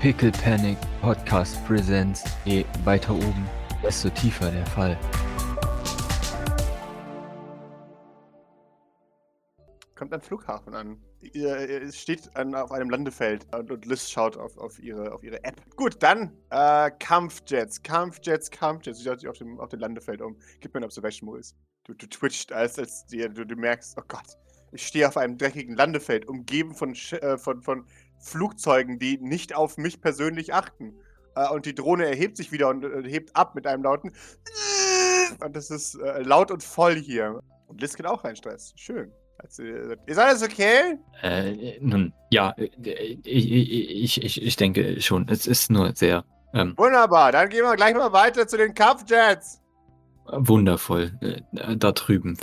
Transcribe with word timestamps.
Pickle 0.00 0.30
Panic 0.30 0.78
Podcast 1.00 1.58
Presents. 1.66 2.22
Je 2.44 2.64
weiter 2.84 3.12
oben, 3.12 3.48
desto 3.82 4.08
tiefer 4.10 4.48
der 4.52 4.64
Fall. 4.66 4.96
Kommt 9.96 10.14
am 10.14 10.20
Flughafen 10.20 10.76
an. 10.76 11.02
Ihr, 11.32 11.90
steht 11.92 12.30
an, 12.36 12.54
auf 12.54 12.70
einem 12.70 12.90
Landefeld 12.90 13.44
und, 13.52 13.86
Liz 13.86 14.08
schaut 14.08 14.36
auf, 14.36 14.56
auf, 14.58 14.78
ihre, 14.78 15.12
auf 15.12 15.24
ihre 15.24 15.42
App. 15.42 15.60
Gut, 15.74 16.00
dann 16.00 16.30
äh, 16.50 16.92
Kampfjets, 17.00 17.82
Kampfjets, 17.82 18.52
Kampfjets. 18.52 19.00
Sie 19.00 19.04
schaut 19.04 19.18
sich 19.18 19.28
auf 19.28 19.38
dem, 19.38 19.58
auf 19.58 19.70
dem 19.70 19.80
Landefeld 19.80 20.22
um. 20.22 20.36
Gib 20.60 20.74
mir 20.74 20.80
ein 20.80 20.84
Observation, 20.84 21.28
Maurice. 21.28 21.56
Du, 21.82 21.94
du 21.94 22.06
twitcht, 22.06 22.52
als, 22.52 22.78
als 22.78 23.04
dir, 23.06 23.28
du, 23.28 23.44
du 23.44 23.56
merkst, 23.56 23.98
oh 23.98 24.04
Gott, 24.06 24.38
ich 24.70 24.86
stehe 24.86 25.08
auf 25.08 25.16
einem 25.16 25.38
dreckigen 25.38 25.74
Landefeld, 25.74 26.28
umgeben 26.28 26.74
von, 26.74 26.94
äh, 26.94 27.36
von, 27.36 27.62
von 27.62 27.84
Flugzeugen, 28.20 28.98
die 28.98 29.18
nicht 29.18 29.54
auf 29.54 29.76
mich 29.76 30.00
persönlich 30.00 30.54
achten. 30.54 30.94
Äh, 31.34 31.48
und 31.50 31.66
die 31.66 31.74
Drohne 31.74 32.06
erhebt 32.06 32.36
sich 32.36 32.52
wieder 32.52 32.68
und 32.68 32.84
äh, 32.84 33.08
hebt 33.08 33.34
ab 33.36 33.54
mit 33.54 33.66
einem 33.66 33.82
lauten. 33.82 34.12
Und 35.44 35.54
das 35.54 35.70
ist 35.70 35.94
äh, 35.96 36.22
laut 36.22 36.50
und 36.50 36.62
voll 36.62 36.96
hier. 36.96 37.40
Und 37.66 37.82
Liz 37.82 37.94
geht 37.94 38.06
auch 38.06 38.24
rein, 38.24 38.34
Stress. 38.34 38.72
Schön. 38.76 39.12
Gesagt, 39.56 40.00
Ist 40.08 40.18
alles 40.18 40.42
okay? 40.42 40.98
Äh, 41.22 41.78
nun, 41.80 42.12
ja, 42.30 42.54
äh, 42.56 42.70
ich, 43.24 43.52
ich, 43.52 44.24
ich, 44.24 44.42
ich 44.42 44.56
denke 44.56 45.00
schon. 45.00 45.28
Es 45.28 45.46
ist 45.46 45.70
nur 45.70 45.94
sehr 45.94 46.24
ähm, 46.54 46.74
Wunderbar, 46.76 47.30
dann 47.32 47.48
gehen 47.50 47.62
wir 47.62 47.76
gleich 47.76 47.94
mal 47.94 48.12
weiter 48.12 48.48
zu 48.48 48.56
den 48.56 48.74
Kampfjets. 48.74 49.60
wundervoll. 50.26 51.12
Äh, 51.20 51.76
da 51.76 51.92
drüben, 51.92 52.38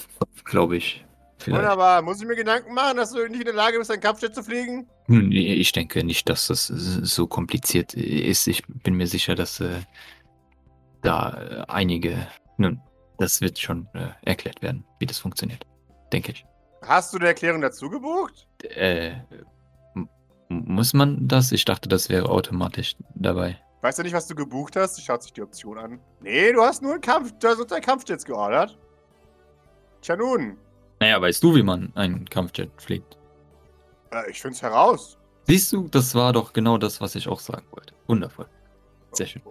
glaube 0.46 0.78
ich. 0.78 1.06
Vielleicht. 1.38 1.64
Wunderbar, 1.64 2.02
muss 2.02 2.22
ich 2.22 2.28
mir 2.28 2.36
Gedanken 2.36 2.74
machen, 2.74 2.98
dass 2.98 3.12
du 3.12 3.28
nicht 3.28 3.40
in 3.42 3.46
der 3.46 3.56
Lage 3.56 3.78
bist, 3.78 3.92
ein 3.92 4.00
Kampfjet 4.00 4.34
zu 4.34 4.44
fliegen? 4.44 4.88
Nun, 5.08 5.32
Ich 5.32 5.72
denke 5.72 6.04
nicht, 6.04 6.28
dass 6.30 6.48
das 6.48 6.68
so 6.68 7.28
kompliziert 7.28 7.94
ist. 7.94 8.48
Ich 8.48 8.64
bin 8.68 8.96
mir 8.96 9.08
sicher, 9.08 9.36
dass 9.36 9.60
äh, 9.60 9.82
da 11.02 11.34
äh, 11.34 11.64
einige. 11.68 12.28
Nun, 12.58 12.80
das 13.18 13.42
wird 13.42 13.60
schon 13.60 13.88
äh, 13.94 14.10
erklärt 14.24 14.62
werden, 14.62 14.84
wie 15.00 15.06
das 15.06 15.20
funktioniert. 15.20 15.66
Denke 16.12 16.32
ich. 16.32 16.46
Hast 16.82 17.14
du 17.14 17.18
eine 17.18 17.28
Erklärung 17.28 17.62
dazu 17.62 17.90
gebucht? 17.90 18.48
Äh, 18.64 19.14
muss 20.50 20.94
man 20.94 21.28
das? 21.28 21.52
Ich 21.52 21.66
dachte, 21.66 21.90
das 21.90 22.10
wäre 22.10 22.30
automatisch 22.30 22.96
dabei. 23.16 23.58
Weißt 23.82 24.00
du 24.00 24.04
nicht, 24.04 24.14
was 24.14 24.28
du 24.28 24.36
gebucht 24.36 24.76
hast? 24.76 25.04
Schaut 25.04 25.22
sich 25.24 25.34
die 25.34 25.42
Option 25.42 25.78
an. 25.78 26.00
Nee, 26.22 26.52
du 26.52 26.62
hast 26.62 26.82
nur 26.82 26.94
einen 26.94 27.02
Kampf, 27.02 27.32
du 27.40 27.48
hast 27.48 27.68
zwei 27.70 27.80
Kampfjets 27.80 28.26
geordert. 28.26 28.78
Tja 30.02 30.16
nun, 30.16 30.58
Naja, 31.00 31.22
weißt 31.22 31.44
du, 31.44 31.56
wie 31.56 31.64
man 31.64 31.92
einen 31.96 32.26
Kampfjet 32.30 32.72
fliegt? 32.82 33.18
Äh, 34.12 34.30
ich 34.30 34.42
find's 34.42 34.62
heraus. 34.62 35.18
Siehst 35.48 35.72
du, 35.74 35.88
das 35.88 36.16
war 36.16 36.34
doch 36.34 36.54
genau 36.54 36.78
das, 36.78 37.02
was 37.02 37.16
ich 37.16 37.28
auch 37.28 37.40
sagen 37.40 37.66
wollte. 37.72 37.94
Wundervoll. 38.08 38.48
Sehr 39.12 39.28
schön. 39.28 39.42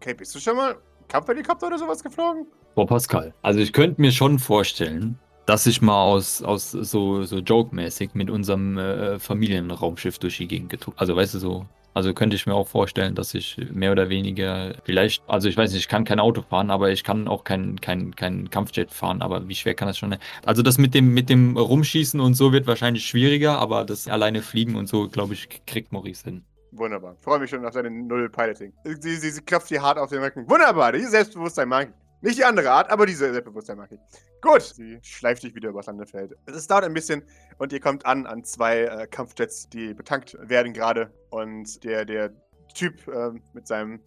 Okay, 0.00 0.14
bist 0.14 0.34
du 0.34 0.40
schon 0.40 0.56
mal 0.56 0.76
Kampfhelikopter 1.08 1.66
oder 1.68 1.78
sowas 1.78 2.02
geflogen? 2.02 2.46
Boah, 2.74 2.86
Pascal. 2.86 3.34
Also 3.42 3.60
ich 3.60 3.72
könnte 3.72 4.00
mir 4.00 4.12
schon 4.12 4.38
vorstellen, 4.38 5.18
dass 5.46 5.66
ich 5.66 5.80
mal 5.80 6.02
aus, 6.04 6.42
aus 6.42 6.70
so, 6.70 7.24
so 7.24 7.38
joke-mäßig 7.38 8.10
mit 8.12 8.30
unserem 8.30 8.76
äh, 8.76 9.18
Familienraumschiff 9.18 10.18
durch 10.18 10.36
die 10.36 10.46
Gegend 10.46 10.68
getuckt. 10.68 11.00
Also 11.00 11.16
weißt 11.16 11.34
du 11.34 11.38
so. 11.38 11.66
Also 11.98 12.14
könnte 12.14 12.36
ich 12.36 12.46
mir 12.46 12.54
auch 12.54 12.68
vorstellen, 12.68 13.16
dass 13.16 13.34
ich 13.34 13.56
mehr 13.72 13.90
oder 13.90 14.08
weniger 14.08 14.76
vielleicht, 14.84 15.20
also 15.26 15.48
ich 15.48 15.56
weiß 15.56 15.72
nicht, 15.72 15.80
ich 15.80 15.88
kann 15.88 16.04
kein 16.04 16.20
Auto 16.20 16.42
fahren, 16.42 16.70
aber 16.70 16.92
ich 16.92 17.02
kann 17.02 17.26
auch 17.26 17.42
kein, 17.42 17.80
kein, 17.80 18.14
kein 18.14 18.50
Kampfjet 18.50 18.92
fahren, 18.92 19.20
aber 19.20 19.48
wie 19.48 19.56
schwer 19.56 19.74
kann 19.74 19.88
das 19.88 19.98
schon? 19.98 20.16
Also 20.46 20.62
das 20.62 20.78
mit 20.78 20.94
dem, 20.94 21.12
mit 21.12 21.28
dem 21.28 21.56
Rumschießen 21.56 22.20
und 22.20 22.34
so 22.34 22.52
wird 22.52 22.68
wahrscheinlich 22.68 23.04
schwieriger, 23.04 23.58
aber 23.58 23.84
das 23.84 24.06
alleine 24.06 24.42
fliegen 24.42 24.76
und 24.76 24.86
so, 24.86 25.08
glaube 25.08 25.34
ich, 25.34 25.48
kriegt 25.66 25.90
Maurice 25.90 26.22
hin. 26.22 26.44
Wunderbar. 26.70 27.16
Freue 27.16 27.40
mich 27.40 27.50
schon 27.50 27.64
auf 27.64 27.74
deine 27.74 27.90
Null-Piloting. 27.90 28.72
Sie, 28.84 29.16
sie, 29.16 29.30
sie 29.30 29.42
klopft 29.42 29.68
dir 29.68 29.82
hart 29.82 29.98
auf 29.98 30.10
den 30.10 30.20
Rücken. 30.20 30.48
Wunderbar, 30.48 30.92
dieses 30.92 31.10
Selbstbewusstsein 31.10 31.68
mag 31.68 31.88
ich. 31.88 32.07
Nicht 32.20 32.38
die 32.38 32.44
andere 32.44 32.70
Art, 32.70 32.90
aber 32.90 33.06
diese 33.06 33.32
Selbstbewusstsein 33.32 33.76
mag 33.76 33.90
ich. 33.92 34.00
Gut. 34.40 34.62
Sie 34.62 34.98
schleift 35.02 35.42
dich 35.42 35.54
wieder 35.54 35.70
übers 35.70 35.86
Landefeld. 35.86 36.34
Es 36.46 36.66
dauert 36.66 36.84
ein 36.84 36.94
bisschen 36.94 37.22
und 37.58 37.72
ihr 37.72 37.80
kommt 37.80 38.04
an 38.06 38.26
an 38.26 38.44
zwei 38.44 38.82
äh, 38.82 39.06
Kampfjets, 39.06 39.68
die 39.68 39.94
betankt 39.94 40.36
werden 40.40 40.72
gerade. 40.72 41.12
Und 41.30 41.84
der, 41.84 42.04
der 42.04 42.32
Typ 42.74 43.06
äh, 43.08 43.30
mit 43.52 43.66
seinem, 43.66 44.00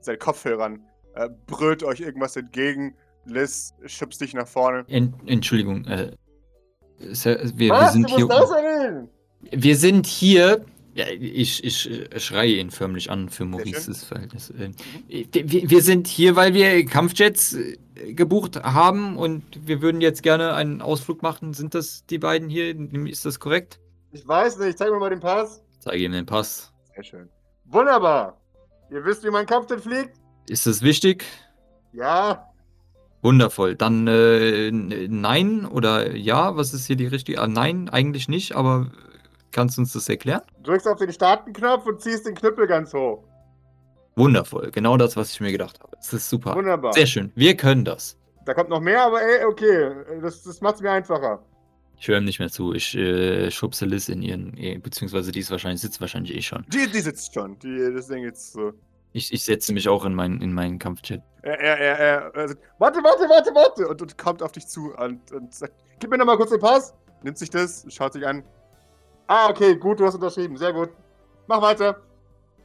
seinen 0.00 0.18
Kopfhörern 0.18 0.80
äh, 1.14 1.28
brüllt 1.46 1.82
euch 1.82 2.00
irgendwas 2.00 2.36
entgegen. 2.36 2.96
Liz 3.24 3.74
schubst 3.86 4.20
dich 4.20 4.34
nach 4.34 4.46
vorne. 4.46 4.84
Ent, 4.88 5.14
Entschuldigung, 5.26 5.84
äh, 5.86 6.12
Sir, 6.98 7.38
wir, 7.54 7.72
wir 7.72 7.88
sind 7.88 8.08
hier. 8.08 9.08
Wir 9.50 9.76
sind 9.76 10.06
hier. 10.06 10.64
Ja, 10.96 11.04
ich, 11.08 11.62
ich 11.62 11.90
äh, 11.90 12.18
schreie 12.18 12.54
ihn 12.54 12.70
förmlich 12.70 13.10
an 13.10 13.28
für. 13.28 13.44
Maurices 13.44 14.02
Verhältnis. 14.02 14.48
Äh, 14.48 14.70
Wir, 15.30 15.68
wir 15.68 15.82
sind 15.82 16.06
hier, 16.06 16.36
weil 16.36 16.54
wir 16.54 16.86
Kampfjets 16.86 17.52
äh, 17.52 17.76
gebucht 18.14 18.62
haben 18.62 19.18
und 19.18 19.44
wir 19.60 19.82
würden 19.82 20.00
jetzt 20.00 20.22
gerne 20.22 20.54
einen 20.54 20.80
Ausflug 20.80 21.20
machen. 21.20 21.52
Sind 21.52 21.74
das 21.74 22.06
die 22.06 22.16
beiden 22.16 22.48
hier? 22.48 22.74
Ist 23.06 23.26
das 23.26 23.38
korrekt? 23.38 23.78
Ich 24.12 24.26
weiß 24.26 24.58
nicht. 24.58 24.78
Zeig 24.78 24.90
mir 24.90 24.98
mal 24.98 25.10
den 25.10 25.20
Pass. 25.20 25.62
Zeige 25.80 26.02
ihm 26.02 26.12
den 26.12 26.24
Pass. 26.24 26.72
Sehr 26.94 27.04
schön. 27.04 27.28
Wunderbar. 27.66 28.40
Ihr 28.90 29.04
wisst, 29.04 29.22
wie 29.22 29.30
man 29.30 29.44
Kampfjet 29.44 29.82
fliegt? 29.82 30.12
Ist 30.48 30.66
das 30.66 30.80
wichtig? 30.80 31.24
Ja. 31.92 32.48
Wundervoll. 33.20 33.74
Dann 33.74 34.06
äh, 34.06 34.70
nein 34.70 35.66
oder 35.66 36.16
ja? 36.16 36.56
Was 36.56 36.72
ist 36.72 36.86
hier 36.86 36.96
die 36.96 37.06
richtige? 37.06 37.42
Ah, 37.42 37.48
nein, 37.48 37.90
eigentlich 37.90 38.28
nicht, 38.28 38.54
aber 38.54 38.90
kannst 39.56 39.78
du 39.78 39.80
uns 39.80 39.94
das 39.94 40.08
erklären? 40.08 40.42
Drückst 40.62 40.86
auf 40.86 40.98
den 40.98 41.10
Starten-Knopf 41.10 41.86
und 41.86 42.00
ziehst 42.02 42.26
den 42.26 42.34
Knüppel 42.34 42.66
ganz 42.66 42.92
hoch. 42.92 43.24
Wundervoll. 44.14 44.70
Genau 44.70 44.98
das, 44.98 45.16
was 45.16 45.32
ich 45.32 45.40
mir 45.40 45.50
gedacht 45.50 45.80
habe. 45.80 45.96
Das 45.96 46.12
ist 46.12 46.28
super. 46.28 46.54
Wunderbar. 46.54 46.92
Sehr 46.92 47.06
schön. 47.06 47.32
Wir 47.34 47.56
können 47.56 47.84
das. 47.84 48.18
Da 48.44 48.52
kommt 48.52 48.68
noch 48.68 48.80
mehr, 48.80 49.02
aber 49.02 49.22
ey, 49.22 49.44
okay. 49.46 50.20
Das, 50.20 50.42
das 50.42 50.60
macht's 50.60 50.82
mir 50.82 50.90
einfacher. 50.90 51.42
Ich 51.98 52.06
höre 52.06 52.18
ihm 52.18 52.24
nicht 52.24 52.38
mehr 52.38 52.50
zu. 52.50 52.74
Ich 52.74 52.94
äh, 52.94 53.50
schubse 53.50 53.86
Liz 53.86 54.10
in 54.10 54.20
ihren, 54.20 54.54
eh, 54.58 54.76
beziehungsweise 54.76 55.32
die 55.32 55.40
ist 55.40 55.50
wahrscheinlich, 55.50 55.80
sitzt 55.80 56.02
wahrscheinlich 56.02 56.36
eh 56.36 56.42
schon. 56.42 56.66
Die, 56.68 56.86
die 56.90 57.00
sitzt 57.00 57.32
schon. 57.32 57.58
Die, 57.60 57.90
das 57.94 58.08
Ding 58.08 58.22
jetzt 58.22 58.52
so. 58.52 58.72
Ich, 59.12 59.32
ich 59.32 59.42
setze 59.42 59.72
mich 59.72 59.88
auch 59.88 60.04
in 60.04 60.14
meinen, 60.14 60.42
in 60.42 60.52
meinen 60.52 60.78
Kampfchat. 60.78 61.22
Er, 61.40 61.58
er, 61.58 61.78
er, 61.78 62.34
er, 62.34 62.56
warte, 62.78 63.02
warte, 63.02 63.26
warte, 63.30 63.54
warte. 63.54 63.88
Und, 63.88 64.02
und 64.02 64.18
kommt 64.18 64.42
auf 64.42 64.52
dich 64.52 64.66
zu 64.66 64.94
und, 64.94 65.32
und 65.32 65.54
sagt, 65.54 65.72
gib 65.98 66.10
mir 66.10 66.18
nochmal 66.18 66.36
kurz 66.36 66.50
den 66.50 66.60
Pass. 66.60 66.94
Nimmt 67.22 67.38
sich 67.38 67.48
das, 67.48 67.86
schaut 67.88 68.12
sich 68.12 68.26
an. 68.26 68.44
Ah, 69.26 69.48
okay, 69.50 69.76
gut, 69.76 70.00
du 70.00 70.06
hast 70.06 70.14
unterschrieben. 70.14 70.56
Sehr 70.56 70.72
gut. 70.72 70.90
Mach 71.46 71.60
weiter. 71.62 71.96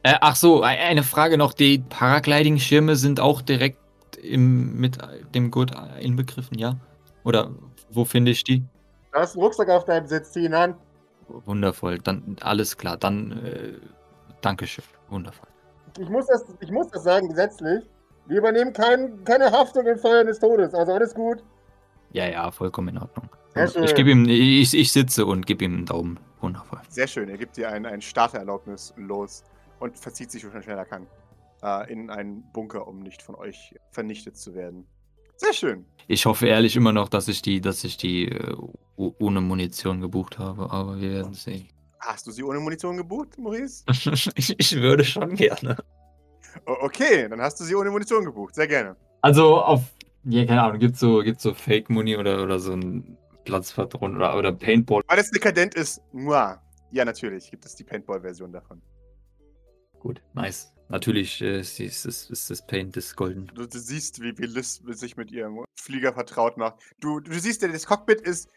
Äh, 0.02 0.14
ach 0.20 0.36
so, 0.36 0.62
e- 0.62 0.66
eine 0.66 1.02
Frage 1.02 1.38
noch. 1.38 1.52
Die 1.52 1.78
Paragliding-Schirme 1.78 2.96
sind 2.96 3.20
auch 3.20 3.42
direkt 3.42 3.78
im, 4.20 4.78
mit 4.78 4.98
dem 5.34 5.50
Gurt 5.50 5.72
inbegriffen, 6.00 6.58
ja? 6.58 6.76
Oder 7.24 7.50
wo 7.90 8.04
finde 8.04 8.32
ich 8.32 8.44
die? 8.44 8.64
Da 9.12 9.20
hast 9.20 9.36
einen 9.36 9.44
Rucksack 9.44 9.68
auf 9.68 9.84
deinem 9.84 10.06
Sitz, 10.06 10.32
zieh 10.32 10.44
ihn 10.44 10.54
an. 10.54 10.74
Wundervoll. 11.28 11.98
Dann 11.98 12.36
alles 12.40 12.76
klar. 12.76 12.96
Dann 12.96 13.32
äh, 13.44 13.72
Dankeschön. 14.40 14.84
Wundervoll. 15.08 15.48
Ich 15.98 16.08
muss 16.08 16.26
das, 16.26 16.44
ich 16.60 16.70
muss 16.70 16.88
das 16.88 17.04
sagen, 17.04 17.28
gesetzlich. 17.28 17.84
Wir 18.26 18.38
übernehmen 18.38 18.72
kein, 18.72 19.24
keine 19.24 19.50
Haftung 19.50 19.86
im 19.86 19.98
Fall 19.98 20.20
eines 20.20 20.38
Todes. 20.38 20.74
Also 20.74 20.92
alles 20.92 21.14
gut. 21.14 21.42
Ja, 22.12 22.26
ja, 22.26 22.50
vollkommen 22.50 22.88
in 22.88 22.98
Ordnung. 22.98 23.28
Sehr 23.54 23.84
Ich 23.84 23.94
gebe 23.94 24.10
ihm, 24.10 24.26
ich, 24.28 24.74
ich 24.74 24.92
sitze 24.92 25.26
und 25.26 25.46
gebe 25.46 25.64
ihm 25.64 25.74
einen 25.74 25.86
Daumen. 25.86 26.18
Wundervoll. 26.42 26.80
Sehr 26.88 27.06
schön. 27.06 27.28
Er 27.28 27.38
gibt 27.38 27.56
dir 27.56 27.70
ein, 27.70 27.86
ein 27.86 28.02
Startererlaubnis 28.02 28.92
los 28.96 29.44
und 29.78 29.98
verzieht 29.98 30.30
sich, 30.30 30.42
so 30.42 30.50
schnell 30.50 30.78
er 30.78 30.84
kann, 30.84 31.06
äh, 31.62 31.92
in 31.92 32.10
einen 32.10 32.42
Bunker, 32.52 32.86
um 32.86 33.00
nicht 33.00 33.22
von 33.22 33.34
euch 33.36 33.74
vernichtet 33.90 34.36
zu 34.36 34.54
werden. 34.54 34.86
Sehr 35.36 35.52
schön. 35.52 35.86
Ich 36.08 36.26
hoffe 36.26 36.46
ehrlich 36.46 36.76
immer 36.76 36.92
noch, 36.92 37.08
dass 37.08 37.28
ich 37.28 37.42
die, 37.42 37.60
dass 37.60 37.84
ich 37.84 37.96
die 37.96 38.28
äh, 38.28 38.56
ohne 38.96 39.40
Munition 39.40 40.00
gebucht 40.00 40.38
habe, 40.38 40.70
aber 40.70 41.00
wir 41.00 41.10
werden 41.10 41.34
sehen. 41.34 41.68
Hast 41.98 42.26
du 42.26 42.32
sie 42.32 42.42
ohne 42.42 42.58
Munition 42.58 42.96
gebucht, 42.96 43.38
Maurice? 43.38 43.84
ich, 44.34 44.54
ich 44.58 44.76
würde 44.76 45.04
schon 45.04 45.34
gerne. 45.34 45.76
Okay, 46.64 47.28
dann 47.28 47.40
hast 47.40 47.58
du 47.60 47.64
sie 47.64 47.74
ohne 47.74 47.90
Munition 47.90 48.24
gebucht. 48.24 48.54
Sehr 48.54 48.66
gerne. 48.66 48.96
Also 49.20 49.62
auf, 49.62 49.82
ja, 50.24 50.44
keine 50.44 50.62
Ahnung, 50.62 50.78
gibt's 50.78 51.00
so, 51.00 51.20
gibt's 51.20 51.42
so 51.42 51.54
Fake 51.54 51.88
Muni 51.90 52.16
oder, 52.16 52.42
oder 52.42 52.58
so 52.58 52.72
ein 52.72 53.16
Platzpatron 53.44 54.16
oder, 54.16 54.36
oder 54.36 54.52
Paintball. 54.52 55.02
Weil 55.06 55.18
es 55.18 55.30
dekadent 55.30 55.74
ist, 55.74 56.00
moi. 56.12 56.56
Ja, 56.90 57.04
natürlich 57.04 57.50
gibt 57.50 57.64
es 57.64 57.74
die 57.74 57.84
Paintball-Version 57.84 58.52
davon. 58.52 58.82
Gut, 59.98 60.20
nice. 60.34 60.72
Natürlich 60.88 61.40
äh, 61.40 61.60
ist, 61.60 61.80
ist, 61.80 62.04
ist, 62.04 62.50
das 62.50 62.66
Paint 62.66 62.96
das 62.96 63.16
Golden. 63.16 63.46
Du, 63.54 63.66
du 63.66 63.78
siehst, 63.78 64.20
wie, 64.20 64.36
wie 64.36 64.44
Liz 64.44 64.82
sich 64.88 65.16
mit 65.16 65.32
ihrem 65.32 65.64
Flieger 65.74 66.12
vertraut 66.12 66.58
macht. 66.58 66.82
Du, 67.00 67.18
du 67.18 67.32
siehst, 67.38 67.62
das 67.62 67.86
Cockpit 67.86 68.20
ist 68.20 68.50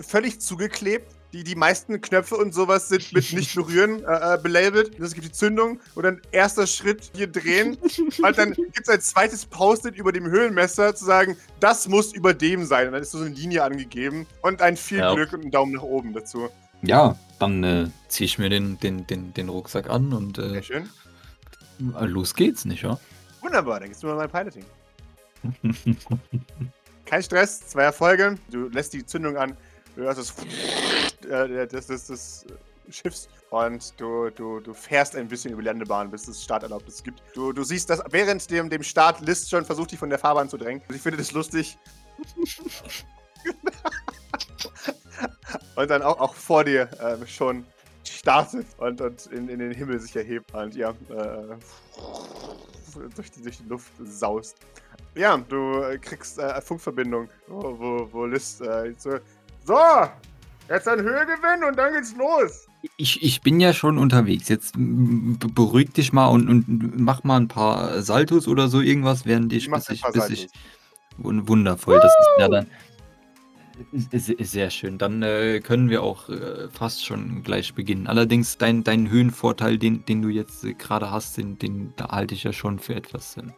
völlig 0.00 0.40
zugeklebt. 0.40 1.14
Die, 1.32 1.44
die 1.44 1.54
meisten 1.54 1.98
Knöpfe 2.02 2.36
und 2.36 2.52
sowas 2.52 2.88
sind 2.88 3.10
mit 3.14 3.32
nicht 3.32 3.54
berühren 3.56 4.04
äh, 4.04 4.34
äh, 4.34 4.38
belabelt. 4.38 5.00
Es 5.00 5.14
gibt 5.14 5.26
die 5.26 5.32
Zündung 5.32 5.80
und 5.94 6.02
dann 6.02 6.20
erster 6.30 6.66
Schritt 6.66 7.10
hier 7.14 7.26
drehen. 7.26 7.78
Und 8.22 8.36
dann 8.36 8.52
gibt 8.52 8.82
es 8.82 8.88
ein 8.90 9.00
zweites 9.00 9.46
Post-it 9.46 9.96
über 9.96 10.12
dem 10.12 10.26
Höhlenmesser 10.26 10.94
zu 10.94 11.06
sagen, 11.06 11.38
das 11.58 11.88
muss 11.88 12.12
über 12.12 12.34
dem 12.34 12.66
sein. 12.66 12.88
Und 12.88 12.92
dann 12.92 13.02
ist 13.02 13.12
so 13.12 13.18
eine 13.18 13.30
Linie 13.30 13.64
angegeben 13.64 14.26
und 14.42 14.60
ein 14.60 14.76
viel 14.76 14.98
Ja. 14.98 15.14
Glück 15.14 15.32
und 15.32 15.40
einen 15.40 15.50
Daumen 15.50 15.72
nach 15.72 15.82
oben 15.82 16.12
dazu. 16.12 16.50
Ja, 16.82 17.16
dann 17.38 17.64
äh, 17.64 17.88
ziehe 18.08 18.26
ich 18.26 18.38
mir 18.38 18.50
den, 18.50 18.78
den, 18.80 19.06
den, 19.06 19.32
den 19.32 19.48
Rucksack 19.48 19.88
an 19.88 20.12
und 20.12 20.36
äh, 20.36 20.50
Sehr 20.50 20.62
schön. 20.62 20.90
Äh, 21.98 22.04
Los 22.04 22.34
geht's, 22.34 22.66
nicht, 22.66 22.82
ja? 22.82 22.98
Wunderbar, 23.40 23.80
dann 23.80 23.88
gehst 23.88 24.02
du 24.02 24.08
mal 24.08 24.16
mein 24.16 24.30
Piloting. 24.30 24.64
Kein 27.06 27.22
Stress, 27.22 27.66
zwei 27.68 27.82
Erfolge. 27.82 28.36
Du 28.50 28.68
lässt 28.68 28.92
die 28.92 29.04
Zündung 29.04 29.36
an, 29.36 29.56
du 29.96 30.02
hörst 30.02 30.18
das, 30.18 30.34
das, 31.68 31.86
das, 31.86 32.06
das 32.06 32.46
Schiffs 32.90 33.28
und 33.50 33.94
du, 34.00 34.30
du, 34.30 34.60
du 34.60 34.74
fährst 34.74 35.16
ein 35.16 35.28
bisschen 35.28 35.52
über 35.52 35.62
die 35.62 35.66
Landebahn, 35.66 36.10
bis 36.10 36.26
es 36.28 36.42
Starterlaubnis 36.42 37.02
gibt. 37.02 37.22
Du, 37.34 37.52
du 37.52 37.62
siehst, 37.64 37.90
dass 37.90 38.02
während 38.10 38.50
dem, 38.50 38.68
dem 38.70 38.82
Start 38.82 39.20
List 39.20 39.50
schon 39.50 39.64
versucht, 39.64 39.92
dich 39.92 39.98
von 39.98 40.10
der 40.10 40.18
Fahrbahn 40.18 40.48
zu 40.48 40.56
drängen. 40.56 40.82
Ich 40.92 41.00
finde 41.00 41.18
das 41.18 41.32
lustig. 41.32 41.78
und 45.76 45.90
dann 45.90 46.02
auch, 46.02 46.18
auch 46.20 46.34
vor 46.34 46.64
dir 46.64 46.88
äh, 47.00 47.26
schon 47.26 47.64
startet 48.04 48.66
und, 48.78 49.00
und 49.00 49.26
in, 49.26 49.48
in 49.48 49.58
den 49.58 49.72
Himmel 49.72 49.98
sich 50.00 50.14
erhebt 50.16 50.52
und 50.54 50.74
ja, 50.74 50.90
äh, 50.90 51.56
durch, 53.14 53.30
die, 53.30 53.42
durch 53.42 53.58
die 53.58 53.68
Luft 53.68 53.92
saust. 54.04 54.56
Ja, 55.14 55.36
du 55.36 55.82
kriegst 56.00 56.38
äh, 56.38 56.60
Funkverbindung, 56.60 57.28
wo, 57.46 57.78
wo, 57.78 58.08
wo 58.12 58.24
List 58.24 58.62
äh, 58.62 58.94
so, 58.96 59.18
so, 59.64 59.78
jetzt 60.68 60.88
ein 60.88 61.00
Höhegewinn 61.00 61.64
und 61.68 61.76
dann 61.76 61.92
geht's 61.94 62.14
los. 62.16 62.66
Ich, 62.96 63.22
ich 63.22 63.42
bin 63.42 63.60
ja 63.60 63.72
schon 63.72 63.96
unterwegs. 63.96 64.48
Jetzt 64.48 64.74
beruhig 64.76 65.92
dich 65.92 66.12
mal 66.12 66.26
und, 66.26 66.48
und 66.48 67.00
mach 67.00 67.22
mal 67.22 67.36
ein 67.36 67.48
paar 67.48 68.02
Saltos 68.02 68.48
oder 68.48 68.68
so 68.68 68.80
irgendwas, 68.80 69.24
während 69.24 69.52
ich, 69.52 69.68
Mach 69.68 69.78
bis 69.78 69.90
ich, 69.90 70.02
bis 70.02 70.30
ich 70.30 70.48
Wundervoll, 71.18 72.00
das 72.00 72.12
ist 72.12 72.28
ja 72.38 72.48
dann. 72.48 72.66
Sehr 73.92 74.70
schön. 74.70 74.98
Dann 74.98 75.22
äh, 75.22 75.60
können 75.60 75.88
wir 75.88 76.02
auch 76.02 76.28
äh, 76.28 76.68
fast 76.70 77.04
schon 77.04 77.42
gleich 77.42 77.74
beginnen. 77.74 78.06
Allerdings, 78.06 78.58
dein, 78.58 78.84
dein 78.84 79.10
Höhenvorteil, 79.10 79.78
den, 79.78 80.04
den 80.04 80.22
du 80.22 80.28
jetzt 80.28 80.64
äh, 80.64 80.74
gerade 80.74 81.10
hast, 81.10 81.36
den, 81.38 81.58
den 81.58 81.92
da 81.96 82.10
halte 82.10 82.34
ich 82.34 82.44
ja 82.44 82.52
schon 82.52 82.78
für 82.78 82.94
etwas. 82.94 83.36
Ähm, 83.36 83.52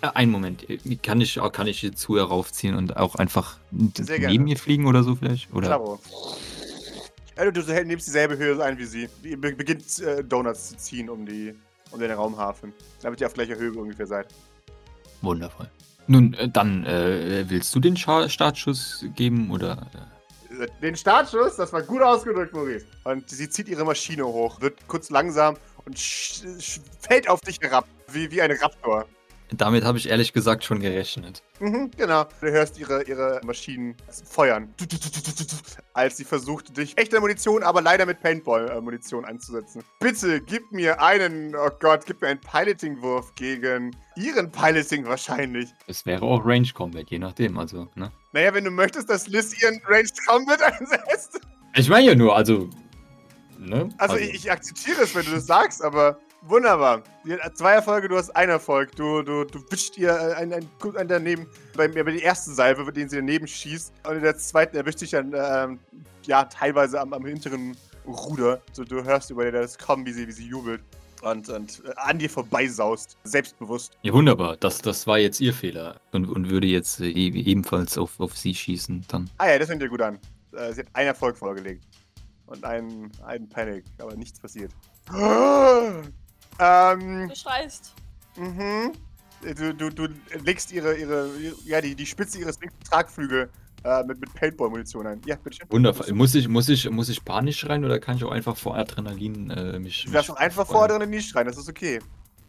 äh, 0.00 0.08
einen 0.14 0.32
Moment. 0.32 0.68
äh, 0.68 0.78
Kann 0.96 1.20
ich, 1.20 1.40
kann 1.52 1.66
ich 1.66 1.82
jetzt 1.82 1.98
zu 1.98 2.16
heraufziehen 2.16 2.74
und 2.74 2.96
auch 2.96 3.14
einfach 3.16 3.58
neben 3.70 4.44
mir 4.44 4.56
fliegen 4.56 4.86
oder 4.86 5.02
so 5.02 5.16
vielleicht? 5.16 5.52
Oder? 5.52 5.68
Klaro. 5.68 6.00
Du, 7.52 7.60
nimmst 7.84 8.06
dieselbe 8.06 8.38
Höhe 8.38 8.62
ein 8.64 8.78
wie 8.78 8.86
sie. 8.86 9.08
Die 9.22 9.36
be 9.36 9.52
beginnt 9.52 9.98
äh, 10.00 10.24
Donuts 10.24 10.70
zu 10.70 10.76
ziehen 10.78 11.10
um, 11.10 11.26
die, 11.26 11.54
um 11.90 12.00
den 12.00 12.10
Raumhafen. 12.10 12.72
Damit 13.02 13.20
ihr 13.20 13.26
auf 13.26 13.34
gleicher 13.34 13.56
Höhe 13.56 13.72
ungefähr 13.72 14.06
seid. 14.06 14.28
Wundervoll. 15.20 15.68
Nun, 16.06 16.34
äh, 16.34 16.48
dann 16.48 16.84
äh, 16.86 17.44
willst 17.48 17.74
du 17.74 17.80
den 17.80 17.96
Scha 17.96 18.28
Startschuss 18.28 19.04
geben 19.14 19.50
oder? 19.50 19.86
Äh? 19.92 20.68
Den 20.80 20.96
Startschuss, 20.96 21.56
das 21.56 21.72
war 21.72 21.82
gut 21.82 22.00
ausgedrückt, 22.00 22.54
Maurice. 22.54 22.86
Und 23.04 23.28
sie 23.28 23.48
zieht 23.50 23.68
ihre 23.68 23.84
Maschine 23.84 24.24
hoch, 24.24 24.60
wird 24.60 24.86
kurz 24.86 25.10
langsam 25.10 25.56
und 25.84 25.98
fällt 25.98 27.28
auf 27.28 27.40
dich 27.40 27.58
herab. 27.60 27.86
Wie, 28.08 28.30
wie 28.30 28.40
ein 28.40 28.52
Raptor. 28.52 29.06
Damit 29.52 29.84
habe 29.84 29.96
ich 29.96 30.08
ehrlich 30.08 30.32
gesagt 30.32 30.64
schon 30.64 30.80
gerechnet. 30.80 31.42
Mhm, 31.60 31.90
genau. 31.96 32.24
Du 32.40 32.50
hörst 32.50 32.78
ihre, 32.78 33.04
ihre 33.04 33.40
Maschinen 33.44 33.96
feuern. 34.28 34.74
Als 35.94 36.16
sie 36.16 36.24
versucht, 36.24 36.76
dich 36.76 36.98
echte 36.98 37.20
Munition, 37.20 37.62
aber 37.62 37.80
leider 37.80 38.06
mit 38.06 38.20
Paintball-Munition 38.20 39.24
einzusetzen. 39.24 39.84
Bitte 40.00 40.40
gib 40.40 40.70
mir 40.72 41.00
einen, 41.00 41.54
oh 41.54 41.70
Gott, 41.78 42.04
gib 42.06 42.20
mir 42.22 42.28
einen 42.28 42.40
Piloting-Wurf 42.40 43.34
gegen 43.36 43.94
ihren 44.16 44.50
Piloting 44.50 45.06
wahrscheinlich. 45.06 45.70
Es 45.86 46.04
wäre 46.06 46.22
auch 46.22 46.44
Range 46.44 46.68
Combat, 46.74 47.08
je 47.08 47.18
nachdem, 47.18 47.56
also, 47.58 47.88
ne? 47.94 48.10
Naja, 48.32 48.52
wenn 48.52 48.64
du 48.64 48.70
möchtest, 48.70 49.08
dass 49.08 49.28
Liz 49.28 49.62
ihren 49.62 49.80
Ranged 49.86 50.14
Combat 50.26 50.60
einsetzt. 50.80 51.40
Ich 51.74 51.88
meine 51.88 52.06
ja 52.08 52.14
nur, 52.14 52.34
also, 52.36 52.68
ne? 53.58 53.88
Also, 53.98 54.16
Ich, 54.16 54.34
ich 54.34 54.50
akzeptiere 54.50 55.02
es, 55.02 55.14
wenn 55.14 55.24
du 55.24 55.30
das 55.30 55.46
sagst, 55.46 55.82
aber 55.82 56.18
wunderbar. 56.48 57.02
Zwei 57.54 57.72
Erfolge, 57.72 58.08
du 58.08 58.16
hast 58.16 58.30
einen 58.30 58.52
Erfolg. 58.52 58.94
Du, 58.96 59.22
du, 59.22 59.44
du 59.44 59.60
wischst 59.70 59.98
ihr 59.98 60.10
äh, 60.10 60.34
ein, 60.34 60.52
ein, 60.52 60.68
ein 60.96 61.08
daneben, 61.08 61.46
bei, 61.76 61.88
bei 61.88 62.02
der 62.02 62.22
ersten 62.22 62.54
Salve, 62.54 62.84
mit 62.84 62.96
denen 62.96 63.08
sie 63.08 63.16
daneben 63.16 63.46
schießt. 63.46 63.92
Und 64.08 64.16
in 64.16 64.22
der 64.22 64.36
zweiten 64.36 64.76
erwischt 64.76 65.00
dich 65.00 65.10
dann, 65.10 65.34
ähm, 65.36 65.78
ja, 66.24 66.44
teilweise 66.44 67.00
am, 67.00 67.12
am 67.12 67.24
hinteren 67.24 67.76
Ruder. 68.06 68.60
So, 68.72 68.84
du 68.84 69.02
hörst 69.04 69.30
über 69.30 69.50
das 69.50 69.78
kommen, 69.78 70.06
wie 70.06 70.12
sie, 70.12 70.26
wie 70.26 70.32
sie 70.32 70.46
jubelt. 70.46 70.82
Und, 71.22 71.48
und 71.48 71.82
äh, 71.84 71.92
an 71.96 72.18
dir 72.18 72.30
vorbeisaust. 72.30 73.16
Selbstbewusst. 73.24 73.96
Ja, 74.02 74.12
wunderbar. 74.12 74.56
Das, 74.56 74.80
das 74.82 75.06
war 75.06 75.18
jetzt 75.18 75.40
ihr 75.40 75.52
Fehler. 75.52 76.00
Und, 76.12 76.28
und 76.28 76.50
würde 76.50 76.66
jetzt 76.66 77.00
äh, 77.00 77.08
ebenfalls 77.08 77.98
auf, 77.98 78.20
auf 78.20 78.36
sie 78.36 78.54
schießen, 78.54 79.04
dann. 79.08 79.30
Ah 79.38 79.48
ja, 79.48 79.58
das 79.58 79.68
fängt 79.68 79.82
dir 79.82 79.88
gut 79.88 80.02
an. 80.02 80.18
Sie 80.52 80.80
hat 80.80 80.86
einen 80.94 81.08
Erfolg 81.08 81.36
vorgelegt. 81.36 81.84
Und 82.46 82.64
einen, 82.64 83.10
einen 83.26 83.48
Panic, 83.48 83.84
aber 83.98 84.14
nichts 84.14 84.40
passiert. 84.40 84.70
ähm, 86.58 87.28
Du 87.28 87.36
schreist. 87.36 87.94
Mhm. 88.36 88.92
Du, 89.42 89.74
du, 89.74 89.90
du 89.90 90.08
legst 90.44 90.72
ihre, 90.72 90.96
ihre, 90.96 91.30
ja, 91.64 91.80
die, 91.80 91.94
die 91.94 92.06
Spitze 92.06 92.38
ihres 92.38 92.58
linken 92.60 92.82
Tragflügel 92.84 93.50
äh, 93.84 94.02
mit, 94.04 94.20
mit 94.20 94.32
Paintball-Munition 94.34 95.06
ein. 95.06 95.20
Ja, 95.26 95.36
bitteschön. 95.36 95.70
Wundervoll. 95.70 96.12
Muss 96.12 96.34
ich, 96.34 96.48
muss 96.48 96.68
ich, 96.68 96.88
muss 96.90 97.08
ich 97.08 97.24
panisch 97.24 97.60
schreien 97.60 97.84
oder 97.84 97.98
kann 98.00 98.16
ich 98.16 98.24
auch 98.24 98.32
einfach 98.32 98.56
vor 98.56 98.76
Adrenalin 98.76 99.50
äh, 99.50 99.78
mich. 99.78 100.04
Du 100.04 100.12
darfst 100.12 100.30
auch 100.30 100.36
einfach 100.36 100.66
vor 100.66 100.88
drin 100.88 101.02
in 101.02 101.12
die 101.12 101.20
schreien, 101.20 101.46
das 101.46 101.58
ist 101.58 101.68
okay. 101.68 102.00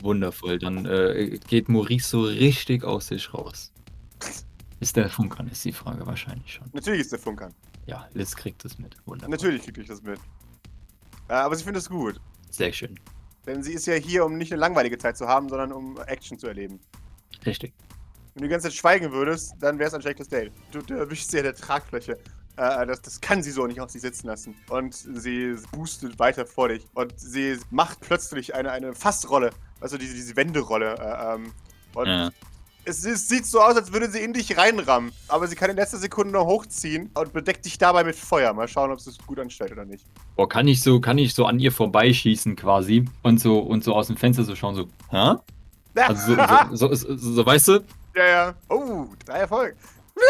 Wundervoll. 0.01 0.59
Dann 0.59 0.85
äh, 0.85 1.37
geht 1.47 1.69
Maurice 1.69 2.09
so 2.09 2.21
richtig 2.21 2.83
aus 2.83 3.07
sich 3.07 3.33
raus. 3.33 3.71
Ist 4.79 4.95
der 4.95 5.09
Funkern, 5.09 5.47
ist 5.47 5.65
die 5.65 5.71
Frage 5.71 6.05
wahrscheinlich 6.05 6.53
schon. 6.53 6.69
Natürlich 6.73 7.01
ist 7.01 7.11
der 7.11 7.19
Funkern. 7.19 7.53
Ja, 7.87 8.07
Liz 8.13 8.35
kriegt 8.35 8.63
es 8.65 8.77
mit. 8.79 8.95
Wunderbar. 9.05 9.29
Natürlich 9.29 9.63
kriege 9.63 9.81
ich 9.81 9.87
das 9.87 10.01
mit. 10.01 10.19
Äh, 11.29 11.33
aber 11.33 11.55
sie 11.55 11.63
findet 11.63 11.83
es 11.83 11.89
gut. 11.89 12.19
Sehr 12.49 12.71
schön. 12.71 12.99
Denn 13.47 13.63
sie 13.63 13.73
ist 13.73 13.87
ja 13.87 13.95
hier, 13.95 14.25
um 14.25 14.37
nicht 14.37 14.51
eine 14.51 14.59
langweilige 14.59 14.97
Zeit 14.97 15.17
zu 15.17 15.27
haben, 15.27 15.47
sondern 15.49 15.71
um 15.71 15.97
Action 16.05 16.37
zu 16.37 16.47
erleben. 16.47 16.79
Richtig. 17.45 17.73
Wenn 18.33 18.41
du 18.41 18.47
die 18.49 18.51
ganze 18.51 18.67
Zeit 18.67 18.75
schweigen 18.75 19.11
würdest, 19.11 19.55
dann 19.59 19.79
wäre 19.79 19.87
es 19.87 19.93
ein 19.93 20.01
schlechtes 20.01 20.27
Date. 20.27 20.51
Du, 20.71 20.81
du 20.81 20.93
erwischst 20.93 21.31
sie 21.31 21.37
an 21.37 21.45
der 21.45 21.55
Tragfläche. 21.55 22.19
Äh, 22.57 22.85
das, 22.85 23.01
das 23.01 23.21
kann 23.21 23.41
sie 23.41 23.51
so 23.51 23.65
nicht 23.65 23.79
auf 23.79 23.89
sich 23.89 24.01
sitzen 24.01 24.27
lassen. 24.27 24.55
Und 24.69 24.93
sie 24.93 25.55
boostet 25.71 26.19
weiter 26.19 26.45
vor 26.45 26.67
dich. 26.67 26.85
Und 26.93 27.17
sie 27.19 27.57
macht 27.71 28.01
plötzlich 28.01 28.53
eine, 28.53 28.71
eine 28.71 28.93
Fassrolle. 28.93 29.51
Also 29.79 29.97
diese, 29.97 30.13
diese 30.13 30.35
Wenderolle. 30.35 30.95
Äh, 30.99 31.35
ähm, 31.35 31.53
und 31.95 32.07
Ja. 32.07 32.29
Es, 32.87 33.03
ist, 33.03 33.27
sieht 33.27 33.45
so 33.45 33.61
aus, 33.61 33.75
als 33.75 33.91
würde 33.91 34.09
sie 34.09 34.19
in 34.19 34.33
dich 34.33 34.57
reinrammen. 34.57 35.11
Aber 35.27 35.47
sie 35.47 35.55
kann 35.55 35.69
in 35.69 35.75
letzter 35.75 35.97
Sekunde 35.97 36.31
noch 36.31 36.45
hochziehen 36.45 37.11
und 37.13 37.33
bedeckt 37.33 37.65
dich 37.65 37.77
dabei 37.77 38.05
mit 38.05 38.15
Feuer. 38.15 38.53
Mal 38.53 38.67
schauen, 38.67 38.91
ob 38.91 38.99
es 38.99 39.05
das 39.05 39.17
gut 39.17 39.39
anstellt 39.39 39.71
oder 39.73 39.85
nicht. 39.85 40.05
Boah, 40.35 40.47
kann 40.47 40.67
ich 40.67 40.81
so, 40.81 41.01
kann 41.01 41.17
ich 41.17 41.33
so 41.33 41.45
an 41.45 41.59
ihr 41.59 41.71
vorbeischießen 41.71 42.55
quasi 42.55 43.05
und 43.23 43.39
so 43.39 43.57
und 43.59 43.83
so 43.83 43.93
aus 43.93 44.07
dem 44.07 44.15
Fenster 44.15 44.43
so 44.43 44.55
schauen, 44.55 44.75
so, 44.75 44.87
hä? 45.09 45.35
Also 45.95 46.35
so, 46.35 46.45
so, 46.71 46.95
so, 46.95 47.17
so, 47.17 47.45
weißt 47.45 47.67
du? 47.67 47.83
Ja, 48.15 48.27
ja. 48.27 48.55
Oh, 48.69 49.07
drei 49.25 49.39
Erfolg. 49.39 49.75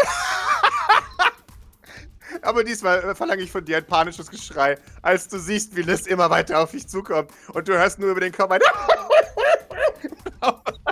Aber 2.42 2.62
diesmal 2.62 3.14
verlange 3.14 3.42
ich 3.42 3.50
von 3.50 3.64
dir 3.64 3.78
ein 3.78 3.86
panisches 3.86 4.30
Geschrei, 4.30 4.76
als 5.00 5.28
du 5.28 5.38
siehst, 5.38 5.74
wie 5.76 5.82
Liz 5.82 6.06
immer 6.06 6.28
weiter 6.28 6.60
auf 6.60 6.72
dich 6.72 6.86
zukommt 6.86 7.30
und 7.54 7.68
du 7.68 7.72
hörst 7.72 7.98
nur 7.98 8.10
über 8.10 8.20
den 8.20 8.32
Kopf 8.32 8.50
ein 8.50 8.60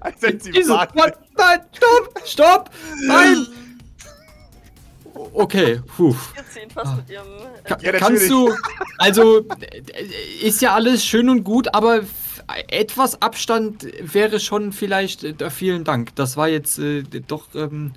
Als 0.00 0.22
wenn 0.22 0.40
sie 0.40 0.52
Jesus. 0.52 0.76
Gott, 0.76 1.14
nein, 1.36 1.60
stopp, 1.72 2.22
stopp, 2.24 2.70
nein! 3.06 3.46
Okay, 5.32 5.80
puh. 5.96 6.14
Äh, 6.34 6.66
Ka 7.64 7.78
Ja, 7.80 7.92
kannst 7.92 8.28
du, 8.30 8.54
also, 8.98 9.40
äh, 9.40 9.82
ist 10.42 10.60
ja 10.60 10.74
alles 10.74 11.04
schön 11.04 11.28
und 11.30 11.44
gut, 11.44 11.74
aber 11.74 12.02
etwas 12.68 13.20
Abstand 13.22 13.86
wäre 14.00 14.40
schon 14.40 14.72
vielleicht, 14.72 15.24
äh, 15.24 15.50
vielen 15.50 15.84
Dank. 15.84 16.14
Das 16.16 16.36
war 16.36 16.48
jetzt 16.48 16.78
äh, 16.78 17.02
doch, 17.02 17.46
ähm, 17.54 17.94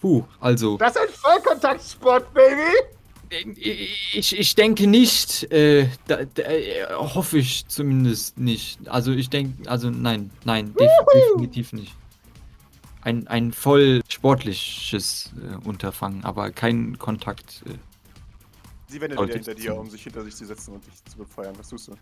puh, 0.00 0.24
also. 0.40 0.76
Das 0.78 0.96
ist 0.96 1.02
ein 1.02 1.08
Vollkontaktsport, 1.08 2.32
Baby! 2.32 2.72
Ich, 3.56 4.38
ich 4.38 4.54
denke 4.54 4.86
nicht, 4.86 5.50
äh, 5.50 5.88
da, 6.06 6.24
da, 6.24 6.42
äh, 6.42 6.84
hoffe 6.92 7.38
ich 7.38 7.66
zumindest 7.66 8.38
nicht. 8.38 8.88
Also 8.88 9.12
ich 9.12 9.30
denke, 9.30 9.68
also 9.70 9.90
nein, 9.90 10.30
nein, 10.44 10.74
def 10.74 10.90
definitiv 11.14 11.72
nicht. 11.72 11.94
Ein, 13.00 13.26
ein 13.28 13.52
voll 13.52 14.02
sportliches 14.08 15.32
äh, 15.36 15.66
Unterfangen, 15.66 16.24
aber 16.24 16.50
kein 16.50 16.98
Kontakt. 16.98 17.62
Äh. 17.66 17.78
Sie 18.88 19.00
wendet 19.00 19.18
wieder 19.18 19.32
hinter 19.32 19.54
dir, 19.54 19.76
um 19.76 19.88
sich 19.88 20.02
hinter 20.02 20.22
sich 20.24 20.36
zu 20.36 20.44
setzen 20.44 20.74
und 20.74 20.86
dich 20.86 21.04
zu 21.04 21.16
befeuern. 21.16 21.54
Was 21.58 21.70
tust 21.70 21.88
du? 21.88 21.96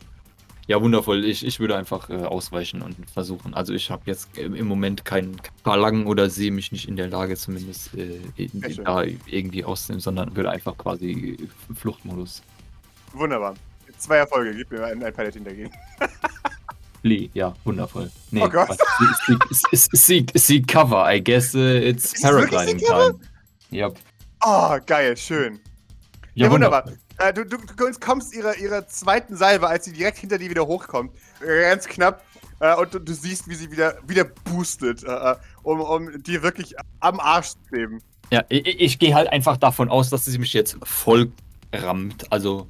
Ja, 0.66 0.80
wundervoll. 0.80 1.24
Ich, 1.24 1.44
ich 1.44 1.58
würde 1.58 1.76
einfach 1.76 2.10
äh, 2.10 2.14
ausweichen 2.14 2.82
und 2.82 2.96
versuchen. 3.10 3.54
Also 3.54 3.72
ich 3.72 3.90
habe 3.90 4.02
jetzt 4.06 4.36
äh, 4.38 4.42
im 4.42 4.66
Moment 4.68 5.04
kein 5.04 5.36
Verlangen 5.64 6.06
oder 6.06 6.30
sehe 6.30 6.52
mich 6.52 6.70
nicht 6.70 6.88
in 6.88 6.96
der 6.96 7.08
Lage, 7.08 7.36
zumindest 7.36 7.94
äh, 7.94 8.20
in, 8.36 8.60
da 8.84 9.02
irgendwie 9.26 9.64
auszunehmen, 9.64 10.00
sondern 10.00 10.36
würde 10.36 10.50
einfach 10.50 10.76
quasi 10.78 11.38
äh, 11.40 11.74
Fluchtmodus. 11.74 12.42
Wunderbar. 13.12 13.54
Zwei 13.98 14.18
Erfolge, 14.18 14.54
gib 14.54 14.70
mir 14.70 14.84
ein, 14.84 15.02
ein 15.02 15.12
Paladin 15.12 15.44
dagegen. 15.44 15.70
Lee, 17.02 17.30
ja, 17.34 17.54
wundervoll. 17.64 18.10
Nee, 18.30 18.42
Oh 18.42 18.48
Gott. 18.48 18.78
Sie, 19.72 20.62
cover, 20.62 21.12
I 21.12 21.22
guess 21.22 21.54
uh, 21.54 21.58
it's 21.58 22.20
paragliding 22.20 22.78
time. 22.78 23.18
Yep. 23.72 23.96
Oh, 24.44 24.78
geil, 24.86 25.16
schön. 25.16 25.60
Ja, 26.34 26.46
Ja, 26.46 26.52
wunderbar. 26.52 26.84
Äh, 27.20 27.34
du, 27.34 27.44
du, 27.44 27.58
du 27.58 27.92
kommst 28.00 28.34
ihrer, 28.34 28.56
ihrer 28.56 28.86
zweiten 28.86 29.36
Salve, 29.36 29.68
als 29.68 29.84
sie 29.84 29.92
direkt 29.92 30.18
hinter 30.18 30.38
dir 30.38 30.48
wieder 30.48 30.66
hochkommt. 30.66 31.12
Ganz 31.40 31.86
knapp. 31.86 32.24
Äh, 32.60 32.74
und 32.76 32.94
du, 32.94 32.98
du, 32.98 33.12
siehst, 33.12 33.46
wie 33.48 33.54
sie 33.54 33.70
wieder, 33.70 33.96
wieder 34.06 34.24
boostet, 34.24 35.04
äh, 35.04 35.32
äh 35.32 35.36
um, 35.62 35.80
um 35.80 36.22
dir 36.22 36.42
wirklich 36.42 36.74
am 37.00 37.20
Arsch 37.20 37.50
zu 37.50 37.58
kleben. 37.68 38.02
Ja, 38.30 38.44
ich, 38.48 38.80
ich 38.80 38.98
gehe 38.98 39.14
halt 39.14 39.28
einfach 39.28 39.58
davon 39.58 39.90
aus, 39.90 40.08
dass 40.08 40.24
sie 40.24 40.38
mich 40.38 40.54
jetzt 40.54 40.78
voll 40.82 41.30
rammt. 41.74 42.30
Also 42.32 42.68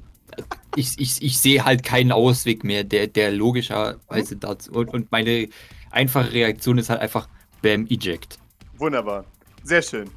ich, 0.75 0.99
ich, 0.99 1.21
ich 1.21 1.39
sehe 1.39 1.63
halt 1.63 1.83
keinen 1.83 2.11
Ausweg 2.11 2.63
mehr, 2.63 2.83
der, 2.83 3.07
der 3.07 3.31
logischerweise 3.31 4.35
dazu. 4.35 4.71
Und, 4.71 4.89
und 4.89 5.11
meine 5.11 5.47
einfache 5.91 6.33
Reaktion 6.33 6.77
ist 6.77 6.89
halt 6.89 6.99
einfach 6.99 7.29
Bam, 7.61 7.85
Eject. 7.87 8.37
Wunderbar. 8.77 9.23
Sehr 9.63 9.81
schön. 9.81 10.09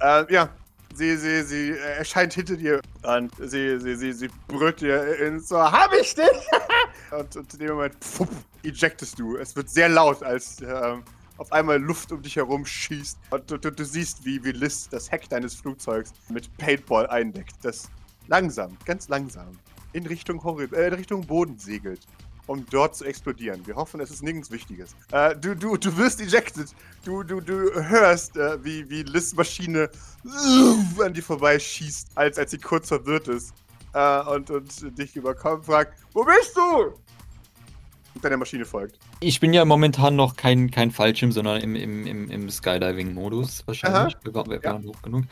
Äh, 0.00 0.32
ja, 0.32 0.50
sie, 0.94 1.16
sie, 1.16 1.42
sie 1.42 1.70
erscheint 1.78 2.34
hinter 2.34 2.56
dir 2.56 2.80
und 3.02 3.32
sie, 3.38 3.78
sie, 3.80 3.96
sie, 3.96 4.12
sie 4.12 4.28
brüllt 4.48 4.80
dir 4.80 5.18
ins 5.18 5.50
Ohr, 5.52 5.70
hab 5.70 5.92
ich 5.94 6.14
dich! 6.14 6.26
und, 7.10 7.36
und, 7.36 7.52
in 7.54 7.58
dem 7.58 7.68
Moment 7.70 7.94
pfupp, 8.00 8.30
ejectest 8.62 9.18
du. 9.18 9.36
Es 9.36 9.56
wird 9.56 9.68
sehr 9.70 9.88
laut, 9.88 10.22
als 10.22 10.60
ähm, 10.60 11.02
auf 11.38 11.52
einmal 11.52 11.80
Luft 11.80 12.12
um 12.12 12.22
dich 12.22 12.36
herum 12.36 12.66
schießt 12.66 13.18
und 13.30 13.50
du, 13.50 13.56
du, 13.56 13.72
du, 13.72 13.84
siehst, 13.84 14.24
wie, 14.24 14.42
wie 14.44 14.52
Liz 14.52 14.88
das 14.88 15.10
Heck 15.10 15.28
deines 15.28 15.54
Flugzeugs 15.54 16.12
mit 16.28 16.54
Paintball 16.58 17.06
eindeckt, 17.08 17.54
das 17.62 17.88
langsam, 18.28 18.76
ganz 18.84 19.08
langsam 19.08 19.58
in 19.92 20.06
Richtung, 20.06 20.42
Hori 20.44 20.68
äh, 20.72 20.88
in 20.88 20.94
Richtung 20.94 21.26
Boden 21.26 21.58
segelt 21.58 22.00
um 22.46 22.64
dort 22.70 22.96
zu 22.96 23.04
explodieren. 23.04 23.66
Wir 23.66 23.76
hoffen, 23.76 24.00
es 24.00 24.10
ist 24.10 24.22
nirgends 24.22 24.50
Wichtiges. 24.50 24.94
Äh, 25.12 25.36
du, 25.36 25.54
du, 25.54 25.76
du 25.76 25.96
wirst 25.96 26.20
ejected. 26.20 26.68
Du, 27.04 27.22
du, 27.22 27.40
du 27.40 27.72
hörst, 27.74 28.36
äh, 28.36 28.62
wie, 28.64 28.88
wie 28.90 29.02
Liz 29.02 29.34
Maschine 29.34 29.90
äh, 30.24 31.02
an 31.02 31.14
dir 31.14 31.22
vorbeischießt, 31.22 32.08
als, 32.14 32.38
als 32.38 32.50
sie 32.50 32.58
kurz 32.58 32.88
verwirrt 32.88 33.28
ist. 33.28 33.54
Äh, 33.92 34.20
und, 34.22 34.50
und 34.50 34.98
dich 34.98 35.16
überkommt, 35.16 35.66
fragt, 35.66 35.98
wo 36.12 36.24
bist 36.24 36.56
du? 36.56 36.94
Und 38.14 38.24
deine 38.24 38.36
Maschine 38.36 38.64
folgt. 38.64 38.98
Ich 39.20 39.38
bin 39.38 39.52
ja 39.52 39.64
momentan 39.64 40.16
noch 40.16 40.36
kein, 40.36 40.70
kein 40.70 40.90
Fallschirm, 40.90 41.32
sondern 41.32 41.60
im, 41.60 41.76
im, 41.76 42.06
im, 42.06 42.30
im 42.30 42.50
Skydiving-Modus 42.50 43.62
wahrscheinlich. 43.66 44.16
Wir, 44.24 44.34
wir, 44.34 44.46
wir 44.46 44.60
ja. 44.62 44.72
waren 44.72 44.84
hoch 44.84 45.00
genug. 45.02 45.24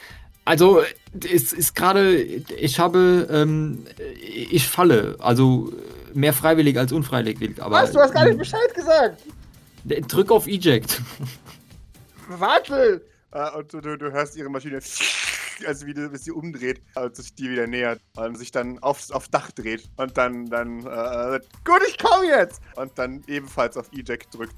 Also, 0.44 0.82
es 1.30 1.52
ist 1.52 1.74
gerade, 1.74 2.22
ich 2.22 2.78
habe, 2.78 3.28
ähm, 3.30 3.84
ich 4.22 4.66
falle. 4.66 5.16
Also, 5.18 5.72
mehr 6.14 6.32
freiwillig 6.32 6.78
als 6.78 6.92
unfreiwillig. 6.92 7.60
Aber, 7.62 7.82
Was? 7.82 7.92
Du 7.92 8.00
hast 8.00 8.12
gar 8.12 8.24
nicht 8.24 8.38
Bescheid 8.38 8.74
gesagt. 8.74 9.22
Drück 9.84 10.30
auf 10.30 10.46
Eject. 10.46 11.00
Warte! 12.28 13.02
Uh, 13.34 13.58
und 13.58 13.72
du, 13.72 13.80
du, 13.80 14.10
hörst 14.10 14.36
ihre 14.36 14.48
Maschine, 14.48 14.80
also 15.66 15.86
wie 15.86 15.94
sie, 15.94 16.08
sie 16.16 16.30
umdreht 16.30 16.80
und 16.94 17.14
sich 17.14 17.34
dir 17.34 17.50
wieder 17.50 17.66
nähert 17.66 18.00
und 18.16 18.38
sich 18.38 18.50
dann 18.50 18.78
aufs, 18.78 19.10
aufs 19.10 19.30
Dach 19.30 19.50
dreht 19.50 19.86
und 19.96 20.16
dann, 20.16 20.46
dann, 20.46 20.78
uh, 20.86 21.38
gut, 21.64 21.82
ich 21.88 21.98
komme 21.98 22.26
jetzt! 22.26 22.62
Und 22.76 22.98
dann 22.98 23.22
ebenfalls 23.26 23.76
auf 23.76 23.90
Eject 23.92 24.34
drückt 24.34 24.56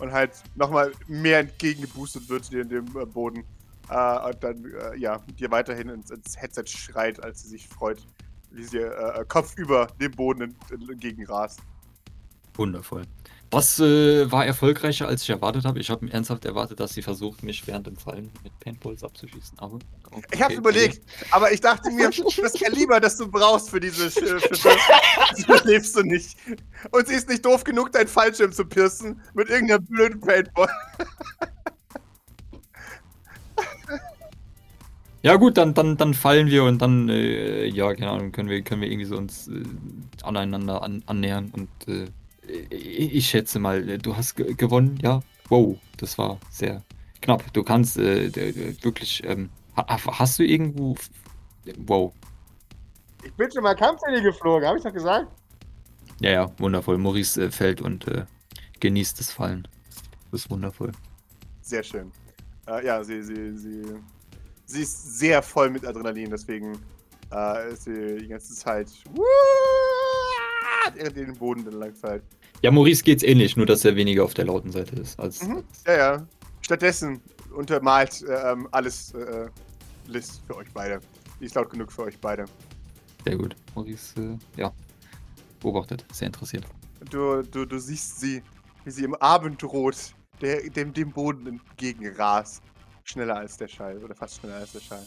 und 0.00 0.12
halt 0.12 0.32
nochmal 0.54 0.92
mehr 1.08 1.40
entgegengeboostet 1.40 2.28
wird 2.28 2.50
in 2.52 2.68
dem 2.68 2.86
äh, 2.96 3.04
Boden. 3.04 3.44
Uh, 3.90 4.28
und 4.28 4.42
dann, 4.42 4.72
ja, 4.96 5.18
dir 5.38 5.50
weiterhin 5.50 5.90
ins, 5.90 6.10
ins 6.10 6.40
Headset 6.40 6.64
schreit, 6.66 7.22
als 7.22 7.42
sie 7.42 7.50
sich 7.50 7.68
freut, 7.68 7.98
wie 8.54 8.64
sie 8.64 8.78
äh, 8.78 9.24
Kopf 9.26 9.56
über 9.56 9.88
dem 10.00 10.12
Boden 10.12 10.56
entgegen 10.70 11.26
rast. 11.26 11.60
Wundervoll. 12.54 13.02
Was 13.50 13.78
äh, 13.78 14.30
war 14.32 14.44
erfolgreicher, 14.44 15.06
als 15.06 15.22
ich 15.22 15.30
erwartet 15.30 15.64
habe? 15.64 15.78
Ich 15.78 15.88
habe 15.88 16.10
ernsthaft 16.10 16.44
erwartet, 16.44 16.80
dass 16.80 16.94
sie 16.94 17.02
versucht, 17.02 17.44
mich 17.44 17.64
während 17.68 17.86
dem 17.86 17.96
Fallen 17.96 18.32
mit 18.42 18.58
Paintballs 18.58 19.04
abzuschießen. 19.04 19.58
Aber 19.58 19.78
okay, 20.10 20.26
ich 20.32 20.42
habe 20.42 20.54
überlegt, 20.54 21.02
aber 21.30 21.52
ich 21.52 21.60
dachte 21.60 21.90
mir, 21.92 22.10
das 22.42 22.54
Kaliber, 22.54 22.98
das 22.98 23.16
du 23.16 23.30
brauchst 23.30 23.70
für 23.70 23.78
diese 23.78 24.10
Schiffe, 24.10 24.48
das 25.46 25.64
lebst 25.64 25.96
du 25.96 26.02
nicht. 26.02 26.36
Und 26.90 27.06
sie 27.06 27.14
ist 27.14 27.28
nicht 27.28 27.44
doof 27.44 27.62
genug, 27.62 27.92
deinen 27.92 28.08
Fallschirm 28.08 28.50
zu 28.50 28.64
piercen 28.64 29.20
mit 29.34 29.48
irgendeinem 29.48 29.84
blöden 29.84 30.20
Paintball. 30.20 30.68
Ja 35.24 35.36
gut, 35.36 35.56
dann, 35.56 35.72
dann, 35.72 35.96
dann 35.96 36.12
fallen 36.12 36.48
wir 36.48 36.64
und 36.64 36.82
dann, 36.82 37.08
äh, 37.08 37.64
ja, 37.64 37.94
keine 37.94 38.10
Ahnung, 38.10 38.30
können 38.30 38.50
wir, 38.50 38.60
können 38.60 38.82
wir 38.82 38.90
irgendwie 38.90 39.06
so 39.06 39.16
uns 39.16 39.48
äh, 39.48 39.62
aneinander 40.22 40.82
an, 40.82 41.02
annähern 41.06 41.50
und 41.50 41.70
äh, 41.88 42.10
ich 42.68 43.30
schätze 43.30 43.58
mal, 43.58 43.88
äh, 43.88 43.96
du 43.96 44.14
hast 44.14 44.36
gewonnen, 44.36 44.98
ja? 45.00 45.22
Wow, 45.48 45.78
das 45.96 46.18
war 46.18 46.38
sehr 46.50 46.82
knapp. 47.22 47.42
Du 47.54 47.62
kannst 47.62 47.96
äh, 47.96 48.34
wirklich, 48.82 49.24
ähm, 49.24 49.48
hast 49.76 50.38
du 50.38 50.42
irgendwo, 50.42 50.94
wow. 51.86 52.12
Ich 53.24 53.32
bin 53.32 53.50
schon 53.50 53.62
mal 53.62 53.74
Kampfheli 53.74 54.20
geflogen, 54.20 54.68
habe 54.68 54.76
ich 54.76 54.84
doch 54.84 54.92
gesagt? 54.92 55.26
Ja, 56.20 56.30
ja, 56.32 56.52
wundervoll. 56.58 56.98
Maurice 56.98 57.44
äh, 57.44 57.50
fällt 57.50 57.80
und 57.80 58.04
genießt 58.80 59.18
das 59.18 59.32
Fallen. 59.32 59.66
Das 60.30 60.42
ist 60.42 60.50
wundervoll. 60.50 60.92
Sehr 61.62 61.82
schön. 61.82 62.12
ja, 62.66 63.02
sie, 63.02 63.22
sie, 63.22 63.56
sie 63.56 63.84
sie 64.66 64.82
ist 64.82 65.18
sehr 65.18 65.42
voll 65.42 65.70
mit 65.70 65.86
Adrenalin, 65.86 66.30
deswegen 66.30 66.78
äh, 67.32 67.72
ist 67.72 67.84
sie 67.84 68.18
die 68.18 68.28
ganze 68.28 68.54
Zeit 68.54 68.88
während 70.94 71.16
den 71.16 71.34
Boden 71.34 71.64
dann 71.64 71.74
lang 71.74 71.94
fällt. 71.94 72.22
Ja, 72.62 72.70
Maurice 72.70 73.02
geht's 73.02 73.22
ähnlich, 73.22 73.56
nur 73.56 73.66
dass 73.66 73.84
er 73.84 73.96
weniger 73.96 74.24
auf 74.24 74.34
der 74.34 74.46
lauten 74.46 74.70
Seite 74.72 74.96
ist. 74.96 75.18
Als, 75.18 75.42
mhm. 75.42 75.64
Ja, 75.86 75.96
ja. 75.96 76.26
Stattdessen 76.62 77.20
untermalt 77.54 78.22
äh, 78.22 78.52
ähm, 78.52 78.68
alles 78.70 79.12
äh, 79.14 79.48
Liz 80.06 80.40
für 80.46 80.56
euch 80.56 80.68
beide. 80.72 81.00
Die 81.40 81.46
ist 81.46 81.54
laut 81.54 81.70
genug 81.70 81.92
für 81.92 82.04
euch 82.04 82.18
beide. 82.18 82.46
Sehr 83.24 83.36
gut. 83.36 83.56
Maurice, 83.74 84.14
äh, 84.20 84.60
ja, 84.60 84.72
beobachtet, 85.60 86.04
sehr 86.12 86.26
interessiert. 86.26 86.64
Du, 87.10 87.42
du, 87.42 87.66
du 87.66 87.78
siehst 87.78 88.20
sie, 88.20 88.42
wie 88.84 88.90
sie 88.90 89.04
im 89.04 89.14
Abendrot 89.16 90.14
der, 90.40 90.62
dem, 90.70 90.92
dem 90.92 91.10
Boden 91.10 91.46
entgegenrast. 91.46 92.62
Schneller 93.04 93.36
als 93.36 93.56
der 93.58 93.68
Schall 93.68 93.98
oder 94.02 94.14
fast 94.14 94.40
schneller 94.40 94.56
als 94.56 94.72
der 94.72 94.80
Schall. 94.80 95.06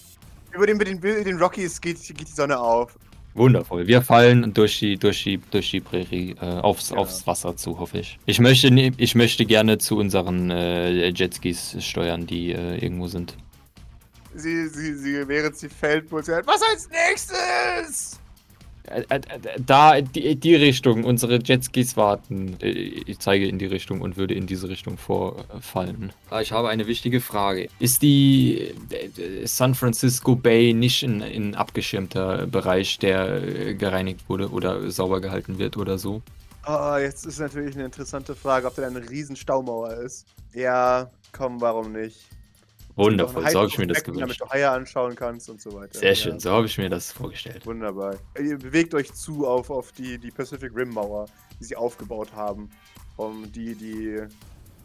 Über 0.54 0.66
den, 0.66 0.80
den, 0.80 1.02
den 1.02 1.38
Rockies 1.38 1.82
geht, 1.82 2.02
geht 2.02 2.28
die 2.28 2.32
Sonne 2.32 2.58
auf. 2.58 2.98
Wundervoll. 3.34 3.86
Wir 3.86 4.02
fallen 4.02 4.54
durch 4.54 4.80
die, 4.80 4.98
durch 4.98 5.24
die, 5.24 5.38
durch 5.52 5.70
die 5.70 5.82
Prärie 5.82 6.36
äh, 6.42 6.46
aufs, 6.46 6.90
ja. 6.90 6.98
aufs 6.98 7.26
Wasser 7.28 7.56
zu, 7.56 7.78
hoffe 7.78 8.00
ich. 8.00 8.18
Ich 8.26 8.40
möchte, 8.40 8.68
ich 8.70 9.16
möchte 9.16 9.46
gerne 9.46 9.78
zu 9.78 9.98
unseren 9.98 10.50
äh, 10.50 11.10
Jetskis 11.10 11.76
steuern, 11.84 12.26
die 12.26 12.52
äh, 12.52 12.78
irgendwo 12.78 13.08
sind. 13.08 13.36
Sie, 14.34 14.68
sie, 14.68 14.96
sie, 14.96 15.28
während 15.28 15.56
sie 15.56 15.70
fällt, 15.70 16.12
muss 16.12 16.28
sie 16.28 16.34
halt, 16.34 16.48
was 16.48 16.62
als 16.62 16.90
nächstes? 16.90 18.20
Äh, 18.88 19.04
äh, 19.10 19.20
da, 19.60 20.02
die, 20.02 20.36
die 20.36 20.56
Richtung, 20.56 21.04
unsere 21.04 21.40
Jetskis 21.44 21.98
warten. 21.98 22.58
Äh, 22.62 22.70
ich 22.70 23.20
zeige 23.20 23.48
in 23.48 23.60
die 23.60 23.66
Richtung 23.66 24.02
und 24.02 24.18
würde 24.18 24.34
in 24.34 24.48
diese 24.48 24.70
Richtung 24.70 24.98
vorfallen. 24.98 26.14
Ah, 26.30 26.42
ich 26.42 26.52
habe 26.52 26.70
eine 26.70 26.88
wichtige 26.88 27.20
Frage. 27.20 27.70
Ist 27.80 28.02
die 28.02 28.74
San 29.46 29.76
Francisco 29.76 30.36
Bay 30.36 30.74
nicht 30.74 31.04
ein, 31.04 31.22
ein 31.22 31.56
abgeschirmter 31.56 32.48
Bereich, 32.48 32.98
der 33.00 33.74
gereinigt 33.74 34.30
wurde 34.30 34.50
oder 34.52 34.90
sauber 34.90 35.22
gehalten 35.22 35.60
wird 35.60 35.78
oder 35.78 35.98
so? 35.98 36.22
Oh, 36.66 36.98
jetzt 36.98 37.26
ist 37.26 37.40
natürlich 37.40 37.76
eine 37.76 37.86
interessante 37.86 38.36
Frage, 38.36 38.68
ob 38.68 38.76
da 38.76 38.86
eine 38.86 39.10
riesen 39.10 39.36
Staumauer 39.36 39.94
ist. 39.94 40.26
Ja, 40.54 41.10
komm, 41.32 41.62
warum 41.62 41.94
nicht? 41.94 42.20
Wundervoll, 42.98 43.48
so 43.50 43.60
habe 43.60 43.68
ich 43.68 43.78
mir 43.78 43.88
das 43.88 44.04
gewünscht. 44.04 44.22
Damit 44.22 44.42
du 44.42 44.50
Haie 44.50 44.70
anschauen 44.70 45.16
kannst 45.16 45.50
und 45.50 45.62
so 45.62 45.72
weiter. 45.74 45.98
Sehr 45.98 46.16
schön, 46.16 46.34
ja. 46.34 46.40
so 46.40 46.52
habe 46.52 46.66
ich 46.66 46.78
mir 46.78 46.90
das 46.90 47.12
vorgestellt. 47.12 47.66
Wunderbar. 47.66 48.16
Ihr 48.40 48.58
bewegt 48.58 48.94
euch 48.96 49.14
zu 49.14 49.48
auf, 49.48 49.70
auf 49.70 49.92
die, 49.92 50.18
die 50.18 50.32
Pacific 50.32 50.72
Rim 50.76 50.90
Mauer, 50.90 51.28
die 51.60 51.66
sie 51.66 51.76
aufgebaut 51.76 52.34
haben, 52.34 52.70
um 53.18 53.52
die, 53.52 53.76
die 53.76 54.20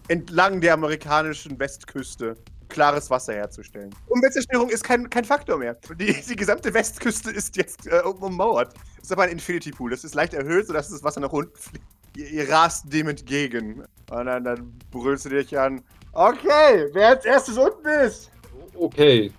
entlang 0.08 0.60
der 0.60 0.74
amerikanischen 0.74 1.58
Westküste 1.58 2.36
klares 2.68 3.10
Wasser 3.10 3.34
herzustellen. 3.34 3.94
Umweltzerstörung 4.08 4.68
ist 4.70 4.84
kein, 4.84 5.08
kein 5.08 5.24
Faktor 5.24 5.58
mehr. 5.58 5.76
Die, 5.98 6.12
die 6.12 6.36
gesamte 6.36 6.72
Westküste 6.72 7.30
ist 7.30 7.56
jetzt 7.56 7.86
äh, 7.86 8.00
ummauert. 8.00 8.74
Das 8.96 9.04
ist 9.04 9.12
aber 9.12 9.22
ein 9.24 9.30
Infinity 9.30 9.70
Pool. 9.70 9.90
Das 9.90 10.04
ist 10.04 10.14
leicht 10.14 10.34
erhöht, 10.34 10.66
sodass 10.66 10.88
das 10.90 11.02
Wasser 11.02 11.20
nach 11.20 11.32
unten 11.32 11.56
fliegt. 11.56 11.84
Ihr, 12.16 12.28
ihr 12.30 12.50
rast 12.50 12.92
dem 12.92 13.08
entgegen. 13.08 13.84
Und 14.10 14.26
dann, 14.26 14.44
dann 14.44 14.78
brüllst 14.90 15.26
du 15.26 15.30
dich 15.30 15.58
an. 15.58 15.82
Okay, 16.12 16.88
wer 16.92 17.08
als 17.08 17.24
erstes 17.24 17.56
unten 17.56 17.86
ist. 17.86 18.30
Okay. 18.74 19.32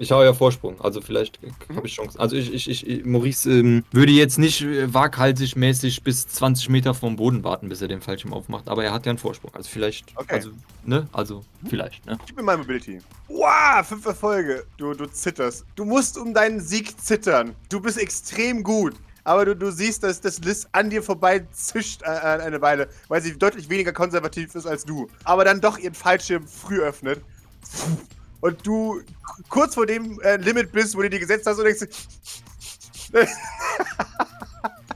Ich 0.00 0.12
habe 0.12 0.24
ja 0.24 0.32
Vorsprung, 0.32 0.80
also 0.80 1.00
vielleicht 1.00 1.40
habe 1.74 1.84
ich 1.84 1.94
Chance. 1.94 2.20
Also 2.20 2.36
ich, 2.36 2.54
ich, 2.54 2.88
ich 2.88 3.04
Maurice 3.04 3.50
ähm, 3.50 3.84
würde 3.90 4.12
jetzt 4.12 4.38
nicht 4.38 4.62
äh, 4.62 4.94
waghalsig 4.94 5.56
mäßig 5.56 6.04
bis 6.04 6.28
20 6.28 6.68
Meter 6.68 6.94
vom 6.94 7.16
Boden 7.16 7.42
warten, 7.42 7.68
bis 7.68 7.82
er 7.82 7.88
den 7.88 8.00
Fallschirm 8.00 8.32
aufmacht, 8.32 8.68
aber 8.68 8.84
er 8.84 8.92
hat 8.92 9.06
ja 9.06 9.10
einen 9.10 9.18
Vorsprung. 9.18 9.52
Also 9.56 9.68
vielleicht, 9.68 10.16
okay. 10.16 10.34
also, 10.34 10.50
ne? 10.84 11.08
Also, 11.12 11.44
vielleicht, 11.68 12.06
ne? 12.06 12.16
Gib 12.26 12.36
mir 12.36 12.44
mal 12.44 12.56
Mobility. 12.56 13.00
Wow, 13.26 13.84
fünf 13.84 14.06
Erfolge. 14.06 14.64
Du, 14.76 14.94
du 14.94 15.06
zitterst. 15.06 15.66
Du 15.74 15.84
musst 15.84 16.16
um 16.16 16.32
deinen 16.32 16.60
Sieg 16.60 17.00
zittern. 17.00 17.56
Du 17.68 17.80
bist 17.80 17.98
extrem 17.98 18.62
gut 18.62 18.94
aber 19.28 19.44
du, 19.44 19.54
du 19.54 19.70
siehst, 19.70 20.02
dass 20.02 20.20
das 20.20 20.40
Liz 20.40 20.66
an 20.72 20.88
dir 20.88 21.02
vorbei 21.02 21.46
zischt 21.52 22.02
äh, 22.02 22.06
eine 22.06 22.62
Weile, 22.62 22.88
weil 23.08 23.20
sie 23.20 23.38
deutlich 23.38 23.68
weniger 23.68 23.92
konservativ 23.92 24.54
ist 24.54 24.66
als 24.66 24.84
du. 24.84 25.06
Aber 25.24 25.44
dann 25.44 25.60
doch 25.60 25.76
ihren 25.76 25.94
Fallschirm 25.94 26.46
früh 26.46 26.80
öffnet. 26.80 27.20
Und 28.40 28.66
du 28.66 29.02
kurz 29.50 29.74
vor 29.74 29.84
dem 29.84 30.18
äh, 30.20 30.36
Limit 30.36 30.72
bist, 30.72 30.96
wo 30.96 31.02
du 31.02 31.10
dir 31.10 31.18
gesetzt 31.18 31.46
hast 31.46 31.58
und 31.58 31.64
denkst, 31.64 31.86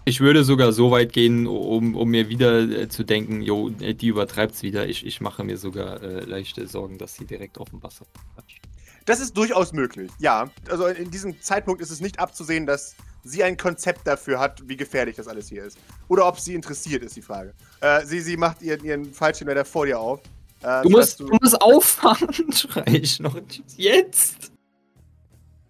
Ich 0.05 0.21
würde 0.21 0.43
sogar 0.43 0.73
so 0.73 0.91
weit 0.91 1.13
gehen, 1.13 1.47
um, 1.47 1.95
um 1.95 2.09
mir 2.09 2.29
wieder 2.29 2.61
äh, 2.63 2.89
zu 2.89 3.05
denken, 3.05 3.43
jo, 3.43 3.69
äh, 3.81 3.95
die 3.95 4.09
übertreibt's 4.09 4.63
wieder. 4.63 4.89
Ich, 4.89 5.07
ich 5.07 5.21
mache 5.21 5.45
mir 5.45 5.59
sogar 5.59 6.03
äh, 6.03 6.25
leichte 6.25 6.67
Sorgen, 6.67 6.99
dass 6.99 7.15
sie 7.15 7.25
direkt 7.25 7.59
auf 7.59 7.71
dem 7.71 7.83
Wasser 7.83 8.07
quatscht. 8.35 8.63
Das 9.05 9.21
ist 9.21 9.37
durchaus 9.37 9.73
möglich, 9.73 10.11
ja. 10.19 10.51
Also 10.69 10.87
in 10.87 11.11
diesem 11.11 11.41
Zeitpunkt 11.41 11.81
ist 11.83 11.91
es 11.91 12.01
nicht 12.01 12.19
abzusehen, 12.19 12.67
dass 12.67 12.97
sie 13.23 13.43
ein 13.45 13.57
Konzept 13.57 14.07
dafür 14.07 14.41
hat, 14.41 14.67
wie 14.69 14.77
gefährlich 14.77 15.17
das 15.17 15.29
alles 15.29 15.49
hier 15.49 15.65
ist. 15.65 15.79
Oder 16.09 16.27
ob 16.27 16.39
sie 16.41 16.55
interessiert, 16.55 17.03
ist 17.03 17.17
die 17.17 17.23
Frage. 17.23 17.55
Äh, 17.81 18.05
sie, 18.05 18.21
sie 18.21 18.37
macht 18.37 18.63
ihren, 18.63 18.85
ihren 18.85 19.13
Fallschirmschirm 19.13 19.65
vor 19.65 19.87
dir 19.87 19.99
auf. 20.01 20.21
Äh, 20.63 20.83
Du 20.83 20.91
musst, 20.91 21.21
du 21.21 21.27
musst 21.41 21.61
auffahren, 21.61 22.33
schrei 22.53 22.85
ich 22.87 23.19
noch. 23.21 23.37
Jetzt! 23.77 24.53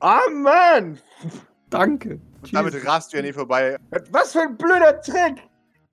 Ah, 0.01 0.21
Mann! 0.33 0.99
Danke. 1.71 2.21
Und 2.43 2.53
damit 2.55 2.75
rast 2.85 3.13
du 3.13 3.19
an 3.19 3.25
ihr 3.25 3.35
vorbei. 3.35 3.77
Was 4.11 4.33
für 4.33 4.41
ein 4.43 4.57
blöder 4.57 5.01
Trick! 5.01 5.43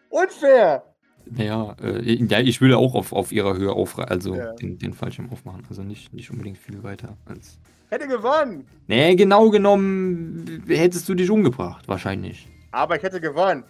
Unfair! 0.09 0.83
Naja, 1.31 1.75
äh, 1.81 2.15
ja, 2.25 2.39
ich 2.39 2.59
würde 2.59 2.77
auch 2.77 2.95
auf, 2.95 3.13
auf 3.13 3.31
ihrer 3.31 3.55
Höhe 3.55 3.71
auf, 3.71 3.99
also 3.99 4.35
Ja. 4.35 4.53
den, 4.53 4.79
den 4.79 4.93
Fallschirm 4.93 5.29
aufmachen. 5.31 5.63
Also 5.69 5.83
nicht, 5.83 6.11
nicht 6.11 6.31
unbedingt 6.31 6.57
viel 6.57 6.81
weiter 6.81 7.15
als. 7.25 7.59
Hätte 7.89 8.07
gewonnen! 8.07 8.67
Nee, 8.87 9.15
genau 9.15 9.49
genommen 9.49 10.63
hättest 10.67 11.09
du 11.09 11.15
dich 11.15 11.29
umgebracht, 11.29 11.87
wahrscheinlich. 11.87 12.47
Aber 12.71 12.95
ich 12.95 13.03
hätte 13.03 13.19
gewonnen. 13.19 13.63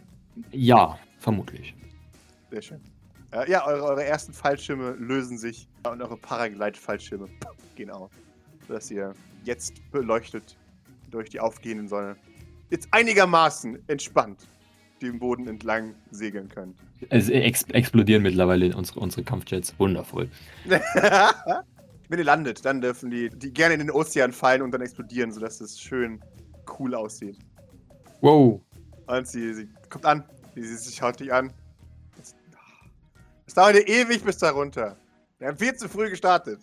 Ja, 0.52 1.00
vermutlich. 1.20 1.74
Sehr 2.52 2.62
schön. 2.62 2.82
Äh, 3.32 3.50
ja, 3.50 3.66
eure, 3.66 3.84
eure 3.84 4.04
ersten 4.04 4.34
Fallschirme 4.34 4.92
lösen 5.00 5.38
sich 5.38 5.68
und 5.90 6.02
eure 6.02 6.18
Paraglide-Fallschirme 6.18 7.28
gehen 7.76 7.92
auf. 7.92 8.12
Sodass 8.68 8.92
ihr 8.92 9.14
jetzt 9.46 9.74
beleuchtet 9.92 10.58
durch 11.12 11.30
die 11.30 11.40
aufgehenden 11.40 11.88
Sonne 11.88 12.18
jetzt 12.70 12.88
einigermaßen 12.92 13.80
entspannt 13.88 14.48
den 15.02 15.18
Boden 15.18 15.48
entlang 15.48 15.96
segeln 16.12 16.50
könnt. 16.50 16.76
Es 17.10 17.30
ex 17.30 17.64
explodieren 17.70 18.22
mittlerweile 18.22 18.76
unsere, 18.76 19.00
unsere 19.00 19.24
Kampfjets. 19.24 19.74
Wundervoll. 19.80 20.30
Wenn 22.10 22.20
ihr 22.20 22.26
landet, 22.26 22.66
dann 22.66 22.82
dürfen 22.82 23.12
die, 23.12 23.30
die 23.30 23.54
gerne 23.54 23.76
in 23.76 23.80
den 23.80 23.92
Ozean 23.92 24.34
fallen 24.34 24.62
und 24.64 24.72
dann 24.72 24.82
explodieren, 24.82 25.32
sodass 25.32 25.62
es 25.62 25.80
schön 25.80 26.20
cool 26.80 26.96
aussieht. 26.96 27.38
Wow. 28.22 28.62
Und 29.08 29.28
sie, 29.28 29.54
sie 29.54 29.70
kommt 29.90 30.06
an, 30.06 30.24
sie, 30.56 30.92
schaut 30.92 31.20
dich 31.20 31.32
an. 31.32 31.54
Es, 32.20 32.36
es 33.46 33.54
dauert 33.54 33.76
ewig 33.88 34.24
bis 34.24 34.38
da 34.38 34.50
runter. 34.52 34.98
Wir 35.38 35.48
haben 35.48 35.58
viel 35.58 35.76
zu 35.76 35.88
früh 35.88 36.10
gestartet. 36.10 36.60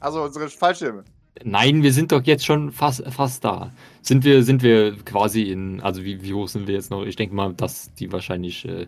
Also 0.00 0.22
unsere 0.22 0.48
Fallschirme. 0.48 1.04
Nein, 1.42 1.82
wir 1.82 1.92
sind 1.92 2.12
doch 2.12 2.22
jetzt 2.22 2.44
schon 2.44 2.70
fast, 2.70 3.02
fast 3.10 3.44
da. 3.44 3.72
Sind 4.02 4.22
wir, 4.22 4.44
sind 4.44 4.62
wir 4.62 4.96
quasi 5.04 5.50
in, 5.50 5.80
also 5.80 6.04
wie, 6.04 6.22
wie 6.22 6.32
hoch 6.32 6.48
sind 6.48 6.68
wir 6.68 6.74
jetzt 6.74 6.90
noch? 6.90 7.04
Ich 7.04 7.16
denke 7.16 7.34
mal, 7.34 7.54
dass 7.54 7.92
die 7.94 8.12
wahrscheinlich, 8.12 8.64
äh, 8.66 8.86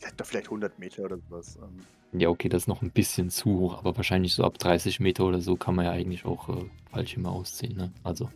Ja, 0.00 0.08
vielleicht 0.22 0.46
100 0.46 0.78
Meter 0.78 1.04
oder 1.04 1.18
sowas. 1.18 1.58
Ähm, 1.62 1.84
ja 2.20 2.28
okay, 2.28 2.48
das 2.48 2.62
ist 2.62 2.68
noch 2.68 2.82
ein 2.82 2.90
bisschen 2.90 3.30
zu 3.30 3.58
hoch, 3.58 3.78
aber 3.78 3.96
wahrscheinlich 3.96 4.34
so 4.34 4.44
ab 4.44 4.58
30 4.58 5.00
Meter 5.00 5.24
oder 5.24 5.40
so 5.40 5.56
kann 5.56 5.74
man 5.74 5.84
ja 5.84 5.92
eigentlich 5.92 6.24
auch 6.24 6.48
äh, 6.48 6.64
Fallschirme 6.90 7.28
ausziehen, 7.28 7.76
ne? 7.76 7.92
Also, 8.04 8.30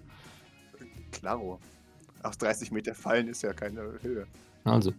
klaro. 1.13 1.59
Aus 2.23 2.39
30 2.39 2.71
Meter 2.71 2.95
fallen 2.95 3.29
ist 3.29 3.43
ja 3.43 3.53
keine 3.53 3.99
Höhe. 4.03 4.27
also. 4.65 4.93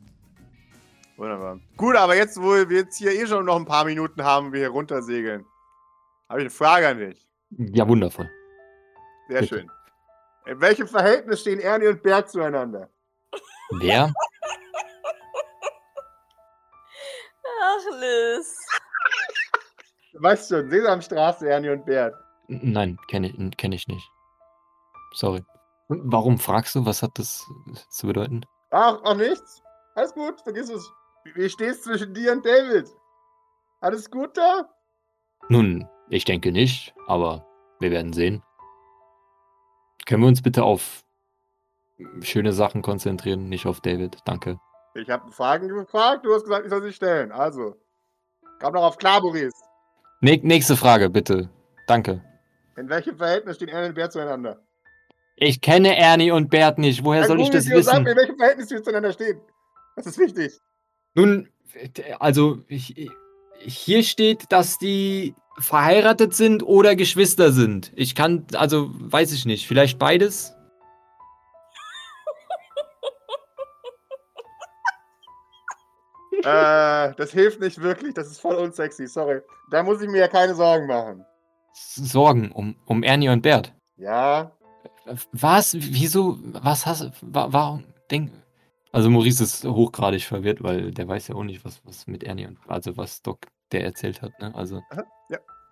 Wunderbar. 1.15 1.59
Gut, 1.77 1.95
aber 1.95 2.15
jetzt, 2.15 2.41
wo 2.41 2.53
wir 2.53 2.77
jetzt 2.77 2.97
hier 2.97 3.11
eh 3.11 3.27
schon 3.27 3.45
noch 3.45 3.55
ein 3.55 3.65
paar 3.65 3.85
Minuten 3.85 4.23
haben, 4.23 4.51
wir 4.51 4.59
hier 4.59 4.69
runtersegeln, 4.69 5.45
habe 6.27 6.39
ich 6.39 6.45
eine 6.45 6.49
Frage 6.49 6.87
an 6.87 6.97
dich. 6.97 7.27
Ja, 7.51 7.87
wundervoll. 7.87 8.29
Sehr 9.27 9.41
Bitte. 9.41 9.59
schön. 9.59 9.71
In 10.45 10.59
welchem 10.59 10.87
Verhältnis 10.87 11.41
stehen 11.41 11.59
Ernie 11.59 11.87
und 11.87 12.01
Berg 12.01 12.29
zueinander? 12.29 12.89
Wer? 13.79 14.11
Ach, 17.63 17.99
Liz. 17.99 18.67
Weißt 20.13 20.49
schon, 20.49 20.69
Sesamstraße, 20.69 21.49
Ernie 21.49 21.69
und 21.69 21.85
Bert. 21.85 22.13
Nein, 22.47 22.97
kenne 23.07 23.29
ich, 23.29 23.57
kenn 23.57 23.71
ich 23.71 23.87
nicht. 23.87 24.09
Sorry. 25.13 25.43
Und 25.87 26.01
Warum 26.11 26.37
fragst 26.37 26.75
du? 26.75 26.85
Was 26.85 27.01
hat 27.01 27.11
das 27.17 27.45
zu 27.89 28.07
bedeuten? 28.07 28.41
Ach, 28.71 29.01
auch 29.03 29.15
nichts. 29.15 29.61
Alles 29.95 30.13
gut, 30.13 30.41
vergiss 30.41 30.69
es. 30.69 30.91
Wie 31.35 31.49
stehst 31.49 31.83
zwischen 31.83 32.13
dir 32.13 32.33
und 32.33 32.45
David? 32.45 32.89
Alles 33.81 34.09
gut 34.09 34.35
da? 34.35 34.69
Nun, 35.49 35.87
ich 36.09 36.25
denke 36.25 36.51
nicht, 36.51 36.93
aber 37.07 37.45
wir 37.79 37.91
werden 37.91 38.13
sehen. 38.13 38.43
Können 40.05 40.23
wir 40.23 40.27
uns 40.27 40.41
bitte 40.41 40.63
auf 40.63 41.03
schöne 42.21 42.51
Sachen 42.53 42.81
konzentrieren, 42.81 43.49
nicht 43.49 43.65
auf 43.67 43.81
David? 43.81 44.17
Danke. 44.25 44.59
Ich 44.95 45.09
habe 45.09 45.31
Fragen 45.31 45.67
gefragt, 45.67 46.25
du 46.25 46.33
hast 46.33 46.43
gesagt, 46.43 46.65
ich 46.65 46.69
soll 46.69 46.83
sie 46.83 46.93
stellen. 46.93 47.31
Also, 47.31 47.75
komm 48.59 48.73
doch 48.73 48.83
auf 48.83 48.97
klar, 48.97 49.21
Boris. 49.21 49.53
Nä- 50.21 50.39
nächste 50.43 50.75
Frage, 50.77 51.09
bitte. 51.09 51.49
Danke. 51.87 52.21
In 52.77 52.89
welchem 52.89 53.17
Verhältnis 53.17 53.55
stehen 53.57 53.69
Ernie 53.69 53.89
und 53.89 53.95
Bert 53.95 54.13
zueinander? 54.13 54.59
Ich 55.35 55.61
kenne 55.61 55.97
Ernie 55.97 56.31
und 56.31 56.49
Bert 56.49 56.77
nicht. 56.77 57.03
Woher 57.03 57.21
Dann 57.21 57.29
soll 57.29 57.41
ich 57.41 57.49
das 57.49 57.69
wissen? 57.69 58.03
mir, 58.03 58.11
in 58.11 58.17
welchem 58.17 58.37
Verhältnis 58.37 58.69
sie 58.69 58.81
zueinander 58.81 59.11
stehen. 59.13 59.39
Das 59.95 60.05
ist 60.05 60.17
wichtig. 60.19 60.59
Nun, 61.15 61.49
also 62.19 62.59
ich, 62.67 63.09
hier 63.59 64.03
steht, 64.03 64.51
dass 64.51 64.77
die 64.77 65.35
verheiratet 65.59 66.33
sind 66.33 66.63
oder 66.63 66.95
Geschwister 66.95 67.51
sind. 67.51 67.91
Ich 67.95 68.15
kann, 68.15 68.45
also 68.53 68.89
weiß 68.93 69.31
ich 69.33 69.45
nicht. 69.45 69.67
Vielleicht 69.67 69.99
beides? 69.99 70.53
Äh, 76.45 77.13
das 77.15 77.31
hilft 77.31 77.59
nicht 77.59 77.81
wirklich, 77.81 78.13
das 78.13 78.27
ist 78.27 78.39
voll 78.39 78.55
unsexy, 78.55 79.07
sorry. 79.07 79.41
Da 79.71 79.83
muss 79.83 80.01
ich 80.01 80.09
mir 80.09 80.19
ja 80.19 80.27
keine 80.27 80.55
Sorgen 80.55 80.87
machen. 80.87 81.25
Sorgen 81.73 82.51
um, 82.51 82.75
um 82.85 83.03
Ernie 83.03 83.29
und 83.29 83.41
Bert. 83.41 83.73
Ja, 83.97 84.51
Was? 85.31 85.75
Wieso? 85.75 86.37
Was 86.61 86.85
hast 86.85 87.11
wa 87.21 87.47
Warum? 87.51 87.83
Denk. 88.11 88.31
Also 88.91 89.09
Maurice 89.09 89.43
ist 89.43 89.65
hochgradig 89.65 90.23
verwirrt, 90.23 90.61
weil 90.61 90.91
der 90.91 91.07
weiß 91.07 91.29
ja 91.29 91.35
auch 91.35 91.43
nicht, 91.43 91.65
was, 91.65 91.81
was 91.83 92.05
mit 92.05 92.23
Ernie 92.23 92.45
und 92.45 92.59
also 92.67 92.95
was 92.95 93.21
Doc 93.23 93.39
der 93.71 93.83
erzählt 93.83 94.21
hat, 94.21 94.39
ne? 94.39 94.53
Also. 94.53 94.81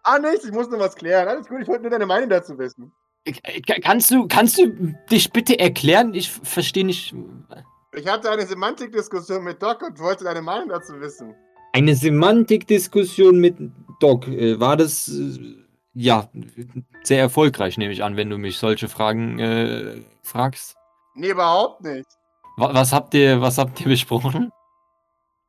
Ah, 0.03 0.17
nichts, 0.17 0.45
ich 0.45 0.51
muss 0.51 0.67
nur 0.69 0.79
was 0.79 0.95
klären. 0.95 1.27
Alles 1.27 1.47
gut, 1.47 1.61
ich 1.61 1.67
wollte 1.67 1.83
nur 1.83 1.91
deine 1.91 2.07
Meinung 2.07 2.29
dazu 2.29 2.57
wissen. 2.57 2.91
Äh, 3.25 3.61
Kannst 3.81 4.09
du, 4.09 4.27
kannst 4.27 4.57
du 4.57 4.95
dich 5.11 5.31
bitte 5.31 5.59
erklären? 5.59 6.15
Ich 6.15 6.31
verstehe 6.31 6.85
nicht. 6.85 7.13
Ich 7.93 8.07
hatte 8.07 8.31
eine 8.31 8.45
Semantikdiskussion 8.45 9.43
mit 9.43 9.61
Doc 9.61 9.81
und 9.81 9.99
wollte 9.99 10.23
deine 10.23 10.41
Meinung 10.41 10.69
dazu 10.69 10.99
wissen. 11.01 11.35
Eine 11.73 11.95
Semantikdiskussion 11.95 13.37
mit 13.37 13.57
Doc. 13.99 14.27
Äh, 14.27 14.59
War 14.59 14.77
das 14.77 15.09
äh, 15.09 15.57
ja 15.93 16.29
sehr 17.03 17.19
erfolgreich, 17.19 17.77
nehme 17.77 17.91
ich 17.91 18.03
an, 18.03 18.15
wenn 18.15 18.29
du 18.29 18.37
mich 18.37 18.57
solche 18.57 18.87
Fragen 18.87 19.39
äh, 19.39 20.01
fragst? 20.23 20.77
Nee, 21.15 21.31
überhaupt 21.31 21.81
nicht. 21.83 22.07
Wa 22.57 22.73
was 22.73 22.93
habt 22.93 23.13
ihr, 23.13 23.41
was 23.41 23.57
habt 23.57 23.81
ihr 23.81 23.87
besprochen? 23.87 24.51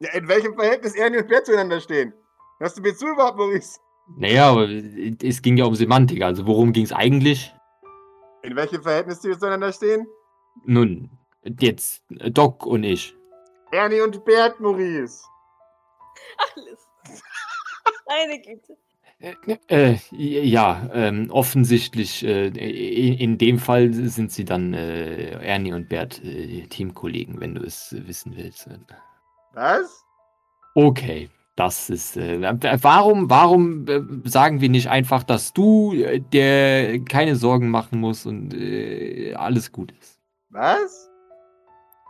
Ja, 0.01 0.11
in 0.15 0.27
welchem 0.27 0.55
Verhältnis 0.55 0.97
Ernie 0.97 1.19
und 1.19 1.29
Bert 1.29 1.47
zueinander 1.47 1.81
stehen? 1.81 2.13
Hörst 2.59 2.77
du 2.77 2.83
mir 2.83 2.95
zu 2.95 3.07
überhaupt, 3.07 3.39
Maurice? 3.39 3.79
Naja, 4.17 4.51
aber 4.51 4.69
es 4.69 5.43
ging 5.43 5.57
ja 5.57 5.65
um 5.65 5.77
Semantik. 5.77 6.23
Also 6.23 6.45
worum 6.47 6.73
ging 6.73 6.85
es 6.85 6.93
eigentlich? 6.93 7.55
In 8.43 8.57
welchem 8.57 8.83
Verhältnis 8.83 9.21
die 9.21 9.37
zueinander 9.39 9.73
stehen? 9.73 10.07
Nun, 10.65 11.09
jetzt 11.61 12.03
äh, 12.19 12.31
Doc 12.31 12.67
und 12.67 12.85
ich. 12.85 13.15
Ernie 13.73 14.01
und 14.01 14.25
Bert, 14.25 14.61
Maurice. 14.61 15.23
Liz. 16.57 16.89
Meine 18.07 18.41
Güte. 18.41 18.77
Äh, 19.69 19.99
ja, 20.11 20.91
ähm, 20.93 21.31
offensichtlich, 21.31 22.25
äh, 22.25 22.49
in, 22.49 23.15
in 23.19 23.39
dem 23.39 23.61
Fall 23.61 23.93
sind 23.93 24.33
sie 24.33 24.45
dann 24.45 24.75
äh, 24.75 25.31
Ernie 25.45 25.73
und 25.73 25.89
Bert 25.89 26.23
äh, 26.25 26.67
Teamkollegen, 26.67 27.41
wenn 27.41 27.55
du 27.55 27.63
es 27.63 27.95
wissen 28.07 28.37
willst. 28.37 28.69
Was? 29.53 30.05
Okay, 30.75 31.31
das 31.55 31.89
ist. 31.89 32.17
Äh, 32.17 32.41
warum, 32.83 33.31
warum 33.31 33.87
äh, 33.87 34.01
sagen 34.25 34.61
wir 34.61 34.69
nicht 34.69 34.89
einfach, 34.89 35.23
dass 35.23 35.53
du 35.53 35.95
äh, 35.95 36.19
der 36.19 36.99
keine 37.05 37.37
Sorgen 37.37 37.69
machen 37.69 38.01
musst 38.01 38.27
und 38.27 38.53
äh, 38.55 39.35
alles 39.35 39.71
gut 39.71 39.93
ist? 40.01 40.19
Was? 40.51 41.12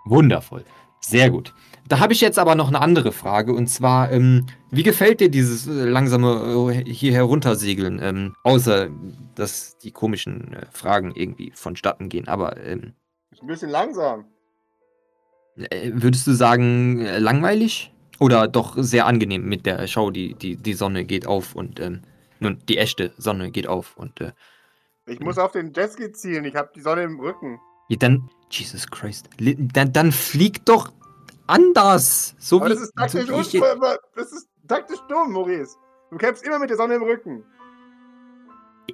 Wundervoll. 0.04 0.64
Sehr 1.00 1.30
gut. 1.30 1.54
Da 1.88 1.98
habe 1.98 2.12
ich 2.12 2.20
jetzt 2.20 2.38
aber 2.38 2.54
noch 2.54 2.68
eine 2.68 2.80
andere 2.80 3.12
Frage 3.12 3.52
und 3.54 3.66
zwar, 3.68 4.10
ähm, 4.12 4.46
wie 4.70 4.84
gefällt 4.84 5.20
dir 5.20 5.30
dieses 5.30 5.66
äh, 5.66 5.84
langsame 5.84 6.72
äh, 6.72 6.84
hier 6.90 7.12
heruntersegeln? 7.12 7.98
Ähm, 8.02 8.36
außer, 8.44 8.88
dass 9.34 9.78
die 9.78 9.90
komischen 9.90 10.52
äh, 10.54 10.66
Fragen 10.72 11.12
irgendwie 11.14 11.52
vonstatten 11.54 12.08
gehen. 12.08 12.28
Aber 12.28 12.56
ähm, 12.64 12.94
ein 13.40 13.46
bisschen 13.48 13.70
langsam. 13.70 14.26
äh, 15.56 15.90
würdest 15.94 16.26
du 16.26 16.32
sagen, 16.32 17.00
äh, 17.00 17.18
langweilig? 17.18 17.92
Oder 18.20 18.46
doch 18.46 18.76
sehr 18.78 19.06
angenehm 19.06 19.48
mit 19.48 19.66
der 19.66 19.86
Schau, 19.88 20.10
die, 20.10 20.34
die, 20.34 20.56
die 20.56 20.74
Sonne 20.74 21.04
geht 21.04 21.26
auf 21.26 21.56
und 21.56 21.80
ähm, 21.80 22.02
nun, 22.38 22.58
die 22.68 22.78
echte 22.78 23.12
Sonne 23.18 23.50
geht 23.50 23.66
auf 23.66 23.96
und 23.96 24.20
äh, 24.20 24.32
Ich 25.06 25.20
muss 25.20 25.38
auf 25.38 25.52
den 25.52 25.72
Jetski 25.72 26.12
zielen, 26.12 26.44
ich 26.44 26.54
habe 26.54 26.70
die 26.74 26.80
Sonne 26.82 27.02
im 27.02 27.18
Rücken. 27.18 27.60
Ja, 27.88 27.96
dann, 27.98 28.28
Jesus 28.50 28.86
Christ, 28.86 29.28
dann, 29.38 29.92
dann 29.92 30.12
flieg 30.12 30.64
doch 30.64 30.92
anders. 31.46 32.34
So 32.38 32.56
Aber 32.56 32.66
wie, 32.66 32.74
das 32.74 32.82
ist 32.82 32.94
taktisch 32.96 33.26
so 33.26 33.40
ich, 33.40 33.62
das 34.14 34.32
ist 34.32 34.48
taktisch 34.68 35.00
dumm, 35.08 35.32
Maurice. 35.32 35.76
Du 36.10 36.18
kämpfst 36.18 36.44
immer 36.44 36.58
mit 36.58 36.70
der 36.70 36.76
Sonne 36.76 36.94
im 36.94 37.02
Rücken. 37.02 37.44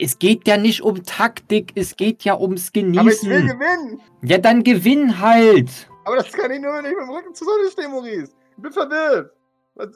Es 0.01 0.19
geht 0.19 0.47
ja 0.47 0.57
nicht 0.57 0.83
um 0.83 1.03
Taktik, 1.03 1.73
es 1.75 1.97
geht 1.97 2.23
ja 2.23 2.39
ums 2.39 2.69
Aber 2.69 2.77
ich 2.79 2.85
will 2.85 2.93
Genießen. 2.93 3.47
gewinnen. 3.49 4.01
Ja, 4.23 4.39
dann 4.39 4.63
gewinn 4.63 5.19
halt. 5.19 5.71
Aber 6.05 6.17
das 6.17 6.33
kann 6.33 6.51
ich 6.51 6.61
nur, 6.61 6.73
wenn 6.75 6.85
ich 6.85 6.93
mit 6.93 7.01
dem 7.01 7.11
Rücken 7.11 7.35
zur 7.35 7.47
Sonne 7.49 7.71
stehe, 7.71 7.89
Maurice. 7.89 8.33
Ich 8.57 8.63
bin 8.63 8.73
verwirrt. 8.73 9.33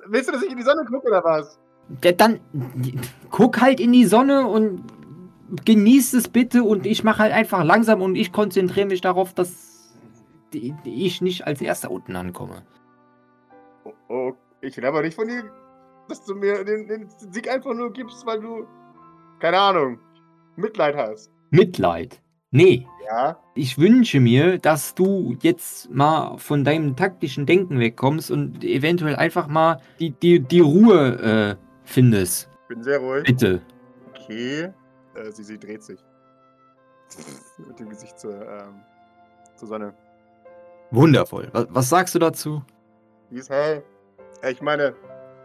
Willst 0.07 0.29
du, 0.29 0.33
dass 0.33 0.43
ich 0.43 0.51
in 0.51 0.57
die 0.57 0.63
Sonne 0.63 0.85
gucke 0.85 1.09
oder 1.09 1.23
was? 1.25 1.59
Ja, 2.03 2.13
dann 2.13 2.41
guck 3.31 3.61
halt 3.61 3.81
in 3.81 3.93
die 3.93 4.07
Sonne 4.07 4.47
und 4.47 4.83
genieß 5.65 6.15
es 6.15 6.29
bitte 6.29 6.63
und 6.65 6.87
ich 6.87 7.05
mache 7.05 7.19
halt 7.23 7.33
einfach 7.33 7.65
langsam 7.65 8.01
und 8.03 8.17
ich 8.17 8.33
konzentriere 8.33 8.87
mich 8.87 9.01
darauf, 9.01 9.35
dass 9.35 9.93
ich 10.85 11.21
nicht 11.21 11.47
als 11.47 11.61
erster 11.61 11.91
unten 11.91 12.17
ankomme. 12.17 12.63
Oh, 13.85 13.93
oh, 14.09 14.33
ich 14.61 14.77
will 14.77 14.85
aber 14.87 15.03
nicht 15.03 15.15
von 15.15 15.29
dir, 15.29 15.45
dass 16.09 16.25
du 16.25 16.35
mir 16.35 16.65
den, 16.65 16.89
den 16.89 17.09
Sieg 17.31 17.51
einfach 17.51 17.75
nur 17.75 17.93
gibst, 17.93 18.25
weil 18.27 18.41
du, 18.41 18.67
keine 19.41 19.59
Ahnung, 19.59 19.99
Mitleid 20.57 20.97
hast. 20.97 21.31
Mitleid. 21.51 22.21
Nee, 22.51 22.87
Ja? 23.07 23.39
ich 23.55 23.79
wünsche 23.79 24.21
mir, 24.21 24.59
dass 24.59 24.95
du 24.95 25.35
jetzt 25.41 25.91
mal 25.91 26.37
von 26.37 26.65
deinem 26.65 26.97
taktischen 26.97 27.47
Denken 27.47 27.79
wegkommst 27.79 28.31
und 28.31 28.63
eventuell 28.63 29.17
einfach 29.17 29.49
mal 29.49 29.81
die, 29.99 30.11
die, 30.11 30.41
die 30.41 30.61
Ruhe 30.61 31.57
äh, 31.59 31.65
findest. 31.85 32.51
Ich 32.63 32.69
bin 32.69 32.83
sehr 32.83 32.99
ruhig. 32.99 33.25
Bitte. 33.25 33.63
Okay. 34.15 34.71
Äh, 35.15 35.31
sie, 35.33 35.45
sie 35.45 35.59
dreht 35.59 35.83
sich. 35.83 36.01
Mit 37.59 37.79
dem 37.79 37.89
Gesicht 37.89 38.19
zur, 38.19 38.47
ähm, 38.47 38.83
zur 39.57 39.69
Sonne. 39.69 39.95
Wundervoll. 40.91 41.49
Was, 41.53 41.67
was 41.71 41.89
sagst 41.89 42.15
du 42.15 42.19
dazu? 42.19 42.63
Die 43.31 43.37
ist 43.37 43.51
hell. 43.51 43.83
Äh, 44.43 44.53
ich 44.53 44.63
meine, 44.63 44.95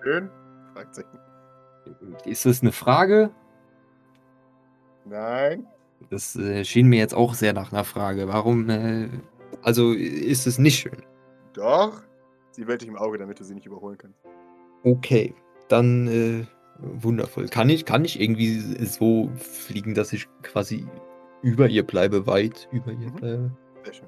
schön? 0.03 0.29
Fragt 0.73 0.95
sich. 0.95 1.05
Ist 2.25 2.45
das 2.45 2.61
eine 2.61 2.71
Frage? 2.71 3.31
Nein. 5.05 5.67
Das 6.09 6.35
äh, 6.35 6.63
schien 6.63 6.87
mir 6.87 6.99
jetzt 6.99 7.13
auch 7.13 7.33
sehr 7.33 7.53
nach 7.53 7.71
einer 7.71 7.83
Frage. 7.83 8.27
Warum, 8.27 8.69
äh, 8.69 9.09
also 9.61 9.93
ist 9.93 10.47
es 10.47 10.59
nicht 10.59 10.79
schön? 10.79 11.03
Doch. 11.53 12.03
Sie 12.51 12.67
wählt 12.67 12.81
dich 12.81 12.89
im 12.89 12.97
Auge, 12.97 13.17
damit 13.17 13.39
du 13.39 13.43
sie 13.43 13.53
nicht 13.53 13.65
überholen 13.65 13.97
kannst. 13.97 14.19
Okay, 14.83 15.33
dann 15.67 16.07
äh, 16.07 16.45
wundervoll. 16.79 17.47
Kann 17.47 17.69
ich, 17.69 17.85
kann 17.85 18.05
ich 18.05 18.19
irgendwie 18.19 18.59
so 18.85 19.29
fliegen, 19.35 19.93
dass 19.95 20.13
ich 20.13 20.27
quasi 20.43 20.85
über 21.41 21.67
ihr 21.67 21.85
bleibe, 21.85 22.27
weit 22.27 22.67
über 22.71 22.91
ihr 22.91 23.09
Mhm. 23.09 23.15
bleibe? 23.15 23.51
Sehr 23.83 23.93
schön. 23.93 24.07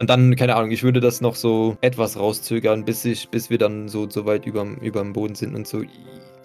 Und 0.00 0.08
dann, 0.08 0.34
keine 0.34 0.56
Ahnung, 0.56 0.70
ich 0.70 0.82
würde 0.82 1.00
das 1.00 1.20
noch 1.20 1.34
so 1.34 1.76
etwas 1.82 2.18
rauszögern, 2.18 2.84
bis 2.86 3.04
ich, 3.04 3.28
bis 3.28 3.50
wir 3.50 3.58
dann 3.58 3.86
so, 3.88 4.08
so 4.08 4.24
weit 4.24 4.46
überm, 4.46 4.76
überm 4.76 5.12
Boden 5.12 5.34
sind 5.34 5.54
und 5.54 5.66
so. 5.66 5.82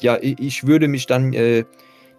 Ja, 0.01 0.17
ich, 0.21 0.37
ich 0.39 0.67
würde 0.67 0.89
mich 0.89 1.05
dann 1.07 1.31
äh, 1.33 1.63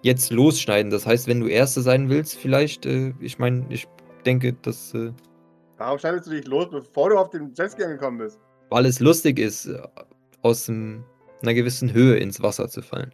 jetzt 0.03 0.33
losschneiden. 0.33 0.91
Das 0.91 1.05
heißt, 1.07 1.27
wenn 1.29 1.41
du 1.41 1.49
Erste 1.49 1.83
sein 1.83 2.09
willst, 2.09 2.37
vielleicht, 2.37 2.87
äh, 2.87 3.13
ich 3.21 3.39
meine, 3.39 3.67
ich 3.69 3.87
denke, 4.25 4.55
dass, 4.55 4.95
äh, 4.95 5.13
Warum 5.77 5.99
schneidest 5.99 6.27
du 6.27 6.31
dich 6.31 6.47
los, 6.47 6.69
bevor 6.71 7.11
du 7.11 7.19
auf 7.19 7.29
den 7.29 7.53
Jetski 7.55 7.85
angekommen 7.85 8.19
bist? 8.19 8.39
weil 8.71 8.87
es 8.87 8.99
lustig 8.99 9.39
ist, 9.39 9.67
äh, 9.67 9.79
aus 10.43 10.69
einer 10.71 11.05
gewissen 11.55 11.93
Höhe 11.93 12.17
ins 12.17 12.43
Wasser 12.43 12.69
zu 12.69 12.81
fallen. 12.83 13.13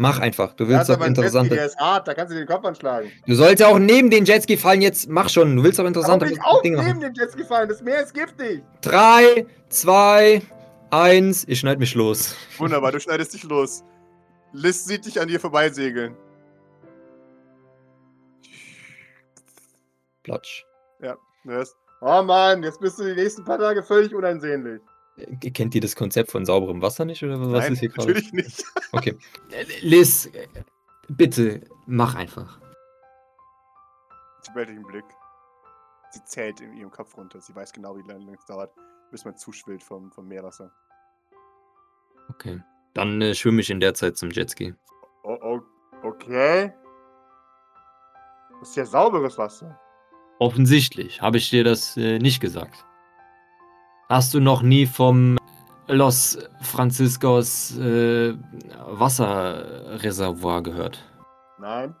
Mach 0.00 0.18
einfach, 0.18 0.54
du 0.54 0.66
willst 0.66 0.88
doch 0.88 0.94
aber 0.94 1.08
interessante. 1.08 1.54
der 1.54 1.66
ist 1.66 1.76
hart, 1.76 2.08
da 2.08 2.14
kannst 2.14 2.32
du 2.32 2.38
den 2.38 2.46
Kopf 2.46 2.64
anschlagen. 2.64 3.12
Du 3.26 3.34
sollst 3.34 3.60
ja 3.60 3.66
auch 3.66 3.78
neben 3.78 4.08
den 4.08 4.24
Jetski 4.24 4.56
fallen, 4.56 4.80
jetzt 4.80 5.10
mach 5.10 5.28
schon, 5.28 5.54
du 5.54 5.62
willst 5.62 5.78
doch 5.78 5.84
interessante 5.84 6.24
ich 6.32 6.40
auch 6.40 6.62
Dinge 6.62 6.78
neben 6.78 7.00
machen. 7.00 7.00
dem 7.00 7.12
Jetski 7.12 7.44
fallen? 7.44 7.68
Das 7.68 7.82
Meer 7.82 8.02
ist 8.02 8.14
giftig. 8.14 8.62
Drei, 8.80 9.44
zwei, 9.68 10.40
eins, 10.90 11.44
ich 11.46 11.60
schneid 11.60 11.78
mich 11.78 11.94
los. 11.94 12.34
Wunderbar, 12.56 12.92
du 12.92 13.00
schneidest 13.00 13.34
dich 13.34 13.42
los. 13.42 13.84
Liz 14.54 14.86
sieht 14.86 15.04
dich 15.04 15.20
an 15.20 15.28
dir 15.28 15.38
vorbeisegeln. 15.38 16.16
Platsch. 20.22 20.64
Du 21.02 21.50
hörst, 21.50 21.76
oh 22.00 22.22
Mann, 22.22 22.62
jetzt 22.62 22.80
bist 22.80 22.98
du 22.98 23.04
die 23.04 23.20
nächsten 23.20 23.44
paar 23.44 23.58
Tage 23.58 23.82
völlig 23.82 24.14
unansehnlich. 24.14 24.80
Äh, 25.20 25.50
Kennt 25.50 25.74
ihr 25.74 25.80
das 25.80 25.96
Konzept 25.96 26.30
von 26.30 26.44
sauberem 26.44 26.82
Wasser 26.82 27.04
nicht 27.04 27.22
oder 27.22 27.40
was 27.40 27.64
Nein, 27.64 27.72
ist 27.72 27.80
hier 27.80 27.88
gerade? 27.88 28.08
natürlich 28.08 28.32
nicht. 28.32 28.64
Okay. 28.92 29.16
Liz, 29.82 30.28
bitte, 31.08 31.60
mach 31.86 32.16
einfach. 32.16 32.60
Sie 34.42 34.52
behält 34.52 34.70
im 34.70 34.82
Blick. 34.82 35.04
Sie 36.10 36.24
zählt 36.24 36.60
in 36.60 36.76
ihrem 36.76 36.90
Kopf 36.90 37.16
runter. 37.16 37.40
Sie 37.40 37.54
weiß 37.54 37.72
genau, 37.72 37.96
wie 37.96 38.02
lange 38.02 38.34
es 38.34 38.44
dauert, 38.46 38.74
bis 39.12 39.24
man 39.24 39.36
zuschwillt 39.36 39.82
vom, 39.82 40.10
vom 40.10 40.26
Meerwasser. 40.26 40.72
Okay. 42.30 42.60
Dann 42.94 43.22
äh, 43.22 43.34
schwimme 43.34 43.60
ich 43.60 43.70
in 43.70 43.78
der 43.78 43.94
Zeit 43.94 44.16
zum 44.16 44.30
Jetski. 44.30 44.74
Oh, 45.22 45.38
oh, 45.40 45.60
okay. 46.02 46.72
Das 48.58 48.70
ist 48.70 48.76
ja 48.76 48.84
sauberes 48.84 49.38
Wasser. 49.38 49.78
Offensichtlich 50.40 51.22
habe 51.22 51.36
ich 51.36 51.50
dir 51.50 51.62
das 51.62 51.96
äh, 51.96 52.18
nicht 52.18 52.40
gesagt. 52.40 52.84
Hast 54.10 54.34
du 54.34 54.40
noch 54.40 54.62
nie 54.62 54.86
vom 54.86 55.38
Los 55.86 56.36
Franciscos 56.62 57.78
äh, 57.78 58.34
Wasserreservoir 58.88 60.64
gehört? 60.64 60.98
Nein? 61.60 61.94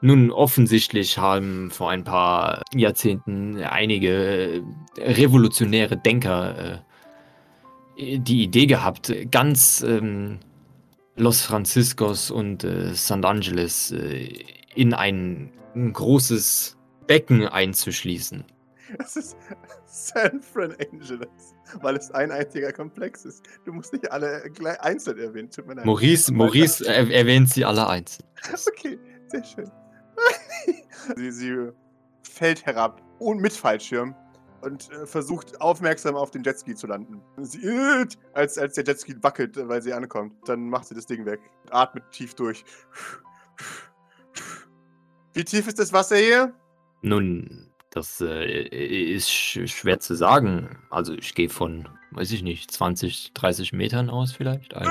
Nun, 0.00 0.32
offensichtlich 0.32 1.16
haben 1.16 1.70
vor 1.70 1.90
ein 1.90 2.02
paar 2.02 2.60
Jahrzehnten 2.74 3.62
einige 3.62 4.64
revolutionäre 4.98 5.96
Denker 5.96 6.82
äh, 7.96 8.18
die 8.18 8.42
Idee 8.42 8.66
gehabt, 8.66 9.14
ganz 9.30 9.80
ähm, 9.82 10.40
Los 11.14 11.42
Franciscos 11.42 12.32
und 12.32 12.64
äh, 12.64 12.96
St. 12.96 13.24
Angeles 13.24 13.92
äh, 13.92 14.28
in 14.74 14.92
ein, 14.92 15.52
ein 15.76 15.92
großes 15.92 16.76
Becken 17.06 17.46
einzuschließen. 17.46 18.44
Das 18.98 19.16
ist 19.16 19.36
San 19.86 20.40
Fran 20.40 20.74
Angeles, 20.92 21.54
weil 21.80 21.96
es 21.96 22.10
ein 22.10 22.30
einziger 22.30 22.72
Komplex 22.72 23.24
ist. 23.24 23.42
Du 23.64 23.72
musst 23.72 23.92
nicht 23.92 24.10
alle 24.10 24.42
einzeln 24.80 25.18
erwähnen. 25.18 25.50
Maurice, 25.84 26.32
Maurice 26.32 26.86
er 26.86 27.10
erwähnt 27.10 27.50
sie 27.50 27.64
alle 27.64 27.86
einzeln. 27.86 28.26
Okay, 28.68 28.98
sehr 29.28 29.44
schön. 29.44 29.70
sie, 31.16 31.30
sie 31.30 31.68
fällt 32.22 32.64
herab 32.66 33.02
und 33.18 33.40
mit 33.40 33.52
Fallschirm 33.52 34.14
und 34.62 34.90
äh, 34.90 35.06
versucht 35.06 35.60
aufmerksam 35.60 36.16
auf 36.16 36.30
den 36.30 36.42
Jetski 36.42 36.74
zu 36.74 36.86
landen. 36.86 37.22
Sie 37.38 37.60
irrt, 37.60 38.18
als, 38.34 38.58
als 38.58 38.74
der 38.74 38.84
Jetski 38.84 39.14
wackelt, 39.22 39.56
weil 39.56 39.82
sie 39.82 39.92
ankommt. 39.92 40.34
Dann 40.46 40.68
macht 40.68 40.86
sie 40.86 40.94
das 40.94 41.06
Ding 41.06 41.24
weg. 41.26 41.40
Atmet 41.70 42.04
tief 42.10 42.34
durch. 42.34 42.64
Wie 45.32 45.44
tief 45.44 45.68
ist 45.68 45.78
das 45.78 45.92
Wasser 45.92 46.16
hier? 46.16 46.52
Nun, 47.02 47.69
das 47.90 48.20
äh, 48.20 48.62
ist 49.14 49.30
sch 49.30 49.60
schwer 49.66 50.00
zu 50.00 50.14
sagen. 50.14 50.78
Also 50.90 51.12
ich 51.14 51.34
gehe 51.34 51.48
von, 51.48 51.88
weiß 52.12 52.30
ich 52.32 52.42
nicht, 52.42 52.70
20, 52.70 53.32
30 53.34 53.72
Metern 53.72 54.10
aus 54.10 54.32
vielleicht. 54.32 54.72
Äh, 54.74 54.86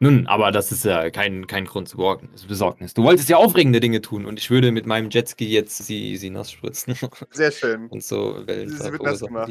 Nun, 0.00 0.26
aber 0.26 0.52
das 0.52 0.70
ist 0.70 0.84
ja 0.84 1.10
kein, 1.10 1.46
kein 1.46 1.64
Grund 1.64 1.88
zur 1.88 2.20
Besorgnis-. 2.46 2.94
Du 2.94 3.02
wolltest 3.02 3.28
ja 3.28 3.36
aufregende 3.38 3.80
Dinge 3.80 4.00
tun 4.00 4.26
und 4.26 4.38
ich 4.38 4.50
würde 4.50 4.70
mit 4.72 4.86
meinem 4.86 5.10
Jetski 5.10 5.46
jetzt 5.48 5.78
sie, 5.78 6.16
sie 6.16 6.30
nass 6.30 6.52
spritzen 6.52 6.94
Sehr 7.30 7.50
schön. 7.50 7.86
und 7.88 8.04
so 8.04 8.46
Wellen 8.46 8.68
Sie 8.70 8.92
wird 8.92 9.02
nass 9.02 9.20
gemacht. 9.20 9.50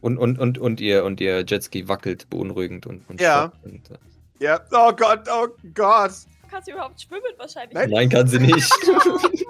Und, 0.00 0.18
und, 0.18 0.38
und, 0.38 0.58
und, 0.58 0.80
ihr, 0.80 1.04
und 1.04 1.20
ihr 1.20 1.44
Jetski 1.46 1.88
wackelt 1.88 2.28
beunruhigend 2.28 2.86
und, 2.86 3.08
und 3.08 3.20
Ja. 3.20 3.52
und, 3.62 3.90
äh, 3.90 3.98
Ja, 4.40 4.60
oh 4.72 4.92
Gott, 4.92 5.26
oh 5.32 5.48
Gott. 5.74 6.12
Kannst 6.54 6.68
du 6.68 6.72
überhaupt 6.72 7.00
schwimmen 7.02 7.22
wahrscheinlich? 7.36 7.74
Nein. 7.74 7.90
Nein, 7.90 8.08
kann 8.08 8.28
sie 8.28 8.38
nicht. 8.38 8.72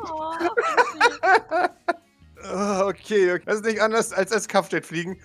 Oh, 0.06 0.38
Oh, 2.50 2.86
okay, 2.88 3.32
okay. 3.32 3.42
Das 3.44 3.56
ist 3.56 3.64
nicht 3.66 3.80
anders 3.80 4.12
als 4.12 4.32
als 4.32 4.48
Kampfjet 4.48 4.86
fliegen. 4.86 5.20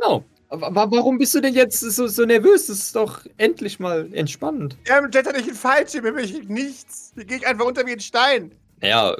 no. 0.00 0.24
Aber 0.48 0.90
warum 0.90 1.16
bist 1.18 1.32
du 1.34 1.40
denn 1.40 1.54
jetzt 1.54 1.78
so, 1.78 2.08
so 2.08 2.24
nervös? 2.24 2.66
Das 2.66 2.78
ist 2.78 2.96
doch 2.96 3.24
endlich 3.36 3.78
mal 3.78 4.12
entspannend. 4.12 4.76
Ja, 4.88 4.98
im 4.98 5.08
Jet 5.12 5.24
hatte 5.28 5.38
ich 5.38 5.46
einen 5.46 5.54
Fallschirm, 5.54 6.04
hier 6.04 6.16
ich 6.16 6.48
nichts. 6.48 7.12
Hier 7.14 7.24
gehe 7.24 7.36
ich 7.36 7.46
einfach 7.46 7.64
unter 7.66 7.86
wie 7.86 7.92
ein 7.92 8.00
Stein. 8.00 8.52
Naja, 8.80 9.16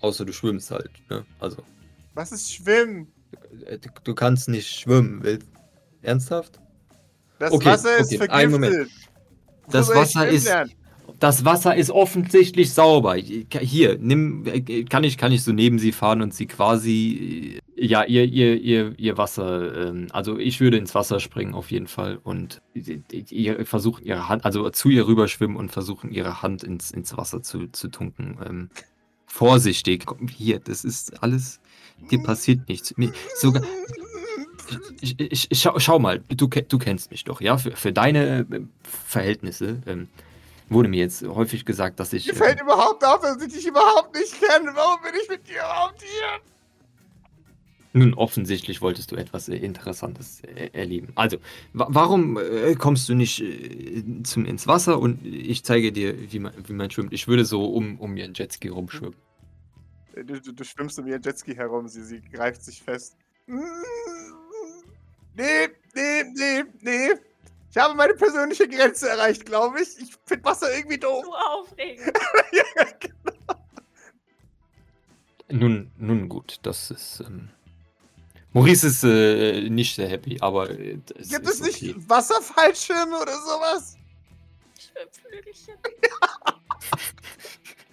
außer 0.00 0.26
du 0.26 0.32
schwimmst 0.34 0.70
halt. 0.70 0.90
Ne? 1.08 1.24
Also, 1.40 1.62
Was 2.12 2.32
ist 2.32 2.52
Schwimmen? 2.52 3.10
äh, 3.64 3.78
du, 3.78 3.88
du 4.04 4.14
kannst 4.14 4.46
nicht 4.50 4.68
schwimmen. 4.68 5.22
Willst, 5.22 5.48
ernsthaft? 6.02 6.60
Das 7.38 7.52
Okay, 7.52 7.64
Wasser 7.64 7.96
ist 7.96 8.12
okay, 8.12 8.28
einen 8.28 8.52
Moment. 8.52 8.90
Das 9.70 9.88
Wasser 9.88 10.28
ist-? 10.28 10.50
Das 11.20 11.44
Wasser 11.44 11.76
ist 11.76 11.90
offensichtlich 11.90 12.72
sauber. 12.72 13.14
Hier, 13.14 13.98
nimm, 14.00 14.44
äh, 14.46 14.84
kann 14.84 15.04
ich, 15.04 15.16
kann 15.16 15.32
ich 15.32 15.42
so 15.42 15.52
neben 15.52 15.78
sie 15.78 15.92
fahren 15.92 16.22
und 16.22 16.34
sie 16.34 16.46
quasi 16.46 17.60
Ja, 17.76 18.04
ihr, 18.04 18.24
ihr, 18.24 18.60
ihr, 18.60 18.94
ihr 18.98 19.18
Wasser, 19.18 19.88
ähm, 19.88 20.08
also 20.12 20.38
ich 20.38 20.60
würde 20.60 20.76
ins 20.76 20.94
Wasser 20.94 21.20
springen 21.20 21.54
auf 21.54 21.70
jeden 21.70 21.86
Fall 21.86 22.18
und 22.22 22.62
ihr 22.74 23.66
versucht 23.66 24.04
ihre 24.04 24.28
Hand, 24.28 24.44
also 24.44 24.68
zu 24.70 24.88
ihr 24.90 25.06
rüberschwimmen 25.06 25.56
und 25.56 25.72
versuchen 25.72 26.10
ihre 26.10 26.42
Hand 26.42 26.62
ins, 26.62 26.90
ins 26.90 27.16
Wasser 27.16 27.42
zu, 27.42 27.68
zu 27.68 27.88
tunken. 27.88 28.38
Ähm, 28.44 28.70
vorsichtig, 29.26 30.06
hier, 30.30 30.60
das 30.60 30.84
ist 30.84 31.22
alles, 31.22 31.60
dir 32.10 32.22
passiert 32.22 32.68
nichts. 32.68 32.94
Sogar, 33.36 33.62
ich, 35.00 35.18
ich, 35.20 35.50
ich, 35.50 35.60
schau, 35.60 35.78
schau 35.78 35.98
mal, 35.98 36.20
du, 36.28 36.46
du 36.46 36.78
kennst 36.78 37.10
mich 37.10 37.24
doch, 37.24 37.40
ja, 37.40 37.58
für, 37.58 37.72
für 37.72 37.92
deine 37.92 38.40
äh, 38.40 38.60
Verhältnisse 38.82 39.82
ähm, 39.86 40.08
wurde 40.68 40.88
mir 40.88 41.00
jetzt 41.00 41.22
häufig 41.22 41.64
gesagt, 41.64 42.00
dass 42.00 42.12
ich... 42.12 42.26
Mir 42.26 42.34
fällt 42.34 42.60
äh, 42.60 42.62
überhaupt 42.62 43.04
auf, 43.04 43.20
dass 43.20 43.42
ich 43.42 43.52
dich 43.52 43.66
überhaupt 43.66 44.14
nicht 44.14 44.32
kenne. 44.40 44.72
Warum 44.74 45.02
bin 45.02 45.12
ich 45.22 45.28
mit 45.28 45.46
dir 45.46 45.56
überhaupt 45.56 46.02
hier? 46.02 46.40
Nun, 47.96 48.14
offensichtlich 48.14 48.82
wolltest 48.82 49.12
du 49.12 49.16
etwas 49.16 49.48
äh, 49.48 49.56
Interessantes 49.56 50.40
äh, 50.40 50.70
erleben. 50.72 51.12
Also, 51.14 51.36
wa 51.72 51.86
warum 51.90 52.36
äh, 52.38 52.74
kommst 52.74 53.08
du 53.08 53.14
nicht 53.14 53.40
äh, 53.40 54.02
zum, 54.24 54.44
ins 54.46 54.66
Wasser 54.66 54.98
und 54.98 55.24
ich 55.24 55.64
zeige 55.64 55.92
dir, 55.92 56.32
wie 56.32 56.40
man, 56.40 56.52
wie 56.66 56.72
man 56.72 56.90
schwimmt? 56.90 57.12
Ich 57.12 57.28
würde 57.28 57.44
so 57.44 57.66
um, 57.66 58.00
um 58.00 58.16
ihren 58.16 58.34
Jetski 58.34 58.66
rumschwimmen. 58.66 59.14
Du, 60.16 60.40
du, 60.40 60.52
du 60.52 60.64
schwimmst 60.64 60.98
um 60.98 61.06
ihren 61.06 61.22
Jetski 61.22 61.54
herum, 61.54 61.86
sie, 61.86 62.02
sie 62.02 62.20
greift 62.20 62.64
sich 62.64 62.82
fest. 62.82 63.16
Nee, 65.34 65.68
nee, 65.94 66.24
nee, 66.34 66.64
nee. 66.80 67.10
Ich 67.70 67.76
habe 67.76 67.94
meine 67.94 68.14
persönliche 68.14 68.68
Grenze 68.68 69.08
erreicht, 69.08 69.44
glaube 69.44 69.82
ich. 69.82 69.88
Ich 69.98 70.16
finde 70.24 70.44
Wasser 70.44 70.72
irgendwie 70.76 70.98
doof. 70.98 71.24
So 71.24 71.34
aufregend. 71.34 72.12
ja, 72.52 72.84
genau. 73.00 73.60
Nun, 75.50 75.90
nun 75.98 76.28
gut, 76.28 76.60
das 76.62 76.90
ist. 76.90 77.22
Ähm 77.26 77.50
Maurice 78.52 78.86
ist 78.86 79.02
äh, 79.02 79.68
nicht 79.68 79.96
sehr 79.96 80.08
happy, 80.08 80.38
aber. 80.40 80.70
Äh, 80.70 80.98
es 81.16 81.30
Gibt 81.30 81.46
ist 81.46 81.54
es 81.54 81.62
nicht 81.62 81.82
okay. 81.82 81.94
Wasserfallschirme 82.06 83.20
oder 83.20 83.36
sowas? 83.40 83.96
Schwimmflügelchen. 84.78 85.74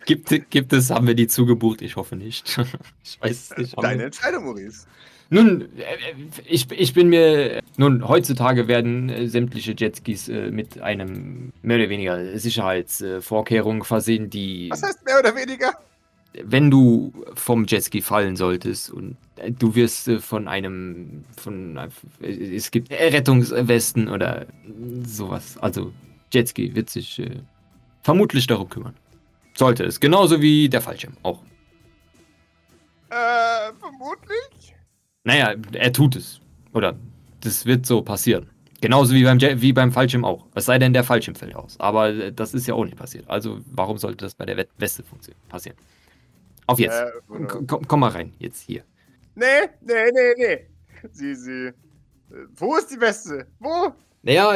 Gibt, 0.06 0.50
gibt 0.50 0.74
es, 0.74 0.90
haben 0.90 1.08
wir 1.08 1.14
die 1.14 1.28
zugebucht? 1.28 1.82
Ich 1.82 1.96
hoffe 1.96 2.16
nicht. 2.16 2.58
ich 3.04 3.22
weiß 3.22 3.52
es 3.52 3.58
nicht. 3.58 3.82
Deine 3.82 4.06
Entscheidung, 4.06 4.46
Maurice. 4.46 4.88
Nun, 5.34 5.62
äh, 5.78 6.14
ich, 6.46 6.70
ich 6.72 6.94
bin 6.94 7.08
mir. 7.08 7.62
Nun, 7.78 8.06
heutzutage 8.08 8.68
werden 8.68 9.08
äh, 9.10 9.28
sämtliche 9.28 9.74
Jetskis 9.78 10.28
äh, 10.28 10.52
mit 10.52 10.82
einem 10.82 11.54
mehr 11.62 11.78
oder 11.78 11.90
weniger 11.90 12.38
Sicherheitsvorkehrungen 12.38 13.84
versehen, 13.84 14.30
die. 14.30 14.70
Was 14.70 14.84
heißt 14.84 15.06
mehr 15.06 15.20
oder 15.20 15.36
weniger? 15.36 15.72
wenn 16.46 16.72
du 16.72 17.12
vom 17.34 17.66
Jetski 17.66 18.02
fallen 18.02 18.38
solltest 18.38 18.90
und 18.90 19.18
du 19.60 19.76
wirst 19.76 20.10
von 20.22 20.48
einem, 20.48 21.26
von, 21.36 21.78
es 22.22 22.72
gibt 22.72 22.90
Rettungswesten 22.90 24.08
oder 24.08 24.46
sowas. 25.04 25.58
Also 25.58 25.92
Jetski 26.32 26.74
wird 26.74 26.90
sich 26.90 27.22
vermutlich 28.02 28.48
darum 28.48 28.70
kümmern. 28.70 28.96
Sollte 29.56 29.84
es. 29.84 30.00
Genauso 30.00 30.42
wie 30.42 30.70
der 30.70 30.80
Fallschirm 30.80 31.18
auch. 31.22 31.42
Äh, 33.10 33.74
vermutlich. 33.78 34.61
Naja, 35.24 35.56
er 35.74 35.94
tut 35.94 36.16
es. 36.16 36.40
Oder 36.74 36.98
das 37.42 37.66
wird 37.66 37.86
so 37.86 38.02
passieren. 38.02 38.50
Genauso 38.82 39.14
wie 39.14 39.24
beim, 39.24 39.40
wie 39.40 39.74
beim 39.74 39.92
Fallschirm 39.92 40.26
auch. 40.26 40.48
Es 40.56 40.66
sei 40.66 40.80
denn, 40.80 40.94
der 40.94 41.04
Fallschirm 41.04 41.36
fällt 41.36 41.56
aus. 41.56 41.80
Aber 41.80 42.10
äh, 42.10 42.34
das 42.34 42.54
ist 42.54 42.68
ja 42.68 42.74
auch 42.74 42.84
nicht 42.86 42.98
passiert. 42.98 43.30
Also 43.30 43.60
warum 43.68 43.98
sollte 43.98 44.18
das 44.26 44.34
bei 44.34 44.46
der 44.46 44.66
Weste 44.78 45.04
passieren? 45.50 45.78
Auf 46.66 46.80
jetzt. 46.80 47.00
Äh, 47.00 47.12
Komm, 47.68 47.88
komm 47.88 48.00
mal 48.00 48.10
rein, 48.10 48.34
jetzt 48.40 48.62
hier. 48.62 48.84
Nee, 49.36 49.46
nee, 49.82 50.12
nee, 50.14 50.34
nee. 50.38 50.68
Sie, 51.12 51.36
sie. 51.36 51.68
äh, 51.68 51.74
Wo 52.56 52.76
ist 52.76 52.88
die 52.92 53.00
Weste? 53.00 53.46
Wo? 53.60 53.94
Naja, 54.24 54.56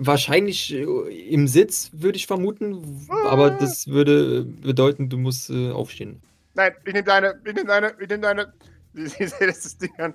wahrscheinlich 0.00 0.72
äh, 0.74 0.84
im 1.34 1.46
Sitz 1.48 1.90
würde 1.92 2.16
ich 2.16 2.26
vermuten, 2.26 3.06
aber 3.26 3.50
das 3.50 3.88
würde 3.88 4.44
bedeuten, 4.44 5.08
du 5.08 5.18
musst 5.18 5.50
äh, 5.50 5.70
aufstehen. 5.70 6.20
Nein, 6.54 6.72
ich 6.84 6.92
nehme 6.92 7.04
deine, 7.04 7.40
ich 7.44 7.54
nehme 7.54 7.66
deine, 7.66 7.92
ich 8.00 8.08
nehme 8.08 8.20
deine. 8.20 8.52
Das 8.94 9.78
Ding 9.78 9.94
an. 9.98 10.14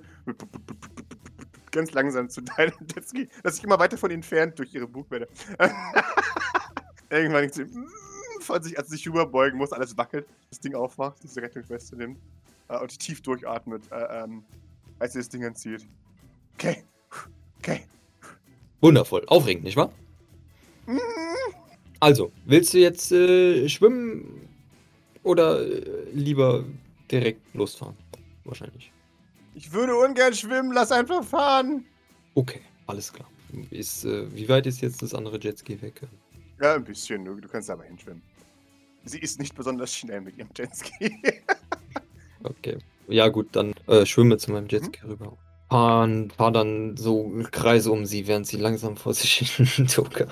Ganz 1.71 1.91
langsam 1.91 2.29
zu 2.29 2.41
deinem 2.41 2.73
Jetski, 2.93 3.27
das 3.43 3.55
sich 3.55 3.63
immer 3.63 3.79
weiter 3.79 3.97
von 3.97 4.11
entfernt 4.11 4.57
durch 4.59 4.73
ihre 4.73 4.87
Bugwelle. 4.87 5.27
Irgendwann 7.09 7.41
denkt 7.41 7.55
sie, 7.55 7.65
mm, 7.65 7.87
von 8.41 8.61
sich, 8.63 8.77
als 8.77 8.89
sie 8.89 8.95
sich 8.95 9.05
überbeugen 9.05 9.57
muss, 9.57 9.71
alles 9.71 9.97
wackelt, 9.97 10.25
das 10.49 10.59
Ding 10.59 10.73
aufmacht, 10.75 11.21
diese 11.23 11.41
Rettungsweste 11.41 11.95
nimmt 11.97 12.17
äh, 12.69 12.77
und 12.79 12.97
tief 12.99 13.21
durchatmet, 13.21 13.83
äh, 13.91 14.23
ähm, 14.23 14.43
als 14.99 15.13
sie 15.13 15.19
das 15.19 15.29
Ding 15.29 15.43
anzieht. 15.45 15.85
Okay, 16.55 16.83
okay. 17.59 17.81
Wundervoll, 18.81 19.23
aufregend, 19.27 19.65
nicht 19.65 19.75
wahr? 19.77 19.91
Mm, 20.85 20.97
Also, 21.99 22.31
willst 22.45 22.73
du 22.73 22.77
jetzt 22.77 23.11
äh, 23.11 23.67
schwimmen 23.67 24.47
oder 25.23 25.61
äh, 25.61 26.09
lieber 26.13 26.63
direkt 27.11 27.53
losfahren? 27.53 27.97
Wahrscheinlich. 28.45 28.91
Ich 29.53 29.71
würde 29.71 29.95
ungern 29.95 30.33
schwimmen, 30.33 30.71
lass 30.71 30.91
einfach 30.91 31.23
fahren. 31.23 31.85
Okay, 32.35 32.61
alles 32.87 33.11
klar. 33.11 33.27
Ist, 33.71 34.05
äh, 34.05 34.33
wie 34.35 34.49
weit 34.49 34.67
ist 34.67 34.81
jetzt 34.81 35.01
das 35.01 35.13
andere 35.13 35.39
Jetski 35.39 35.81
weg? 35.81 36.01
Ja, 36.61 36.75
ein 36.75 36.83
bisschen, 36.83 37.23
du, 37.25 37.35
du 37.35 37.47
kannst 37.47 37.69
aber 37.69 37.83
hinschwimmen. 37.83 38.21
Sie 39.05 39.19
ist 39.19 39.39
nicht 39.39 39.55
besonders 39.55 39.95
schnell 39.95 40.21
mit 40.21 40.37
ihrem 40.37 40.49
Jetski. 40.55 41.15
Okay. 42.43 42.77
Ja, 43.07 43.27
gut, 43.29 43.47
dann 43.55 43.73
äh, 43.87 44.05
schwimme 44.05 44.37
zu 44.37 44.51
meinem 44.51 44.67
Jetski 44.67 45.01
rüber. 45.03 45.35
Fahr, 45.69 46.07
fahr 46.37 46.51
dann 46.51 46.95
so 46.95 47.31
Kreise 47.51 47.91
um 47.91 48.05
sie, 48.05 48.27
während 48.27 48.45
sie 48.45 48.57
langsam 48.57 48.97
vor 48.97 49.15
sich 49.15 49.51
hin 49.55 49.87
tuckert. 49.87 50.31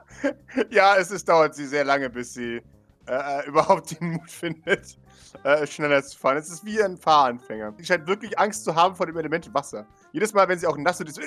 ja, 0.70 0.96
es 0.96 1.10
ist, 1.10 1.28
dauert 1.28 1.56
sie 1.56 1.66
sehr 1.66 1.84
lange, 1.84 2.08
bis 2.10 2.34
sie 2.34 2.62
äh, 3.06 3.40
äh, 3.40 3.46
überhaupt 3.48 4.00
den 4.00 4.12
Mut 4.12 4.30
findet, 4.30 4.98
äh, 5.44 5.66
schneller 5.66 6.02
zu 6.02 6.18
fahren. 6.18 6.36
Es 6.36 6.50
ist 6.50 6.64
wie 6.64 6.82
ein 6.82 6.96
Fahranfänger. 6.96 7.74
Sie 7.78 7.84
scheint 7.84 8.06
wirklich 8.06 8.38
Angst 8.38 8.64
zu 8.64 8.74
haben 8.74 8.94
vor 8.94 9.06
dem 9.06 9.16
Element 9.16 9.52
Wasser. 9.54 9.86
Jedes 10.12 10.32
Mal, 10.32 10.48
wenn 10.48 10.58
sie 10.58 10.66
auch 10.66 10.76
nass 10.76 10.98
wird, 10.98 11.10
ist 11.10 11.20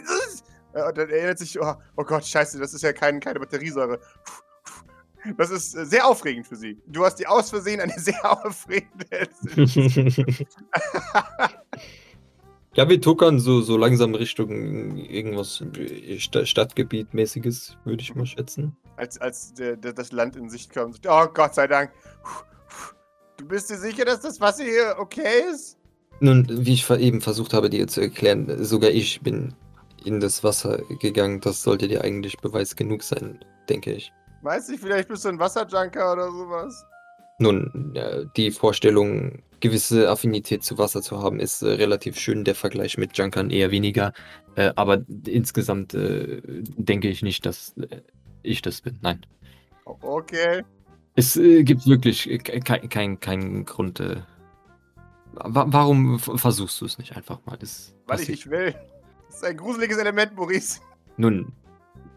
äh, 0.75 0.93
dann 0.93 1.09
erinnert 1.09 1.39
sich, 1.39 1.59
oh, 1.59 1.73
oh 1.95 2.03
Gott, 2.03 2.25
scheiße, 2.25 2.59
das 2.59 2.73
ist 2.73 2.81
ja 2.81 2.91
kein, 2.91 3.19
keine 3.19 3.39
Batteriesäure. 3.39 3.99
Das 5.37 5.49
ist 5.49 5.75
äh, 5.75 5.85
sehr 5.85 6.05
aufregend 6.05 6.45
für 6.45 6.55
sie. 6.55 6.77
Du 6.85 7.03
hast 7.03 7.15
die 7.15 7.25
aus 7.27 7.49
Versehen 7.49 7.79
eine 7.79 7.93
sehr 7.97 8.45
aufregende 8.45 9.05
ja, 12.75 12.89
wir 12.89 13.01
tuckern 13.01 13.39
so, 13.39 13.61
so 13.61 13.77
langsam 13.77 14.13
Richtung 14.15 14.97
irgendwas 14.97 15.63
äh, 15.77 16.19
Sta 16.19 16.45
Stadtgebiet-mäßiges, 16.45 17.77
würde 17.85 18.03
ich 18.03 18.13
mal 18.13 18.25
schätzen. 18.25 18.75
Als, 18.97 19.19
als 19.19 19.53
der, 19.53 19.75
der, 19.75 19.93
das 19.93 20.11
Land 20.11 20.35
in 20.35 20.49
Sicht 20.49 20.73
kommt. 20.73 20.99
Oh 21.07 21.27
Gott 21.33 21.55
sei 21.55 21.67
Dank. 21.67 21.91
Du 23.37 23.45
bist 23.45 23.69
dir 23.69 23.77
sicher, 23.77 24.05
dass 24.05 24.21
das 24.21 24.39
Wasser 24.39 24.63
hier 24.63 24.95
okay 24.97 25.43
ist? 25.51 25.77
Nun, 26.21 26.47
wie 26.49 26.73
ich 26.73 26.89
eben 26.89 27.19
versucht 27.21 27.53
habe, 27.53 27.69
dir 27.69 27.87
zu 27.87 28.01
erklären, 28.01 28.63
sogar 28.63 28.91
ich 28.91 29.21
bin 29.21 29.53
in 30.05 30.19
das 30.19 30.43
Wasser 30.43 30.77
gegangen. 31.01 31.41
Das 31.41 31.61
sollte 31.61 31.87
dir 31.87 32.03
eigentlich 32.03 32.37
Beweis 32.37 32.75
genug 32.75 33.03
sein, 33.03 33.39
denke 33.67 33.93
ich. 33.93 34.13
Weiß 34.41 34.69
nicht, 34.69 34.81
vielleicht 34.81 35.09
bist 35.09 35.25
du 35.25 35.29
ein 35.29 35.39
Wasserjunker 35.39 36.13
oder 36.13 36.31
sowas. 36.31 36.85
Nun, 37.37 37.93
äh, 37.95 38.25
die 38.37 38.51
Vorstellung, 38.51 39.43
gewisse 39.59 40.09
Affinität 40.09 40.63
zu 40.63 40.77
Wasser 40.77 41.01
zu 41.01 41.21
haben, 41.21 41.39
ist 41.39 41.61
äh, 41.63 41.67
relativ 41.67 42.17
schön. 42.17 42.45
Der 42.45 42.55
Vergleich 42.55 42.97
mit 42.97 43.17
Junkern 43.17 43.49
eher 43.49 43.71
weniger. 43.71 44.13
Äh, 44.55 44.71
aber 44.75 45.03
insgesamt 45.27 45.93
denke 45.93 47.09
ich 47.09 47.23
nicht, 47.23 47.45
dass 47.45 47.75
ich 48.45 48.61
das 48.61 48.81
bin. 48.81 48.97
Nein. 49.01 49.25
Okay. 49.85 50.63
Es 51.15 51.37
äh, 51.37 51.63
gibt 51.63 51.85
wirklich 51.87 52.29
äh, 52.29 52.37
keinen 52.37 52.89
kein, 52.89 53.19
kein 53.19 53.65
Grund. 53.65 53.99
Äh, 53.99 54.21
wa 55.33 55.65
warum 55.67 56.19
versuchst 56.19 56.81
du 56.81 56.85
es 56.85 56.97
nicht 56.97 57.15
einfach 57.15 57.45
mal? 57.45 57.57
Das 57.57 57.95
Weil 58.07 58.21
ich 58.21 58.29
nicht 58.29 58.49
will. 58.49 58.75
Das 59.27 59.37
ist 59.37 59.43
ein 59.43 59.57
gruseliges 59.57 59.97
Element, 59.97 60.35
Maurice. 60.35 60.79
Nun, 61.17 61.51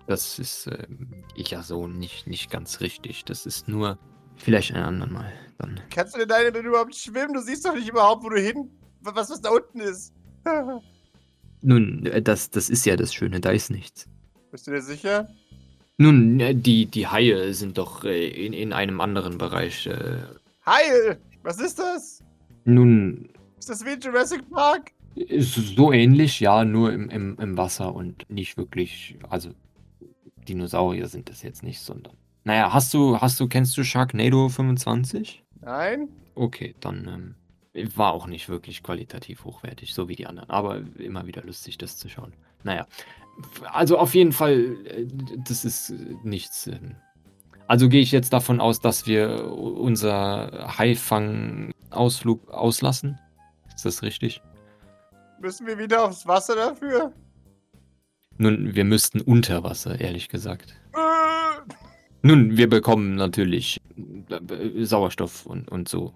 das 0.07 0.39
ist 0.39 0.67
äh, 0.67 0.87
ja 1.37 1.63
so 1.63 1.87
nicht, 1.87 2.27
nicht 2.27 2.51
ganz 2.51 2.81
richtig. 2.81 3.25
Das 3.25 3.47
ist 3.47 3.69
nur 3.69 3.99
vielleicht 4.37 4.73
ein 4.75 4.83
andermal. 4.83 5.33
Dann. 5.59 5.81
Kannst 5.91 6.15
du 6.15 6.21
denn 6.21 6.29
deine 6.29 6.57
überhaupt 6.59 6.95
schwimmen? 6.95 7.35
Du 7.35 7.41
siehst 7.41 7.65
doch 7.67 7.75
nicht 7.75 7.89
überhaupt, 7.89 8.25
wo 8.25 8.29
du 8.29 8.41
hin. 8.41 8.71
Was, 9.01 9.31
was 9.31 9.41
da 9.41 9.51
unten 9.51 9.81
ist. 9.81 10.13
Nun, 11.61 12.07
äh, 12.07 12.23
das, 12.23 12.51
das 12.51 12.71
ist 12.71 12.87
ja 12.87 12.97
das 12.97 13.13
Schöne, 13.13 13.41
da 13.41 13.51
ist 13.51 13.71
nichts. 13.71 14.09
Bist 14.51 14.67
du 14.67 14.71
dir 14.71 14.83
sicher? 14.83 15.29
Nun, 15.99 16.39
äh, 16.41 16.55
die, 16.55 16.87
die 16.87 17.07
Haie 17.09 17.53
sind 17.55 17.77
doch 17.77 18.05
äh, 18.05 18.29
in, 18.29 18.53
in 18.53 18.73
einem 18.73 19.01
anderen 19.01 19.37
Bereich. 19.37 19.87
Äh, 19.87 20.19
Heil! 20.65 21.19
Was 21.43 21.61
ist 21.61 21.79
das? 21.79 22.23
nun, 22.65 23.29
Ist 23.59 23.71
das 23.71 23.85
wie 23.85 23.93
in 23.95 24.01
Jurassic 24.01 24.49
Park? 24.51 24.93
ist 25.17 25.55
so 25.55 25.93
ähnlich, 25.93 26.39
ja, 26.39 26.65
nur 26.65 26.93
im, 26.93 27.11
im, 27.11 27.37
im 27.41 27.57
Wasser 27.57 27.93
und 27.95 28.29
nicht 28.31 28.57
wirklich. 28.57 29.19
Also, 29.29 29.51
Dinosaurier 30.49 31.09
sind 31.09 31.29
das 31.29 31.43
jetzt 31.43 31.63
nicht, 31.65 31.81
sondern. 31.81 32.15
Naja, 32.45 32.73
hast 32.73 32.95
du, 32.95 33.19
hast 33.21 33.41
du, 33.41 33.49
kennst 33.49 33.77
du 33.77 33.83
Sharknado 33.83 34.49
25? 34.49 35.43
Nein? 35.61 36.09
Okay, 36.37 36.75
dann 36.81 37.35
ähm, 37.75 37.91
War 37.97 38.13
auch 38.13 38.27
nicht 38.29 38.49
wirklich 38.49 38.83
qualitativ 38.83 39.45
hochwertig, 39.45 39.93
so 39.93 40.09
wie 40.09 40.15
die 40.17 40.27
anderen. 40.27 40.49
Aber 40.51 40.81
immer 40.99 41.27
wieder 41.27 41.43
lustig, 41.43 41.79
das 41.79 41.97
zu 41.97 42.09
schauen. 42.09 42.33
Naja. 42.63 42.87
Also 43.73 43.99
auf 43.99 44.15
jeden 44.15 44.33
Fall, 44.33 44.77
äh, 44.87 45.07
das 45.47 45.65
ist 45.65 45.91
äh, 45.91 45.95
nichts. 46.23 46.67
ähm, 46.67 46.97
Also 47.67 47.89
gehe 47.89 48.01
ich 48.01 48.13
jetzt 48.13 48.33
davon 48.33 48.61
aus, 48.61 48.81
dass 48.81 49.07
wir 49.07 49.53
unser 49.53 50.75
Haifang-Ausflug 50.79 52.49
auslassen. 52.51 53.19
Ist 53.75 53.85
das 53.85 54.03
richtig? 54.03 54.43
Müssen 55.41 55.67
wir 55.67 55.79
wieder 55.79 56.05
aufs 56.05 56.27
Wasser 56.27 56.57
dafür? 56.57 57.13
Nun, 58.39 58.75
wir 58.75 58.85
müssten 58.85 59.21
unter 59.21 59.63
Wasser, 59.65 60.01
ehrlich 60.01 60.29
gesagt. 60.29 60.75
Äh, 60.95 60.99
Nun, 62.23 62.57
wir 62.57 62.69
bekommen 62.69 63.15
natürlich 63.17 63.81
äh, 64.31 64.85
Sauerstoff 64.85 65.47
und, 65.47 65.69
und 65.69 65.89
so 65.89 66.13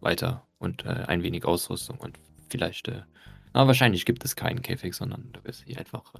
weiter 0.00 0.44
und 0.58 0.84
äh, 0.84 1.04
ein 1.06 1.22
wenig 1.22 1.44
Ausrüstung 1.44 1.98
und 1.98 2.18
vielleicht, 2.48 2.88
äh, 2.88 3.02
na, 3.54 3.66
wahrscheinlich 3.66 4.04
gibt 4.04 4.24
es 4.24 4.36
keinen 4.36 4.62
Käfig, 4.62 4.94
sondern 4.94 5.28
du 5.32 5.42
wirst 5.44 5.64
hier 5.66 5.78
einfach. 5.78 6.12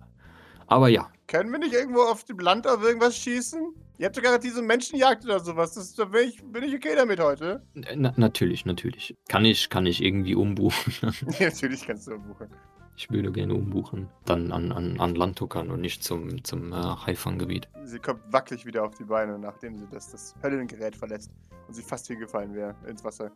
Aber 0.67 0.89
ja, 0.89 1.11
Können 1.29 1.51
wir 1.51 1.59
nicht 1.59 1.75
irgendwo 1.75 2.03
auf 2.03 2.23
dem 2.25 2.39
Land 2.39 2.69
auf 2.69 2.83
irgendwas 2.83 3.17
schießen? 3.17 3.75
Ihr 3.99 4.07
habt 4.07 4.17
doch 4.17 4.23
gerade 4.23 4.39
diese 4.39 4.63
Menschenjagd 4.63 5.25
oder 5.25 5.41
sowas. 5.41 5.75
Das, 5.75 5.95
da 5.95 6.05
bin 6.05 6.29
ich, 6.29 6.45
bin 6.45 6.63
ich 6.63 6.75
okay 6.75 6.95
damit 6.95 7.19
heute. 7.19 7.63
na, 7.75 8.13
natürlich, 8.17 8.65
natürlich. 8.65 9.17
Kann 9.29 9.45
ich, 9.45 9.69
kann 9.69 9.87
ich 9.87 10.03
irgendwie 10.03 10.37
umbuchen. 10.37 10.93
Natürlich 11.41 11.85
kannst 11.85 12.07
du 12.07 12.19
buchen. 12.19 12.49
ich 12.97 13.11
würde 13.11 13.33
gerne 13.33 13.55
umbuchen. 13.55 14.09
Dann 14.25 14.53
an, 14.53 14.71
an, 14.71 15.01
an 15.01 15.15
Land 15.17 15.39
tuckern 15.39 15.71
und 15.71 15.81
nicht 15.81 16.05
zum, 16.05 16.45
zum 16.45 16.73
äh, 16.73 16.77
Haifanggebiet. 16.77 17.69
Sie 17.85 17.99
kommt 17.99 18.21
wackelig 18.33 18.65
wieder 18.65 18.85
auf 18.85 18.95
die 18.95 19.05
Beine, 19.05 19.37
nachdem 19.39 19.77
sie 19.77 19.87
das, 19.91 20.13
das 20.13 20.35
Höllengerät 20.43 20.95
verlässt 20.95 21.33
und 21.67 21.75
sie 21.75 21.83
fast 21.83 22.07
hingefallen 22.07 22.55
wäre 22.55 22.77
ins 22.87 23.03
Wasser. 23.03 23.33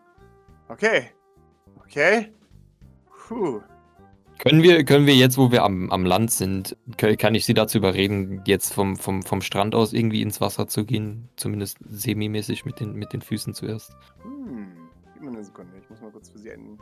Okay. 0.69 1.11
Okay. 1.85 2.33
Puh. 3.27 3.61
Können 4.41 4.63
wir, 4.63 4.85
können 4.85 5.07
wir 5.07 5.15
jetzt, 5.15 5.37
wo 5.37 5.53
wir 5.53 5.65
am, 5.65 5.91
am 5.91 6.07
Land 6.07 6.31
sind, 6.31 6.75
kann, 6.97 7.15
kann 7.19 7.35
ich 7.35 7.45
Sie 7.45 7.53
dazu 7.53 7.77
überreden, 7.77 8.41
jetzt 8.47 8.73
vom, 8.73 8.97
vom, 8.97 9.23
vom 9.23 9.43
Strand 9.43 9.75
aus 9.75 9.93
irgendwie 9.93 10.23
ins 10.23 10.41
Wasser 10.41 10.67
zu 10.67 10.87
gehen? 10.87 11.29
Zumindest 11.37 11.77
semi-mäßig 11.87 12.65
mit 12.65 12.81
den, 12.81 12.95
mit 12.95 13.13
den 13.13 13.21
Füßen 13.21 13.53
zuerst. 13.53 13.95
Hm. 14.23 14.89
Gib 15.13 15.23
mir 15.23 15.29
eine 15.29 15.45
Sekunde. 15.45 15.77
Ich 15.79 15.91
muss 15.91 16.01
mal 16.01 16.11
kurz 16.11 16.31
für 16.31 16.39
sie 16.39 16.53
einen, 16.53 16.79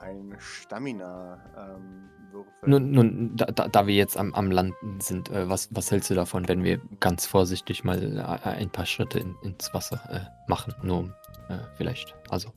einen 0.00 0.34
Stamina 0.40 1.38
ähm, 1.56 2.08
würfeln. 2.32 2.52
Nun, 2.66 2.90
nun 2.90 3.36
da, 3.36 3.68
da, 3.68 3.86
wir 3.86 3.94
jetzt 3.94 4.16
am, 4.16 4.34
am 4.34 4.50
Land 4.50 4.74
sind, 4.98 5.30
äh, 5.30 5.48
was, 5.48 5.68
was 5.70 5.92
hältst 5.92 6.10
du 6.10 6.14
davon, 6.14 6.48
wenn 6.48 6.64
wir 6.64 6.80
ganz 6.98 7.24
vorsichtig 7.24 7.84
mal 7.84 8.18
äh, 8.18 8.48
ein 8.48 8.70
paar 8.70 8.86
Schritte 8.86 9.20
in, 9.20 9.36
ins 9.44 9.72
Wasser 9.74 10.00
äh, 10.10 10.50
machen? 10.50 10.74
Nur 10.82 11.14
äh, 11.48 11.58
vielleicht. 11.76 12.16
Also. 12.30 12.52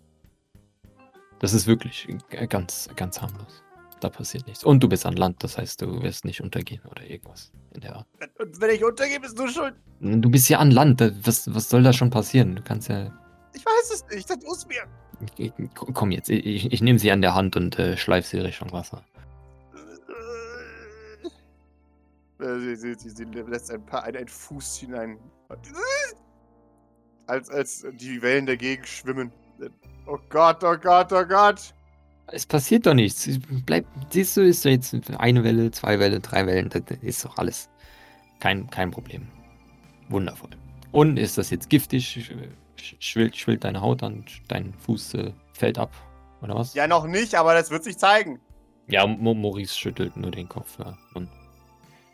Das 1.38 1.54
ist 1.54 1.68
wirklich 1.68 2.08
ganz, 2.50 2.90
ganz 2.96 3.22
harmlos. 3.22 3.62
Da 4.00 4.10
passiert 4.10 4.46
nichts. 4.46 4.64
Und 4.64 4.84
du 4.84 4.88
bist 4.88 5.06
an 5.08 5.14
Land, 5.14 5.44
das 5.44 5.58
heißt, 5.58 5.82
du 5.82 6.02
wirst 6.04 6.24
nicht 6.24 6.42
untergehen 6.42 6.82
oder 6.92 7.04
irgendwas 7.04 7.52
in 7.74 7.82
der 7.82 7.96
Art. 7.96 8.08
Und 8.38 8.62
wenn 8.62 8.70
ich 8.76 8.84
untergehe, 8.84 9.20
bist 9.20 9.38
du 9.40 9.48
schuld. 9.48 9.74
Du 10.00 10.30
bist 10.30 10.48
ja 10.50 10.60
an 10.60 10.70
Land, 10.70 11.02
da- 11.02 11.10
was, 11.24 11.54
was 11.54 11.68
soll 11.70 11.82
da 11.82 11.92
schon 11.94 12.12
passieren? 12.12 12.56
Du 12.56 12.62
kannst 12.62 12.90
ja. 12.90 13.12
Ich 13.56 13.66
weiß 13.66 13.92
es 13.94 14.06
nicht. 14.14 14.30
Das 14.30 14.38
muss 14.44 14.68
mir. 14.68 14.84
Ich- 15.38 15.52
Komm 15.74 16.12
jetzt, 16.12 16.30
ich, 16.30 16.72
ich 16.72 16.82
nehme 16.82 17.00
sie 17.00 17.10
an 17.12 17.22
der 17.22 17.34
Hand 17.34 17.56
und 17.56 17.80
äh, 17.80 17.98
schleif 17.98 18.28
sie 18.28 18.38
Richtung 18.38 18.72
Wasser. 18.72 19.04
Äh, 22.40 22.60
Sie, 22.60 22.76
sie, 22.76 22.94
sie, 22.94 23.10
sie 23.10 23.24
lässt 23.24 23.72
ein 23.72 23.84
paar 23.84 24.04
ein, 24.04 24.16
ein 24.16 24.28
Fuß 24.28 24.78
hinein. 24.78 25.18
Als, 27.26 27.50
als 27.50 27.86
die 27.94 28.22
Wellen 28.22 28.46
dagegen 28.46 28.86
schwimmen. 28.86 29.32
Oh 30.06 30.20
Gott, 30.30 30.64
oh 30.64 30.78
Gott, 30.78 31.12
oh 31.12 31.26
Gott. 31.26 31.74
Es 32.32 32.46
passiert 32.46 32.86
doch 32.86 32.94
nichts. 32.94 33.28
Bleib, 33.66 33.86
siehst 34.10 34.36
du, 34.36 34.42
ist 34.42 34.66
da 34.66 34.70
jetzt 34.70 34.94
eine 35.18 35.44
Welle, 35.44 35.72
zwei 35.72 36.00
Wellen, 36.00 36.22
drei 36.22 36.46
Wellen, 36.46 36.70
das 36.70 36.84
ist 37.02 37.24
doch 37.24 37.38
alles. 37.38 37.70
Kein, 38.40 38.70
kein 38.70 38.92
Problem. 38.92 39.28
Wundervoll. 40.10 40.50
Und 40.92 41.18
ist 41.18 41.38
das 41.38 41.50
jetzt 41.50 41.70
giftig? 41.70 42.06
Sch- 42.78 42.96
Schwillt, 43.00 43.36
schwillt 43.36 43.64
deine 43.64 43.82
Haut 43.82 44.04
an, 44.04 44.26
dein 44.48 44.74
Fuß 44.74 45.16
äh, 45.16 45.34
fällt 45.54 45.78
ab, 45.80 45.92
oder 46.42 46.56
was? 46.56 46.74
Ja, 46.74 46.88
noch 46.88 47.08
nicht, 47.08 47.34
aber 47.36 47.54
das 47.54 47.72
wird 47.72 47.84
sich 47.84 47.98
zeigen. 47.98 48.40
Ja, 48.88 49.06
Maurice 49.08 49.76
schüttelt 49.76 50.16
nur 50.16 50.32
den 50.32 50.48
Kopf. 50.48 50.78
Ja. 50.80 50.98
Und 51.14 51.30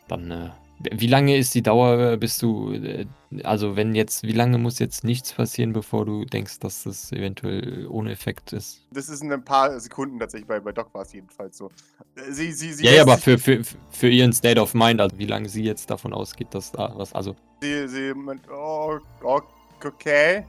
dann, 0.08 0.30
äh, 0.30 0.50
wie 0.78 1.06
lange 1.06 1.36
ist 1.36 1.54
die 1.54 1.62
Dauer, 1.62 2.12
äh, 2.12 2.16
bis 2.16 2.38
du, 2.38 2.72
äh, 2.72 3.06
also 3.42 3.76
wenn 3.76 3.94
jetzt, 3.94 4.22
wie 4.24 4.32
lange 4.32 4.58
muss 4.58 4.78
jetzt 4.78 5.04
nichts 5.04 5.32
passieren, 5.32 5.72
bevor 5.72 6.04
du 6.04 6.24
denkst, 6.24 6.58
dass 6.60 6.84
das 6.84 7.12
eventuell 7.12 7.86
ohne 7.88 8.12
Effekt 8.12 8.52
ist? 8.52 8.82
Das 8.92 9.08
ist 9.08 9.22
in 9.22 9.32
ein 9.32 9.44
paar 9.44 9.78
Sekunden 9.80 10.18
tatsächlich, 10.18 10.48
bei, 10.48 10.60
bei 10.60 10.72
Doc 10.72 10.92
war 10.94 11.02
es 11.02 11.12
jedenfalls 11.12 11.56
so. 11.56 11.70
Äh, 12.16 12.32
Sie, 12.32 12.52
sie, 12.52 12.72
sie 12.72 12.84
ja, 12.84 12.92
ja, 12.92 13.02
aber 13.02 13.18
für, 13.18 13.38
für, 13.38 13.62
für 13.90 14.08
ihren 14.08 14.32
State 14.32 14.60
of 14.60 14.74
Mind, 14.74 15.00
also 15.00 15.16
wie 15.18 15.26
lange 15.26 15.48
sie 15.48 15.62
jetzt 15.62 15.90
davon 15.90 16.12
ausgeht, 16.12 16.48
dass 16.52 16.72
da 16.72 16.92
was, 16.96 17.12
also, 17.12 17.34
Sie, 17.60 17.88
sie 17.88 18.12
meint, 18.14 18.42
oh, 18.50 18.98
oh, 19.22 19.40
okay. 19.82 20.44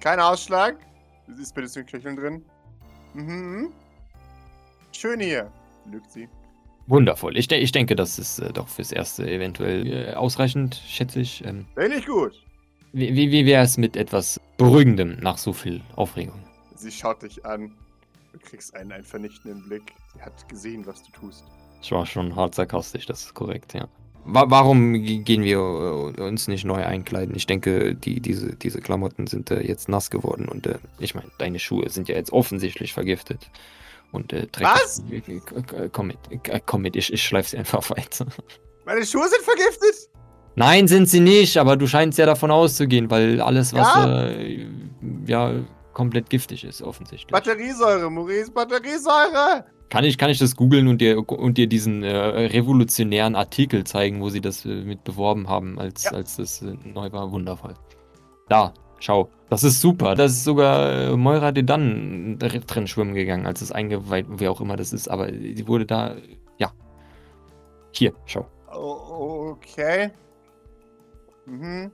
Kein 0.00 0.20
Ausschlag. 0.20 0.76
Ist 1.38 1.54
ein 1.54 1.62
bisschen 1.62 1.84
Köcheln 1.84 2.16
drin. 2.16 2.44
Mhm. 3.12 3.72
Schön 4.92 5.20
hier. 5.20 5.52
Lügt 5.90 6.10
sie. 6.10 6.28
Wundervoll. 6.88 7.36
Ich, 7.36 7.48
de 7.48 7.58
ich 7.58 7.72
denke, 7.72 7.94
das 7.94 8.18
ist 8.18 8.40
äh, 8.40 8.52
doch 8.52 8.68
fürs 8.68 8.92
Erste 8.92 9.30
eventuell 9.30 9.86
äh, 9.86 10.14
ausreichend, 10.14 10.82
schätze 10.86 11.20
ich. 11.20 11.44
Ähm, 11.44 11.66
ich 11.96 12.06
gut. 12.06 12.32
wie 12.92 13.14
wie, 13.14 13.30
wie 13.30 13.46
wäre 13.46 13.62
es 13.62 13.76
mit 13.76 13.96
etwas 13.96 14.40
Beruhigendem 14.56 15.18
nach 15.20 15.38
so 15.38 15.52
viel 15.52 15.80
Aufregung? 15.96 16.40
Sie 16.74 16.90
schaut 16.90 17.22
dich 17.22 17.44
an. 17.44 17.70
Du 18.32 18.38
kriegst 18.38 18.74
einen, 18.74 18.92
einen 18.92 19.04
vernichtenden 19.04 19.62
Blick. 19.68 19.92
Sie 20.14 20.22
hat 20.22 20.48
gesehen, 20.48 20.86
was 20.86 21.02
du 21.02 21.10
tust. 21.12 21.44
Ich 21.82 21.92
war 21.92 22.04
schon 22.06 22.34
hart 22.34 22.54
sarkastisch, 22.54 23.06
das 23.06 23.22
ist 23.22 23.34
korrekt, 23.34 23.74
ja. 23.74 23.88
Wa 24.24 24.44
warum 24.48 24.92
ge- 24.94 25.18
gehen 25.18 25.42
wir 25.42 25.58
äh, 25.58 26.20
uns 26.22 26.48
nicht 26.48 26.64
neu 26.64 26.84
einkleiden? 26.84 27.34
Ich 27.36 27.46
denke, 27.46 27.94
die, 27.94 28.20
diese, 28.20 28.54
diese 28.56 28.80
Klamotten 28.80 29.26
sind 29.26 29.50
äh, 29.50 29.62
jetzt 29.62 29.88
nass 29.88 30.10
geworden 30.10 30.46
und 30.48 30.66
äh, 30.66 30.78
ich 30.98 31.14
meine, 31.14 31.28
deine 31.38 31.58
Schuhe 31.58 31.88
sind 31.88 32.08
ja 32.08 32.16
jetzt 32.16 32.32
offensichtlich 32.32 32.92
vergiftet. 32.92 33.48
Und 34.12 34.32
äh, 34.32 34.46
Dreck- 34.46 34.64
Was? 34.64 35.02
Äh, 35.10 35.16
äh, 35.18 35.88
Komm 35.92 36.08
mit, 36.08 36.18
äh, 36.30 36.60
komm 36.64 36.82
mit, 36.82 36.96
ich, 36.96 37.12
ich 37.12 37.22
schleif 37.22 37.48
sie 37.48 37.58
einfach 37.58 37.88
weiter. 37.90 38.26
Meine 38.86 39.04
Schuhe 39.04 39.28
sind 39.28 39.42
vergiftet? 39.42 40.08
Nein, 40.56 40.88
sind 40.88 41.08
sie 41.08 41.20
nicht, 41.20 41.56
aber 41.58 41.76
du 41.76 41.86
scheinst 41.86 42.18
ja 42.18 42.26
davon 42.26 42.50
auszugehen, 42.50 43.10
weil 43.10 43.40
alles, 43.40 43.72
was 43.74 43.86
Ja. 43.94 44.26
äh, 44.28 44.66
ja 45.26 45.52
komplett 45.92 46.30
giftig 46.30 46.64
ist, 46.64 46.80
offensichtlich. 46.82 47.30
Batteriesäure, 47.30 48.10
Maurice, 48.10 48.50
Batteriesäure! 48.50 49.64
Kann 49.90 50.04
ich, 50.04 50.18
kann 50.18 50.30
ich 50.30 50.38
das 50.38 50.54
googeln 50.56 50.86
und 50.88 51.00
dir, 51.00 51.18
und 51.28 51.56
dir 51.58 51.66
diesen 51.66 52.02
äh, 52.02 52.14
revolutionären 52.16 53.34
Artikel 53.36 53.84
zeigen, 53.84 54.20
wo 54.20 54.28
sie 54.30 54.40
das 54.40 54.64
äh, 54.64 54.68
mit 54.68 55.02
beworben 55.04 55.48
haben, 55.48 55.78
als, 55.78 56.04
Ja. 56.04 56.12
als 56.12 56.36
das 56.36 56.60
neu 56.62 57.10
war? 57.12 57.30
Wundervoll. 57.32 57.74
Da, 58.48 58.72
schau. 59.00 59.28
Das 59.50 59.64
ist 59.64 59.80
super. 59.80 60.14
Das 60.14 60.32
ist 60.32 60.44
sogar 60.44 60.92
äh, 60.92 61.16
Moira 61.16 61.52
de 61.52 61.62
Dann 61.62 62.38
drin 62.38 62.86
schwimmen 62.86 63.14
gegangen, 63.14 63.46
als 63.46 63.62
es 63.62 63.72
eingeweiht, 63.72 64.26
wie 64.28 64.48
auch 64.48 64.60
immer 64.60 64.76
das 64.76 64.92
ist. 64.92 65.08
Aber 65.08 65.28
sie 65.28 65.66
wurde 65.66 65.86
da, 65.86 66.16
ja. 66.58 66.72
Hier, 67.92 68.12
schau. 68.26 68.46
Okay. 68.70 70.10
Mhm. 71.46 71.90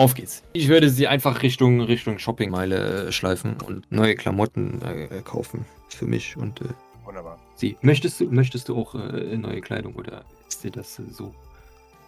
Auf 0.00 0.14
geht's. 0.14 0.42
Ich 0.54 0.68
würde 0.68 0.88
sie 0.88 1.08
einfach 1.08 1.42
Richtung, 1.42 1.82
Richtung 1.82 2.18
Shoppingmeile 2.18 3.08
äh, 3.08 3.12
schleifen 3.12 3.56
und 3.66 3.92
neue 3.92 4.14
Klamotten 4.14 4.80
äh, 4.80 5.20
kaufen. 5.22 5.66
Für 5.90 6.06
mich 6.06 6.38
und 6.38 6.62
äh, 6.62 6.68
Wunderbar. 7.04 7.38
sie. 7.56 7.76
Möchtest 7.82 8.18
du, 8.18 8.30
möchtest 8.30 8.70
du 8.70 8.78
auch 8.78 8.94
äh, 8.94 9.36
neue 9.36 9.60
Kleidung 9.60 9.94
oder 9.96 10.24
ist 10.48 10.64
dir 10.64 10.70
das 10.70 10.98
äh, 11.00 11.02
so 11.10 11.34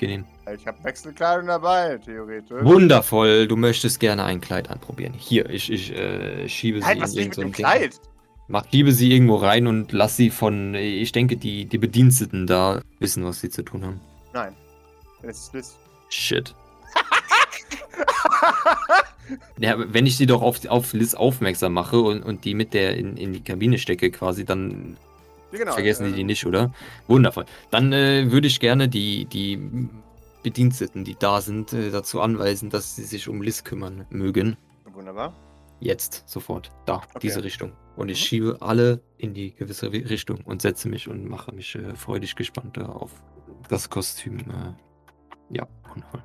genehm? 0.03 0.25
Ich 0.55 0.67
habe 0.67 0.83
Wechselkleidung 0.83 1.47
dabei, 1.47 1.99
theoretisch. 2.05 2.65
Wundervoll, 2.65 3.47
du 3.47 3.57
möchtest 3.57 4.01
gerne 4.01 4.25
ein 4.25 4.41
Kleid 4.41 4.69
anprobieren. 4.69 5.15
Hier, 5.15 5.49
ich, 5.49 5.71
ich 5.71 5.97
äh, 5.97 6.49
schiebe 6.49 6.81
sie 6.81 6.85
Halt, 6.85 7.01
was 7.01 7.15
will 7.15 7.21
ich 7.21 7.27
irgend 7.27 7.29
mit 7.29 7.35
so 7.37 7.43
Ding. 7.43 7.53
Kleid? 7.53 8.01
Mach, 8.49 8.65
schiebe 8.69 8.93
sie 8.93 9.13
irgendwo 9.13 9.37
rein 9.37 9.69
und 9.69 9.93
lass 9.93 10.17
sie 10.17 10.31
von, 10.31 10.75
ich 10.75 11.13
denke, 11.13 11.37
die, 11.37 11.65
die 11.65 11.79
Bediensteten 11.79 12.47
da 12.47 12.83
wissen, 12.99 13.25
was 13.25 13.41
sie 13.41 13.49
zu 13.49 13.63
tun 13.63 13.85
haben. 13.85 14.01
Nein. 14.35 14.55
Es 15.23 15.39
ist 15.39 15.55
Liz. 15.55 15.77
Shit. 16.11 16.55
Ja, 19.59 19.77
wenn 19.79 20.07
ich 20.07 20.17
sie 20.17 20.27
doch 20.27 20.43
auf, 20.43 20.65
auf 20.67 20.93
Liz 20.93 21.15
aufmerksam 21.15 21.73
mache 21.73 22.01
und, 22.01 22.23
und 22.23 22.45
die 22.45 22.55
mit 22.55 22.75
der 22.75 22.97
in, 22.97 23.17
in 23.17 23.33
die 23.33 23.43
Kabine 23.43 23.79
stecke 23.79 24.11
quasi, 24.11 24.45
dann 24.45 24.97
genau, 25.59 25.73
vergessen 25.73 26.05
die 26.05 26.11
ähm, 26.11 26.17
die 26.17 26.25
nicht, 26.25 26.45
oder? 26.47 26.73
Wundervoll. 27.09 27.45
Dann 27.71 27.93
äh, 27.93 28.31
würde 28.31 28.47
ich 28.47 28.61
gerne 28.61 28.89
die, 28.89 29.25
die 29.27 29.89
Bediensteten, 30.43 31.05
die 31.05 31.15
da 31.19 31.41
sind, 31.41 31.73
äh, 31.73 31.91
dazu 31.91 32.21
anweisen, 32.21 32.71
dass 32.71 32.97
sie 32.97 33.05
sich 33.05 33.29
um 33.29 33.43
Liz 33.43 33.63
kümmern 33.65 34.07
mögen. 34.11 34.57
Wunderbar. 34.93 35.33
Jetzt, 35.81 36.25
sofort. 36.29 36.71
Da, 36.87 36.97
Okay. 36.97 37.19
diese 37.23 37.43
Richtung. 37.45 37.73
Und 37.97 38.09
ich 38.09 38.21
Mhm. 38.21 38.25
schiebe 38.27 38.57
alle 38.61 39.01
in 39.19 39.35
die 39.35 39.55
gewisse 39.55 39.89
Ri- 39.89 40.09
Richtung 40.09 40.39
und 40.45 40.63
setze 40.63 40.89
mich 40.89 41.09
und 41.09 41.29
mache 41.29 41.53
mich 41.53 41.75
äh, 41.75 41.95
freudig 41.95 42.35
gespannt 42.37 42.79
auf 42.79 43.11
das 43.69 43.89
Kostüm. 43.91 44.39
Äh, 44.39 44.75
ja, 45.51 45.67
wundervoll. 45.93 46.23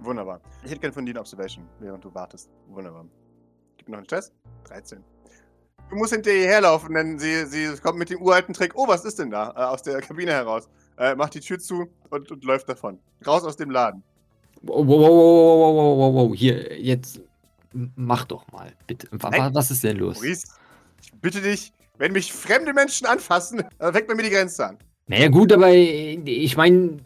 Wunderbar. 0.00 0.40
Ich 0.62 0.70
hätte 0.70 0.80
gerne 0.80 0.92
von 0.92 1.04
dir 1.04 1.12
eine 1.12 1.20
Observation, 1.20 1.64
während 1.80 2.04
du 2.04 2.14
wartest. 2.14 2.50
Wunderbar. 2.68 3.04
Gib 3.76 3.88
mir 3.88 3.92
noch 3.92 3.98
einen 3.98 4.06
Test. 4.06 4.32
13. 4.64 5.02
du 5.90 5.96
musst 5.96 6.12
hinter 6.12 6.30
ihr 6.32 6.46
herlaufen, 6.46 6.94
denn 6.94 7.18
sie, 7.18 7.46
sie 7.46 7.76
kommt 7.82 7.98
mit 7.98 8.10
dem 8.10 8.20
uralten 8.22 8.54
Trick. 8.54 8.72
Oh, 8.74 8.86
was 8.88 9.04
ist 9.04 9.18
denn 9.18 9.30
da? 9.30 9.50
Äh, 9.56 9.60
aus 9.60 9.82
der 9.82 10.00
Kabine 10.00 10.32
heraus. 10.32 10.68
Äh, 10.96 11.14
macht 11.14 11.34
die 11.34 11.40
Tür 11.40 11.58
zu 11.58 11.88
und, 12.10 12.30
und 12.30 12.44
läuft 12.44 12.68
davon. 12.68 12.98
Raus 13.26 13.44
aus 13.44 13.56
dem 13.56 13.70
Laden. 13.70 14.02
Wow, 14.62 14.86
wow, 14.86 14.88
wow, 14.88 15.08
wow, 15.08 15.74
wow, 15.74 15.98
wow, 15.98 16.14
wow, 16.30 16.34
hier, 16.36 16.80
jetzt 16.80 17.20
mach 17.94 18.24
doch 18.24 18.50
mal, 18.50 18.72
bitte. 18.86 19.06
Nein. 19.12 19.32
wa- 19.40 19.50
Was 19.52 19.70
ist 19.70 19.84
denn 19.84 19.98
los? 19.98 20.16
Maurice, 20.16 20.46
ich 21.02 21.12
bitte 21.20 21.40
dich, 21.40 21.72
wenn 21.98 22.12
mich 22.12 22.32
fremde 22.32 22.72
Menschen 22.72 23.06
anfassen, 23.06 23.60
äh, 23.78 23.92
bei 23.92 24.14
mir 24.14 24.22
die 24.24 24.30
Grenze 24.30 24.66
an. 24.66 24.78
Naja, 25.06 25.28
gut, 25.28 25.52
aber 25.52 25.68
äh, 25.68 26.14
ich 26.26 26.56
meine, 26.56 26.98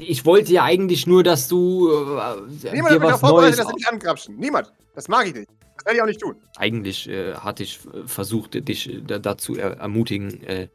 ich 0.00 0.24
wollte 0.26 0.52
ja 0.52 0.64
eigentlich 0.64 1.06
nur, 1.06 1.22
dass 1.22 1.48
du 1.48 1.88
äh, 1.90 2.72
Niemand 2.72 2.92
hat 2.92 3.00
mich 3.00 3.08
darauf 3.08 3.20
vorbereitet, 3.20 3.58
dass 3.58 3.68
sie 3.68 3.74
mich 3.74 3.88
angrapschen. 3.88 4.36
Niemand. 4.36 4.72
Das 4.94 5.08
mag 5.08 5.26
ich 5.26 5.34
nicht. 5.34 5.48
Das 5.84 5.86
werde 5.86 5.96
ich 5.96 6.02
auch 6.02 6.06
nicht 6.06 6.20
tun. 6.20 6.36
Eigentlich 6.56 7.08
äh, 7.08 7.34
hatte 7.34 7.62
ich 7.64 7.80
äh, 7.92 8.06
versucht, 8.06 8.54
dich 8.68 8.88
äh, 8.88 9.00
da, 9.02 9.18
dazu 9.18 9.56
er 9.56 9.78
ermutigen, 9.78 10.42
äh, 10.44 10.68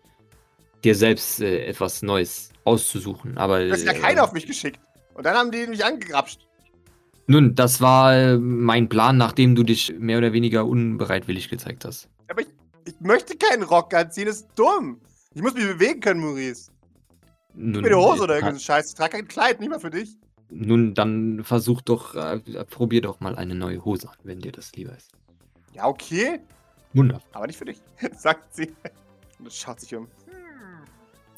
dir 0.84 0.95
selbst 0.95 1.41
äh, 1.41 1.66
etwas 1.66 2.01
Neues 2.01 2.49
auszusuchen. 2.66 3.38
Aber 3.38 3.64
Du 3.66 3.72
hast 3.72 3.86
ja 3.86 3.93
äh, 3.93 3.99
keiner 3.99 4.24
auf 4.24 4.34
mich 4.34 4.45
geschickt. 4.45 4.80
Und 5.14 5.26
dann 5.26 5.36
haben 5.36 5.51
die 5.51 5.66
mich 5.68 5.84
angegrapscht. 5.84 6.41
nun, 7.28 7.55
das 7.55 7.80
war 7.82 8.38
mein 8.38 8.89
Plan, 8.89 9.18
nachdem 9.18 9.55
du 9.55 9.64
dich 9.64 9.93
mehr 9.97 10.18
oder 10.18 10.34
weniger 10.34 10.66
unbereitwillig 10.66 11.49
gezeigt 11.49 11.86
hast. 11.86 12.10
Aber 12.28 12.41
ich, 12.41 12.47
ich 12.86 12.93
möchte 12.99 13.36
keinen 13.38 13.64
Rock 13.64 13.93
anziehen, 13.93 14.26
das 14.28 14.38
ist 14.41 14.49
dumm. 14.55 14.99
Ich 15.34 15.41
muss 15.41 15.53
mich 15.53 15.66
bewegen 15.66 15.99
können, 16.01 16.20
Maurice. 16.20 16.70
Nun, 17.53 17.82
Mit 17.82 17.91
der 17.91 17.97
Hose 17.97 18.24
oder 18.24 18.36
irgendeinen 18.36 18.60
Scheiß. 18.60 18.89
Ich 18.89 18.95
trage 18.95 19.18
kein 19.18 19.28
Kleid, 19.28 19.60
nicht 19.60 19.70
mal 19.70 19.80
für 19.80 19.89
dich. 19.89 20.16
Nun, 20.50 20.93
dann 20.93 21.43
versuch 21.43 21.82
doch, 21.82 22.16
äh, 22.16 22.39
probier 22.66 23.02
doch 23.02 23.20
mal 23.20 23.36
eine 23.36 23.56
neue 23.56 23.84
Hose 23.84 24.10
an, 24.10 24.16
wenn 24.24 24.39
dir 24.39 24.52
das 24.52 24.72
lieber 24.74 24.95
ist. 24.95 25.12
Ja, 25.74 25.86
okay. 25.88 26.39
Wunderbar. 26.93 27.24
Aber 27.34 27.48
nicht 27.48 27.58
für 27.58 27.66
dich, 27.66 27.82
sagt 28.18 28.56
sie. 28.56 28.74
Und 29.39 29.52
schaut 29.52 29.80
sich 29.80 29.93
um. 29.95 30.08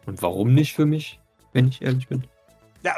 Und 0.05 0.22
warum 0.22 0.53
nicht 0.53 0.74
für 0.74 0.86
mich, 0.86 1.20
wenn 1.53 1.68
ich 1.68 1.82
ehrlich 1.82 2.07
bin? 2.07 2.26
Ja, 2.84 2.95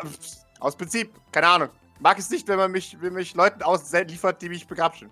aus 0.59 0.75
Prinzip, 0.75 1.11
keine 1.31 1.47
Ahnung. 1.47 1.69
Mag 1.99 2.19
es 2.19 2.29
nicht, 2.29 2.47
wenn 2.47 2.57
man 2.57 2.71
mich, 2.71 2.97
wenn 2.99 3.13
mich 3.13 3.33
Leuten 3.35 3.61
ausliefert, 3.63 4.41
die 4.41 4.49
mich 4.49 4.67
begrapschen. 4.67 5.09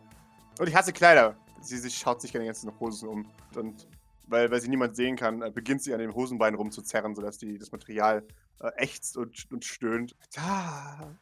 Und 0.60 0.68
ich 0.68 0.76
hasse 0.76 0.94
Kleider. 0.94 1.36
Sie, 1.62 1.78
sie 1.78 1.90
schaut 1.90 2.22
sich 2.22 2.32
gerne 2.32 2.46
die 2.46 2.50
ganzen 2.50 2.72
Hosen 2.80 3.10
um. 3.10 3.26
Und 3.56 3.88
weil, 4.30 4.52
weil 4.52 4.62
sie 4.62 4.70
niemand 4.70 4.96
sehen 4.96 5.16
kann, 5.16 5.42
äh, 5.42 5.52
beginnt 5.52 5.82
sie 5.82 5.94
an 5.94 6.00
dem 6.00 6.14
Hosenbein 6.14 6.56
rumzuzerren, 6.56 7.16
sodass 7.16 7.38
die, 7.38 7.58
das 7.58 7.72
Material 7.72 8.24
äh, 8.62 8.70
ächzt 8.78 9.18
und, 9.18 9.52
und 9.52 9.66
stöhnt. 9.66 10.16
Da. 10.34 11.16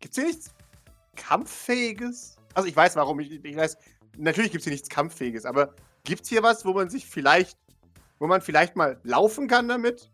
Gibt's 0.00 0.16
hier 0.16 0.26
nichts 0.26 0.54
Kampffähiges? 1.16 2.36
Also 2.54 2.68
ich 2.68 2.76
weiß 2.76 2.96
warum. 2.96 3.20
Ich, 3.20 3.44
ich 3.44 3.56
weiß, 3.56 3.76
natürlich 4.16 4.52
gibt's 4.52 4.64
hier 4.64 4.72
nichts 4.72 4.88
Kampffähiges, 4.88 5.44
aber 5.44 5.74
gibt's 6.04 6.28
hier 6.28 6.42
was, 6.42 6.64
wo 6.64 6.72
man 6.72 6.88
sich 6.88 7.06
vielleicht, 7.06 7.58
wo 8.18 8.26
man 8.26 8.40
vielleicht 8.40 8.76
mal 8.76 9.00
laufen 9.04 9.48
kann 9.48 9.68
damit? 9.68 10.10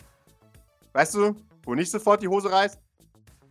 Weißt 0.93 1.15
du, 1.15 1.37
wo 1.65 1.75
nicht 1.75 1.91
sofort 1.91 2.23
die 2.23 2.29
Hose 2.29 2.51
reißt? 2.51 2.79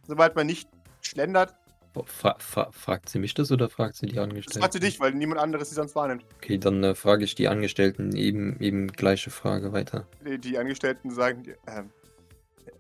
Sobald 0.07 0.35
man 0.35 0.47
nicht 0.47 0.69
schlendert? 1.01 1.55
Fra 2.03 2.35
fra 2.39 2.69
fragt 2.71 3.09
sie 3.09 3.19
mich 3.19 3.33
das 3.33 3.51
oder 3.51 3.69
fragt 3.69 3.95
sie 3.95 4.05
die 4.07 4.15
Das 4.15 4.23
Angestellten? 4.25 4.59
fragt 4.59 4.73
sie 4.73 4.79
dich, 4.79 4.99
weil 4.99 5.13
niemand 5.13 5.39
anderes 5.39 5.69
sie 5.69 5.75
sonst 5.75 5.95
wahrnimmt. 5.95 6.25
Okay, 6.37 6.57
dann 6.57 6.83
äh, 6.83 6.95
frage 6.95 7.23
ich 7.23 7.35
die 7.35 7.47
Angestellten 7.47 8.15
eben, 8.15 8.59
eben 8.59 8.87
gleiche 8.87 9.29
Frage 9.29 9.71
weiter. 9.71 10.07
Die, 10.25 10.37
die 10.37 10.57
Angestellten 10.57 11.09
sagen, 11.11 11.43
dir, 11.43 11.57
ähm, 11.67 11.89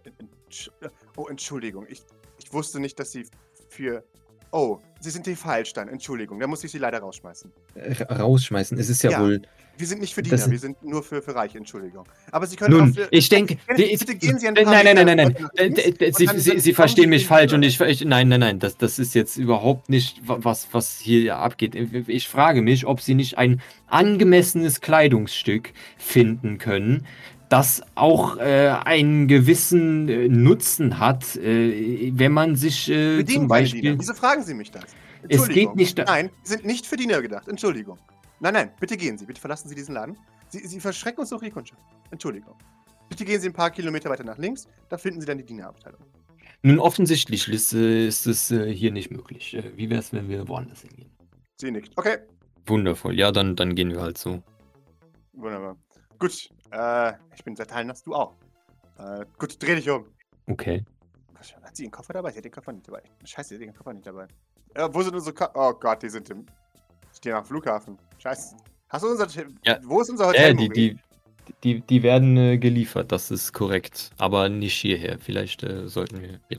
äh, 0.03 0.09
entsch- 0.49 0.69
äh, 0.81 0.89
oh, 1.15 1.27
Entschuldigung, 1.27 1.85
ich, 1.89 2.03
ich 2.37 2.51
wusste 2.51 2.79
nicht, 2.79 2.99
dass 2.99 3.11
sie 3.11 3.25
für, 3.69 4.03
oh, 4.55 4.79
sie 5.01 5.09
sind 5.11 5.25
die 5.27 5.35
falsch 5.35 5.73
dann, 5.73 5.87
Entschuldigung, 5.89 6.39
da 6.39 6.47
muss 6.47 6.63
ich 6.63 6.71
sie 6.71 6.77
leider 6.77 6.99
rausschmeißen. 6.99 7.51
R 7.75 8.09
rausschmeißen, 8.09 8.77
es 8.79 8.89
ist 8.89 9.03
ja, 9.03 9.11
Ja. 9.11 9.21
wohl. 9.21 9.41
Wir 9.77 9.87
sind 9.87 9.99
nicht 9.99 10.13
für 10.15 10.21
Diener, 10.23 10.49
wir 10.49 10.57
sind 10.57 10.81
nur 10.83 11.03
für, 11.03 11.21
für 11.21 11.35
Reiche, 11.35 11.57
Entschuldigung. 11.57 12.05
Aber 12.31 12.47
sie 12.47 12.55
können 12.55 12.77
Nun, 12.77 12.91
auch 12.91 12.95
für, 12.95 13.07
ich 13.11 13.27
denke. 13.27 13.57
Bitte 13.67 14.15
gehen 14.15 14.39
Sie 14.39 14.47
ein 14.47 14.55
Äh, 14.55 14.63
paar 14.63 14.71
Nein, 14.73 14.95
nein, 14.95 15.05
nein, 15.05 15.17
nein, 15.17 15.35
nein. 15.37 15.49
Äh, 15.57 15.81
äh, 15.81 16.05
äh, 16.05 16.11
Sie, 16.13 16.27
Sie, 16.27 16.39
Sie 16.41 16.71
kommen 16.71 16.75
verstehen 16.75 17.03
Sie 17.03 17.07
mich 17.09 17.27
falsch 17.27 17.51
und 17.51 17.61
ich, 17.61 17.81
ich. 17.81 18.05
Nein, 18.05 18.29
nein, 18.29 18.39
nein. 18.39 18.59
Das, 18.59 18.77
das 18.77 18.99
ist 18.99 19.13
jetzt 19.15 19.35
überhaupt 19.35 19.89
nicht, 19.89 20.25
wa- 20.25 20.37
was, 20.39 20.69
was 20.71 20.97
hier 20.99 21.35
abgeht. 21.35 21.75
Ich 22.07 22.29
frage 22.29 22.61
mich, 22.61 22.85
ob 22.85 23.01
Sie 23.01 23.15
nicht 23.15 23.37
ein 23.37 23.61
angemessenes 23.87 24.79
Kleidungsstück 24.79 25.73
finden 25.97 26.57
können, 26.57 27.05
das 27.49 27.81
auch 27.95 28.37
äh, 28.37 28.69
einen 28.69 29.27
gewissen 29.27 30.09
äh, 30.09 30.27
Nutzen 30.27 30.99
hat, 30.99 31.35
äh, 31.35 32.11
wenn 32.13 32.31
man 32.31 32.55
sich 32.55 32.89
äh, 32.89 33.17
Wir 33.17 33.23
dienen 33.23 33.39
zum 33.41 33.47
Beispiel. 33.47 33.81
Diener. 33.81 33.99
Wieso 33.99 34.13
fragen 34.13 34.43
Sie 34.43 34.53
mich 34.53 34.71
das? 34.71 34.85
Es 35.27 35.47
geht 35.47 35.75
nicht 35.75 35.97
Nein, 35.97 36.29
Sie 36.43 36.53
sind 36.53 36.65
nicht 36.65 36.85
für 36.85 36.97
Diener 36.97 37.21
gedacht. 37.21 37.47
Entschuldigung. 37.47 37.97
Nein, 38.39 38.53
nein, 38.53 38.71
bitte 38.79 38.97
gehen 38.97 39.17
Sie. 39.17 39.25
Bitte 39.25 39.41
verlassen 39.41 39.69
Sie 39.69 39.75
diesen 39.75 39.95
Laden. 39.95 40.17
Sie, 40.49 40.59
Sie 40.67 40.79
verschrecken 40.79 41.21
uns 41.21 41.29
doch 41.29 41.41
die 41.41 41.49
Kundschaft. 41.49 41.81
Entschuldigung. 42.11 42.55
Bitte 43.09 43.25
gehen 43.25 43.39
Sie 43.41 43.49
ein 43.49 43.53
paar 43.53 43.71
Kilometer 43.71 44.09
weiter 44.09 44.23
nach 44.23 44.37
links. 44.37 44.67
Da 44.89 44.97
finden 44.97 45.21
Sie 45.21 45.27
dann 45.27 45.37
die 45.37 45.45
Dienerabteilung. 45.45 46.01
Nun, 46.61 46.79
offensichtlich 46.79 47.47
ist, 47.47 47.73
äh, 47.73 48.07
ist 48.07 48.27
es 48.27 48.51
äh, 48.51 48.71
hier 48.73 48.91
nicht 48.91 49.11
möglich. 49.11 49.57
Wie 49.75 49.89
wäre 49.89 49.99
es, 49.99 50.13
wenn 50.13 50.29
wir 50.29 50.47
woanders 50.47 50.81
hingehen? 50.81 51.11
Sie 51.57 51.71
nickt. 51.71 51.91
Okay, 51.95 52.17
Wundervoll. 52.67 53.17
Ja, 53.17 53.31
dann, 53.31 53.55
dann 53.55 53.75
gehen 53.75 53.91
wir 53.91 54.01
halt 54.01 54.17
so. 54.17 54.41
wunderbar. 55.33 55.77
Gut, 56.19 56.49
äh, 56.71 57.13
ich 57.35 57.43
bin 57.43 57.55
sehr 57.55 57.83
nass, 57.83 58.03
du 58.03 58.13
auch. 58.13 58.35
Äh, 58.97 59.25
gut, 59.37 59.61
dreh 59.61 59.75
dich 59.75 59.89
um. 59.89 60.05
Okay. 60.47 60.85
Hat 61.61 61.75
sie 61.75 61.83
ihren 61.83 61.91
Koffer 61.91 62.13
dabei? 62.13 62.31
Sie 62.31 62.37
hat 62.37 62.45
den 62.45 62.51
Koffer 62.51 62.71
nicht 62.71 62.87
dabei. 62.87 63.03
Scheiße, 63.23 63.49
sie 63.49 63.55
hat 63.55 63.61
ihren 63.61 63.75
Koffer 63.75 63.93
nicht 63.93 64.07
dabei. 64.07 64.27
Äh, 64.73 64.89
wo 64.91 65.01
sind 65.01 65.13
unsere 65.13 65.33
Ko 65.33 65.47
Oh 65.53 65.73
Gott, 65.73 66.01
die 66.03 66.09
sind 66.09 66.29
im. 66.29 66.45
Stehen 67.13 67.33
am 67.33 67.45
Flughafen. 67.45 67.97
Scheiße. 68.17 68.55
Hast 68.89 69.03
du 69.03 69.09
unser. 69.09 69.27
Ja. 69.63 69.79
Wo 69.83 70.01
ist 70.01 70.09
unser 70.09 70.27
Hotel? 70.27 70.49
Ja, 70.49 70.53
die, 70.53 70.69
die, 70.69 70.99
die, 71.63 71.81
die 71.81 72.03
werden 72.03 72.37
äh, 72.37 72.57
geliefert, 72.57 73.11
das 73.11 73.31
ist 73.31 73.53
korrekt. 73.53 74.11
Aber 74.17 74.49
nicht 74.49 74.75
hierher. 74.75 75.17
Vielleicht 75.19 75.63
äh, 75.63 75.87
sollten 75.87 76.21
wir. 76.21 76.39
Ja. 76.49 76.57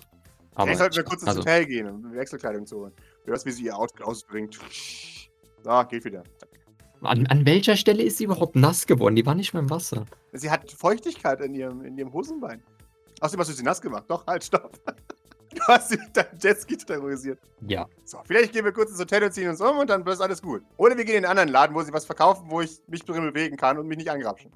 Aber, 0.54 0.66
Vielleicht 0.66 0.78
sollten 0.78 0.96
wir 0.96 1.04
kurz 1.04 1.22
ins 1.22 1.28
also, 1.28 1.40
Hotel 1.40 1.66
gehen, 1.66 1.88
um 1.88 2.12
Wechselkleidung 2.14 2.66
zu 2.66 2.78
holen. 2.78 2.92
Du 3.24 3.32
hörst, 3.32 3.44
wie 3.44 3.50
sie 3.50 3.64
ihr 3.64 3.76
Outfit 3.76 4.02
ausbringt. 4.02 4.58
So, 5.62 5.84
geht 5.84 6.04
wieder. 6.04 6.22
An, 7.02 7.26
an 7.26 7.46
welcher 7.46 7.76
Stelle 7.76 8.02
ist 8.02 8.18
sie 8.18 8.24
überhaupt 8.24 8.56
nass 8.56 8.86
geworden? 8.86 9.16
Die 9.16 9.26
war 9.26 9.34
nicht 9.34 9.52
mehr 9.54 9.62
im 9.62 9.70
Wasser. 9.70 10.04
Sie 10.32 10.50
hat 10.50 10.70
Feuchtigkeit 10.70 11.40
in 11.40 11.54
ihrem, 11.54 11.82
in 11.84 11.96
ihrem 11.96 12.12
Hosenbein. 12.12 12.62
Außerdem 13.20 13.40
hast 13.40 13.50
du 13.50 13.54
sie 13.54 13.62
nass 13.62 13.80
gemacht. 13.80 14.04
Doch, 14.08 14.26
halt, 14.26 14.44
stopp. 14.44 14.78
Du 15.54 15.62
hast 15.68 15.88
sie 15.88 15.96
mit 15.96 16.14
deinem 16.14 16.38
Jetski 16.38 16.76
terrorisiert. 16.76 17.38
Ja. 17.66 17.86
So, 18.04 18.18
vielleicht 18.26 18.52
gehen 18.52 18.64
wir 18.64 18.72
kurz 18.72 18.90
ins 18.90 19.00
Hotel 19.00 19.24
und 19.24 19.32
ziehen 19.32 19.48
uns 19.48 19.60
um 19.60 19.78
und 19.78 19.88
dann 19.88 20.06
ist 20.06 20.20
alles 20.20 20.42
gut. 20.42 20.62
Oder 20.76 20.98
wir 20.98 21.04
gehen 21.04 21.16
in 21.16 21.24
einen 21.24 21.30
anderen 21.30 21.48
Laden, 21.48 21.74
wo 21.74 21.80
sie 21.80 21.92
was 21.94 22.04
verkaufen, 22.04 22.44
wo 22.50 22.60
ich 22.60 22.78
mich 22.88 23.02
drin 23.02 23.22
bewegen 23.22 23.56
kann 23.56 23.78
und 23.78 23.86
mich 23.86 23.96
nicht 23.96 24.10
angrapschen. 24.10 24.52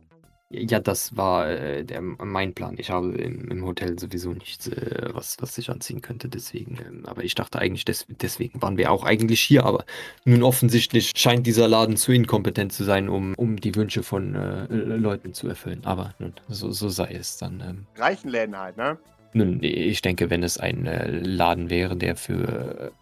Ja, 0.53 0.80
das 0.80 1.16
war 1.16 1.48
äh, 1.48 1.84
der, 1.84 2.01
mein 2.01 2.55
Plan. 2.55 2.74
Ich 2.76 2.90
habe 2.90 3.12
im, 3.12 3.48
im 3.53 3.64
Hotel 3.64 3.96
sowieso 4.01 4.32
nichts, 4.32 4.66
äh, 4.66 5.09
was, 5.12 5.36
was 5.40 5.57
ich 5.59 5.70
anziehen 5.70 6.01
könnte. 6.01 6.28
Deswegen, 6.28 6.76
ähm, 6.84 7.07
aber 7.07 7.22
ich 7.22 7.36
dachte 7.36 7.61
eigentlich, 7.61 7.84
des, 7.84 8.05
deswegen 8.09 8.61
waren 8.61 8.76
wir 8.76 8.90
auch 8.90 9.05
eigentlich 9.05 9.40
hier. 9.40 9.64
Aber 9.64 9.84
nun 10.24 10.42
offensichtlich 10.42 11.12
scheint 11.14 11.46
dieser 11.46 11.68
Laden 11.68 11.96
zu 11.96 12.11
inkompetent 12.11 12.72
zu 12.72 12.82
sein, 12.82 13.09
um, 13.09 13.34
um 13.36 13.59
die 13.61 13.76
Wünsche 13.76 14.03
von 14.03 14.34
äh, 14.34 14.66
Leuten 14.74 15.34
zu 15.34 15.46
erfüllen. 15.46 15.82
Aber 15.84 16.14
nun, 16.18 16.34
so, 16.48 16.72
so 16.72 16.88
sei 16.88 17.12
es 17.12 17.36
dann. 17.36 17.61
Ähm, 17.61 17.86
Reichen 17.96 18.30
Läden 18.30 18.59
halt, 18.59 18.76
ne? 18.76 18.98
Nun, 19.32 19.62
ich 19.62 20.03
denke, 20.03 20.30
wenn 20.30 20.42
es 20.42 20.59
ein 20.59 20.84
äh, 20.86 21.11
Laden 21.11 21.70
wäre, 21.70 21.96
der 21.96 22.16
für 22.16 22.92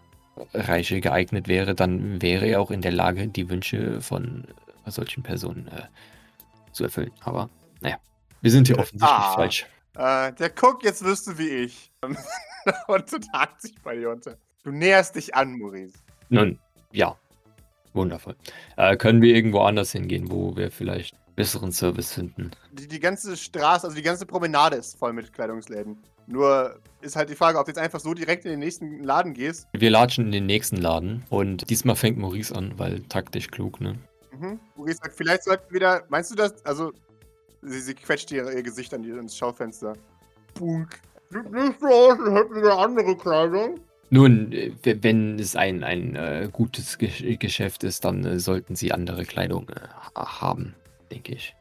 äh, 0.53 0.59
Reiche 0.59 1.01
geeignet 1.01 1.49
wäre, 1.49 1.75
dann 1.75 2.21
wäre 2.21 2.47
er 2.47 2.61
auch 2.61 2.71
in 2.71 2.83
der 2.83 2.93
Lage, 2.93 3.27
die 3.27 3.49
Wünsche 3.49 4.03
von 4.03 4.45
äh, 4.85 4.91
solchen 4.91 5.23
Personen 5.23 5.69
äh, 5.69 5.85
zu 6.79 6.85
erfüllen. 6.85 7.13
Aber 7.21 7.51
naja, 7.81 7.99
wir 8.41 8.51
sind 8.51 8.67
hier 8.67 8.79
offensichtlich 8.79 9.11
Ah. 9.11 9.35
falsch. 9.35 9.67
Äh, 9.97 10.33
der 10.33 10.51
guckt, 10.51 10.85
jetzt 10.85 11.05
wirst 11.05 11.27
du 11.27 11.39
wie 11.39 11.49
ich. 11.49 11.93
und 12.87 13.05
hakt 13.33 13.61
sich 13.61 13.75
bei 13.83 13.97
dir 13.97 14.11
unter. 14.11 14.37
Du 14.63 14.71
näherst 14.71 15.17
dich 15.17 15.35
an, 15.35 15.59
Maurice. 15.59 15.95
Nun, 16.29 16.59
ja, 16.93 17.17
wundervoll. 17.95 18.37
Äh, 18.77 18.97
können 18.97 19.23
wir 19.23 19.35
irgendwo 19.35 19.61
anders 19.61 19.93
hingehen, 19.93 20.31
wo 20.31 20.57
wir 20.57 20.71
vielleicht 20.71 21.17
besseren 21.35 21.73
Service 21.73 22.13
finden? 22.13 22.51
Die, 22.73 22.87
die 22.89 23.01
ganze 23.01 23.37
Straße, 23.37 23.87
also 23.87 23.97
die 23.97 24.03
ganze 24.03 24.27
Promenade 24.27 24.77
ist 24.77 24.99
voll 24.99 25.13
mit 25.13 25.33
Kleidungsläden. 25.33 25.99
Nur 26.27 26.79
ist 27.01 27.17
halt 27.17 27.31
die 27.31 27.35
Frage, 27.35 27.59
ob 27.59 27.65
du 27.65 27.71
jetzt 27.71 27.79
einfach 27.79 28.01
so 28.01 28.13
direkt 28.13 28.45
in 28.45 28.51
den 28.51 28.61
nächsten 28.61 29.03
Laden 29.03 29.33
gehst. 29.35 29.67
Wir 29.73 29.91
latschen 29.91 30.27
in 30.27 30.33
den 30.33 30.47
nächsten 30.47 30.77
Laden 30.77 31.25
und 31.31 31.69
diesmal 31.71 31.97
fängt 31.97 32.19
Maurice 32.19 32.55
an, 32.55 32.79
weil 32.79 33.01
taktisch 33.05 33.49
klug, 33.49 33.81
ne? 33.81 33.99
Mhm. 34.39 34.61
Maurice 34.77 34.99
sagt, 35.03 35.15
vielleicht 35.17 35.45
sollten 35.45 35.65
wir 35.71 35.75
wieder. 35.81 36.05
Meinst 36.09 36.31
du 36.31 36.35
das? 36.35 36.65
Also, 36.65 36.93
sie, 37.63 37.81
sie 37.81 37.95
quetscht 37.95 38.31
ihr, 38.31 38.51
ihr 38.51 38.63
Gesicht 38.63 38.93
an 38.95 39.03
die, 39.03 39.11
ins 39.11 39.37
Schaufenster. 39.37 39.95
Punk. 40.55 41.01
Sieht 41.31 41.51
nicht 41.53 41.81
so 41.81 41.87
aus, 41.87 42.19
als 42.19 42.35
hätten 42.35 42.63
wir 42.63 42.79
andere 42.79 43.17
Kleidung. 43.17 43.81
Nun, 44.11 44.51
wenn 44.83 45.39
es 45.39 45.55
ein, 45.55 45.85
ein 45.85 46.17
äh, 46.17 46.49
gutes 46.51 46.97
Ge 46.97 47.37
Geschäft 47.37 47.85
ist, 47.85 48.05
dann 48.07 48.25
äh, 48.25 48.39
sollten 48.39 48.75
sie 48.75 48.93
andere 48.93 49.27
Kleidung 49.27 49.69
äh, 49.69 49.75
ha- 50.15 50.41
haben, 50.41 50.75
denke 51.11 51.35
ich. 51.35 51.55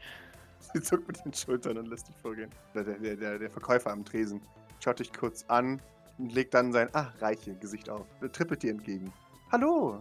Sie 0.74 0.82
zuckt 0.82 1.08
mit 1.08 1.24
den 1.26 1.34
Schultern 1.34 1.78
und 1.78 1.88
lässt 1.88 2.08
dich 2.08 2.16
vorgehen. 2.22 2.50
Der, 2.74 2.84
der, 2.86 3.16
der, 3.18 3.40
der 3.40 3.50
Verkäufer 3.50 3.92
am 3.92 4.06
Tresen 4.06 4.42
schaut 4.80 5.00
dich 5.00 5.12
kurz 5.12 5.44
an 5.50 5.82
und 6.18 6.34
legt 6.34 6.54
dann 6.54 6.72
sein, 6.72 6.88
ah, 6.94 7.12
reiche 7.20 7.54
Gesicht 7.56 7.90
auf. 7.90 8.06
Trippelt 8.32 8.64
dir 8.64 8.72
entgegen. 8.72 9.12
Hallo. 9.52 10.00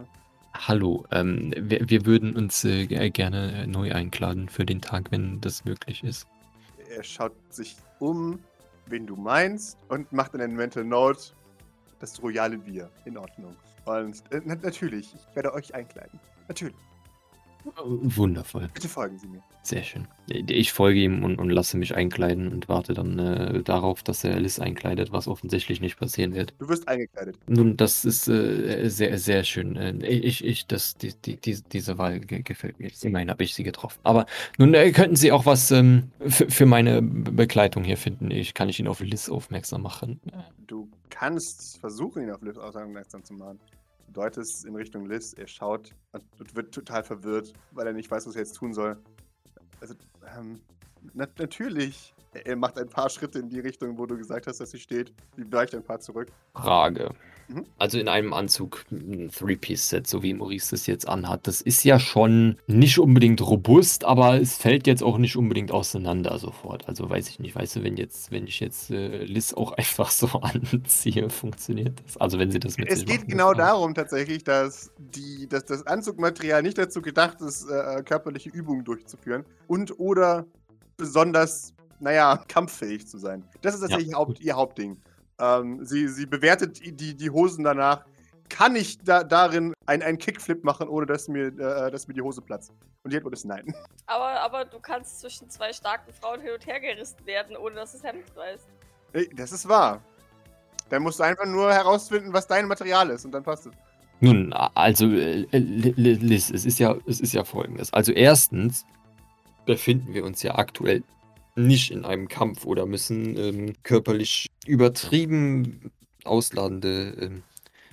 Hallo, 0.58 1.04
ähm, 1.10 1.52
wir, 1.56 1.88
wir 1.88 2.06
würden 2.06 2.34
uns 2.36 2.64
äh, 2.64 2.86
ge- 2.86 3.10
gerne 3.10 3.62
äh, 3.62 3.66
neu 3.66 3.92
einladen 3.92 4.48
für 4.48 4.64
den 4.64 4.80
Tag, 4.80 5.10
wenn 5.10 5.40
das 5.40 5.64
möglich 5.64 6.02
ist. 6.02 6.26
Er 6.88 7.02
schaut 7.02 7.32
sich 7.50 7.76
um, 7.98 8.38
wen 8.86 9.06
du 9.06 9.16
meinst, 9.16 9.76
und 9.88 10.10
macht 10.12 10.34
in 10.34 10.40
einen 10.40 10.56
Mental 10.56 10.84
Note 10.84 11.32
das 11.98 12.22
royale 12.22 12.58
Bier. 12.58 12.90
In 13.04 13.16
Ordnung. 13.18 13.54
Und 13.84 14.22
äh, 14.32 14.40
na 14.44 14.54
natürlich, 14.56 15.14
ich 15.14 15.36
werde 15.36 15.52
euch 15.52 15.74
einkleiden. 15.74 16.18
Natürlich. 16.48 16.76
Wundervoll, 17.84 18.68
Bitte 18.72 18.88
folgen 18.88 19.18
Sie 19.18 19.26
mir. 19.26 19.42
Sehr 19.68 19.82
schön. 19.82 20.08
Ich 20.28 20.72
folge 20.72 21.00
ihm 21.00 21.22
und, 21.22 21.38
und 21.38 21.50
lasse 21.50 21.76
mich 21.76 21.94
einkleiden 21.94 22.48
und 22.48 22.68
warte 22.68 22.94
dann 22.94 23.18
äh, 23.18 23.62
darauf, 23.62 24.02
dass 24.02 24.24
er 24.24 24.40
Liz 24.40 24.58
einkleidet, 24.58 25.12
was 25.12 25.28
offensichtlich 25.28 25.80
nicht 25.80 25.98
passieren 25.98 26.34
wird. 26.34 26.54
Du 26.58 26.68
wirst 26.68 26.88
eingekleidet. 26.88 27.36
Nun, 27.46 27.76
das 27.76 28.04
ist 28.04 28.26
äh, 28.28 28.88
sehr, 28.88 29.18
sehr 29.18 29.44
schön. 29.44 29.76
Äh, 29.76 30.04
ich, 30.06 30.44
ich, 30.44 30.66
das, 30.66 30.96
die, 30.96 31.14
die, 31.14 31.36
die, 31.36 31.62
diese 31.72 31.98
Wahl 31.98 32.20
ge 32.20 32.42
gefällt 32.42 32.80
mir. 32.80 32.90
Immerhin 33.02 33.30
habe 33.30 33.44
ich 33.44 33.54
sie 33.54 33.62
getroffen. 33.62 34.00
Aber 34.02 34.26
nun 34.58 34.74
äh, 34.74 34.90
könnten 34.90 35.16
Sie 35.16 35.30
auch 35.30 35.46
was 35.46 35.70
ähm, 35.70 36.10
für, 36.26 36.66
meine 36.66 37.02
Be- 37.02 37.32
Begleitung 37.32 37.84
hier 37.84 37.96
finden. 37.96 38.30
Ich 38.30 38.54
kann 38.54 38.68
ich 38.68 38.80
ihn 38.80 38.88
auf 38.88 39.00
Liz 39.00 39.28
aufmerksam 39.28 39.82
machen. 39.82 40.20
Du 40.66 40.88
kannst 41.10 41.78
versuchen, 41.78 42.22
ihn 42.22 42.30
auf 42.30 42.42
Liz 42.42 42.58
aufmerksam 42.58 43.22
zu 43.22 43.34
machen. 43.34 43.60
Du 44.08 44.20
deutest 44.22 44.64
in 44.64 44.74
Richtung 44.74 45.06
Liz, 45.06 45.34
er 45.34 45.46
schaut 45.46 45.90
und 46.12 46.56
wird 46.56 46.72
total 46.72 47.04
verwirrt, 47.04 47.52
weil 47.72 47.86
er 47.86 47.92
nicht 47.92 48.10
weiß, 48.10 48.26
was 48.26 48.34
er 48.34 48.42
jetzt 48.42 48.54
tun 48.54 48.72
soll. 48.72 48.96
Also, 49.80 49.94
ähm, 50.36 50.60
na, 51.14 51.26
natürlich. 51.38 52.14
Er, 52.44 52.56
macht 52.56 52.78
ein 52.78 52.88
paar 52.88 53.08
Schritte 53.08 53.38
in 53.38 53.48
die 53.48 53.60
Richtung, 53.60 53.96
wo 53.96 54.04
du 54.04 54.16
gesagt 54.16 54.46
hast, 54.46 54.60
dass 54.60 54.70
sie 54.70 54.78
steht. 54.78 55.12
Sie 55.36 55.50
weicht 55.52 55.74
ein 55.74 55.82
paar 55.82 56.00
zurück. 56.00 56.28
Frage. 56.54 57.14
Mhm. 57.48 57.64
Also 57.78 57.98
in 57.98 58.08
einem 58.08 58.32
Anzug, 58.32 58.84
ein 58.90 59.30
Three-Piece-Set, 59.30 60.06
so 60.06 60.22
wie 60.22 60.34
Maurice 60.34 60.70
das 60.72 60.86
jetzt 60.86 61.08
anhat, 61.08 61.46
das 61.46 61.60
ist 61.60 61.84
ja 61.84 61.98
schon 61.98 62.58
nicht 62.66 62.98
unbedingt 62.98 63.40
robust, 63.40 64.04
aber 64.04 64.40
es 64.40 64.56
fällt 64.56 64.86
jetzt 64.86 65.02
auch 65.02 65.18
nicht 65.18 65.36
unbedingt 65.36 65.70
auseinander 65.70 66.38
sofort. 66.38 66.88
Also 66.88 67.08
weiß 67.08 67.28
ich 67.28 67.38
nicht, 67.38 67.54
weißt 67.54 67.76
du, 67.76 67.84
wenn 67.84 67.96
jetzt, 67.96 68.32
wenn 68.32 68.46
ich 68.46 68.60
jetzt 68.60 68.90
äh, 68.90 69.24
Liz 69.24 69.54
auch 69.54 69.72
einfach 69.76 70.10
so 70.10 70.26
anziehe, 70.40 71.30
funktioniert 71.30 72.02
das? 72.04 72.16
Also 72.16 72.38
wenn 72.38 72.50
sie 72.50 72.58
das 72.58 72.78
mit 72.78 72.88
Es 72.90 73.04
geht 73.04 73.18
machen, 73.18 73.28
genau 73.28 73.54
darum 73.54 73.94
tatsächlich, 73.94 74.42
dass, 74.42 74.92
die, 74.98 75.48
dass 75.48 75.64
das 75.64 75.86
Anzugmaterial 75.86 76.62
nicht 76.62 76.78
dazu 76.78 77.00
gedacht 77.00 77.40
ist, 77.40 77.68
äh, 77.70 78.02
körperliche 78.02 78.50
Übungen 78.50 78.84
durchzuführen 78.84 79.44
und 79.68 79.98
oder 79.98 80.46
besonders, 80.96 81.72
naja, 82.00 82.36
kampffähig 82.48 83.06
zu 83.06 83.18
sein. 83.18 83.44
Das 83.62 83.74
ist 83.74 83.80
tatsächlich 83.80 84.10
Ja, 84.12 84.18
Haupt, 84.18 84.40
ihr 84.40 84.54
Hauptding. 84.56 85.00
Ähm, 85.38 85.84
sie, 85.84 86.08
sie 86.08 86.26
bewertet 86.26 86.80
die, 86.84 87.14
die 87.14 87.30
Hosen 87.30 87.64
danach. 87.64 88.04
Kann 88.48 88.76
ich 88.76 88.98
da, 88.98 89.24
darin 89.24 89.74
ein- 89.86 90.02
einen 90.02 90.18
Kickflip 90.18 90.62
machen, 90.62 90.88
ohne 90.88 91.04
dass 91.04 91.26
mir, 91.26 91.48
äh, 91.48 91.90
dass 91.90 92.06
mir 92.06 92.14
die 92.14 92.22
Hose 92.22 92.40
platzt? 92.40 92.72
Und 93.02 93.12
die 93.12 93.16
Antwort 93.16 93.34
ist 93.34 93.44
nein. 93.44 93.74
Aber, 94.06 94.40
aber 94.40 94.64
du 94.64 94.78
kannst 94.78 95.20
zwischen 95.20 95.50
zwei 95.50 95.72
starken 95.72 96.12
Frauen 96.12 96.40
hin 96.40 96.50
und 96.54 96.64
her 96.66 96.78
gerissen 96.80 97.24
werden, 97.26 97.56
ohne 97.56 97.74
dass 97.74 97.92
es 97.94 98.04
Hemd 98.04 98.24
weiß. 98.36 98.60
Ey, 99.14 99.28
Das 99.34 99.50
ist 99.50 99.68
wahr. 99.68 100.00
Dann 100.90 101.02
musst 101.02 101.18
du 101.18 101.24
einfach 101.24 101.44
nur 101.46 101.72
herausfinden, 101.72 102.32
was 102.32 102.46
dein 102.46 102.68
Material 102.68 103.10
ist 103.10 103.24
und 103.24 103.32
dann 103.32 103.42
passt 103.42 103.66
es. 103.66 103.72
Nun, 104.20 104.52
also 104.52 105.06
äh, 105.06 105.44
Li- 105.50 106.14
Liz, 106.14 106.50
es 106.50 106.64
ist 106.64 106.78
ja, 106.78 106.94
es 107.06 107.18
ist 107.20 107.32
ja 107.34 107.42
folgendes. 107.42 107.92
Also 107.92 108.12
erstens 108.12 108.84
befinden 109.66 110.14
wir 110.14 110.24
uns 110.24 110.42
ja 110.42 110.54
aktuell 110.56 111.02
nicht 111.56 111.90
in 111.90 112.04
einem 112.04 112.28
Kampf 112.28 112.64
oder 112.64 112.86
müssen 112.86 113.36
ähm, 113.36 113.72
körperlich 113.82 114.46
übertrieben 114.66 115.90
ausladende 116.24 117.14
ähm, 117.20 117.42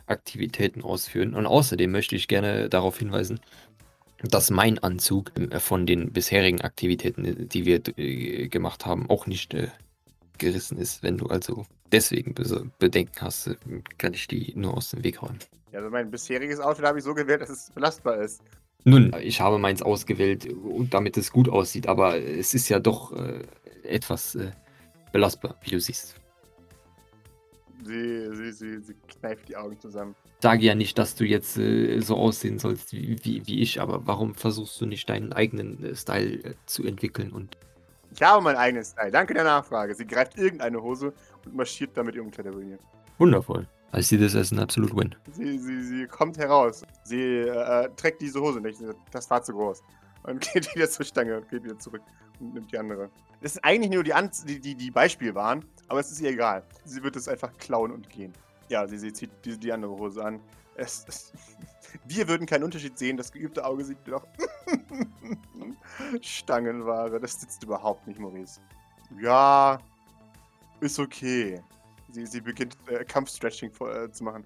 Aktivitäten 0.05 0.81
ausführen. 0.83 1.33
Und 1.33 1.45
außerdem 1.45 1.91
möchte 1.91 2.15
ich 2.15 2.27
gerne 2.27 2.69
darauf 2.69 2.99
hinweisen, 2.99 3.39
dass 4.21 4.49
mein 4.49 4.79
Anzug 4.79 5.31
äh, 5.39 5.59
von 5.59 5.85
den 5.85 6.11
bisherigen 6.11 6.61
Aktivitäten, 6.61 7.25
äh, 7.25 7.45
die 7.45 7.65
wir 7.65 7.81
äh, 7.97 8.47
gemacht 8.47 8.85
haben, 8.85 9.09
auch 9.09 9.27
nicht 9.27 9.53
äh, 9.53 9.69
gerissen 10.37 10.77
ist. 10.77 11.03
Wenn 11.03 11.17
du 11.17 11.27
also 11.27 11.65
deswegen 11.91 12.35
Bedenken 12.79 13.21
hast, 13.21 13.47
äh, 13.47 13.55
kann 13.97 14.13
ich 14.13 14.27
die 14.27 14.53
nur 14.55 14.75
aus 14.75 14.91
dem 14.91 15.03
Weg 15.03 15.21
räumen. 15.21 15.39
Ja, 15.71 15.79
also 15.79 15.89
mein 15.89 16.11
bisheriges 16.11 16.59
Outfit 16.59 16.85
habe 16.85 16.99
ich 16.99 17.03
so 17.05 17.13
gewählt, 17.13 17.41
dass 17.41 17.49
es 17.49 17.71
belastbar 17.71 18.17
ist. 18.17 18.41
Nun, 18.85 19.15
ich 19.21 19.39
habe 19.39 19.57
meins 19.59 19.81
ausgewählt, 19.81 20.47
damit 20.89 21.17
es 21.17 21.31
gut 21.31 21.47
aussieht, 21.47 21.87
aber 21.87 22.17
es 22.17 22.53
ist 22.53 22.67
ja 22.69 22.79
doch 22.79 23.13
äh, 23.13 23.43
etwas 23.83 24.35
äh, 24.35 24.51
belastbar, 25.11 25.55
wie 25.61 25.71
du 25.71 25.79
siehst. 25.79 26.15
Sie, 27.85 28.35
sie, 28.35 28.51
sie, 28.51 28.79
sie 28.79 28.95
kneift 29.19 29.49
die 29.49 29.57
Augen 29.57 29.79
zusammen. 29.79 30.15
Sage 30.41 30.65
ja 30.65 30.75
nicht, 30.75 30.97
dass 30.97 31.15
du 31.15 31.25
jetzt 31.25 31.57
äh, 31.57 31.99
so 31.99 32.17
aussehen 32.17 32.59
sollst 32.59 32.91
wie, 32.93 33.17
wie, 33.23 33.45
wie 33.45 33.61
ich, 33.61 33.79
aber 33.81 34.05
warum 34.07 34.35
versuchst 34.35 34.79
du 34.81 34.85
nicht 34.85 35.09
deinen 35.09 35.31
eigenen 35.33 35.83
äh, 35.83 35.95
Style 35.95 36.43
äh, 36.43 36.53
zu 36.65 36.85
entwickeln 36.85 37.31
und 37.31 37.57
Ich 38.13 38.21
habe 38.21 38.41
mein 38.43 38.55
eigenes 38.57 38.91
Style. 38.91 39.11
Danke 39.11 39.33
der 39.33 39.43
Nachfrage. 39.45 39.95
Sie 39.95 40.05
greift 40.05 40.37
irgendeine 40.37 40.81
Hose 40.81 41.13
und 41.45 41.55
marschiert 41.55 41.91
damit 41.95 42.15
ihrem 42.15 42.31
Kletterburnier. 42.31 42.79
wundervoll. 43.17 43.67
I 43.95 44.01
see 44.01 44.17
this 44.17 44.35
as 44.35 44.51
an 44.51 44.59
absolute 44.59 44.95
win. 44.95 45.15
Sie, 45.31 45.57
sie, 45.59 45.83
sie 45.83 46.07
kommt 46.07 46.37
heraus. 46.37 46.83
Sie 47.03 47.21
äh, 47.21 47.89
trägt 47.95 48.21
diese 48.21 48.41
Hose 48.41 48.59
nicht. 48.59 48.79
Das 49.11 49.29
war 49.29 49.43
zu 49.43 49.53
groß. 49.53 49.83
Und 50.23 50.41
geht 50.53 50.73
wieder 50.75 50.89
zur 50.89 51.05
Stange 51.05 51.37
und 51.37 51.49
geht 51.49 51.63
wieder 51.63 51.77
zurück 51.77 52.01
und 52.39 52.55
nimmt 52.55 52.71
die 52.71 52.77
andere. 52.77 53.09
Das 53.41 53.55
ist 53.55 53.63
eigentlich 53.63 53.91
nur 53.91 54.03
die, 54.03 54.13
Anz 54.13 54.45
die, 54.45 54.59
die, 54.59 54.73
die 54.73 54.89
Beispielwaren, 54.89 55.63
aber 55.89 55.99
es 55.99 56.11
ist 56.11 56.21
ihr 56.21 56.31
egal. 56.31 56.63
Sie 56.85 57.03
wird 57.03 57.15
es 57.15 57.27
einfach 57.27 57.55
klauen 57.57 57.91
und 57.91 58.09
gehen. 58.09 58.33
Ja, 58.69 58.87
sie, 58.87 58.97
sie 58.97 59.13
zieht 59.13 59.31
die, 59.45 59.57
die 59.57 59.71
andere 59.71 59.91
Hose 59.91 60.23
an. 60.23 60.39
Es, 60.75 61.05
es, 61.07 61.31
wir 62.05 62.27
würden 62.27 62.47
keinen 62.47 62.63
Unterschied 62.63 62.97
sehen. 62.97 63.15
Das 63.15 63.31
geübte 63.31 63.63
Auge 63.63 63.85
sieht 63.85 63.99
doch 64.07 64.25
Stangenware. 66.21 67.19
Das 67.19 67.39
sitzt 67.39 67.61
überhaupt 67.63 68.07
nicht, 68.07 68.19
Maurice. 68.19 68.59
Ja, 69.21 69.77
ist 70.79 70.97
okay. 70.97 71.61
Sie, 72.13 72.25
sie 72.27 72.41
beginnt 72.41 72.77
äh, 72.87 73.03
Kampfstretching 73.03 73.71
äh, 73.81 74.11
zu 74.11 74.23
machen. 74.23 74.43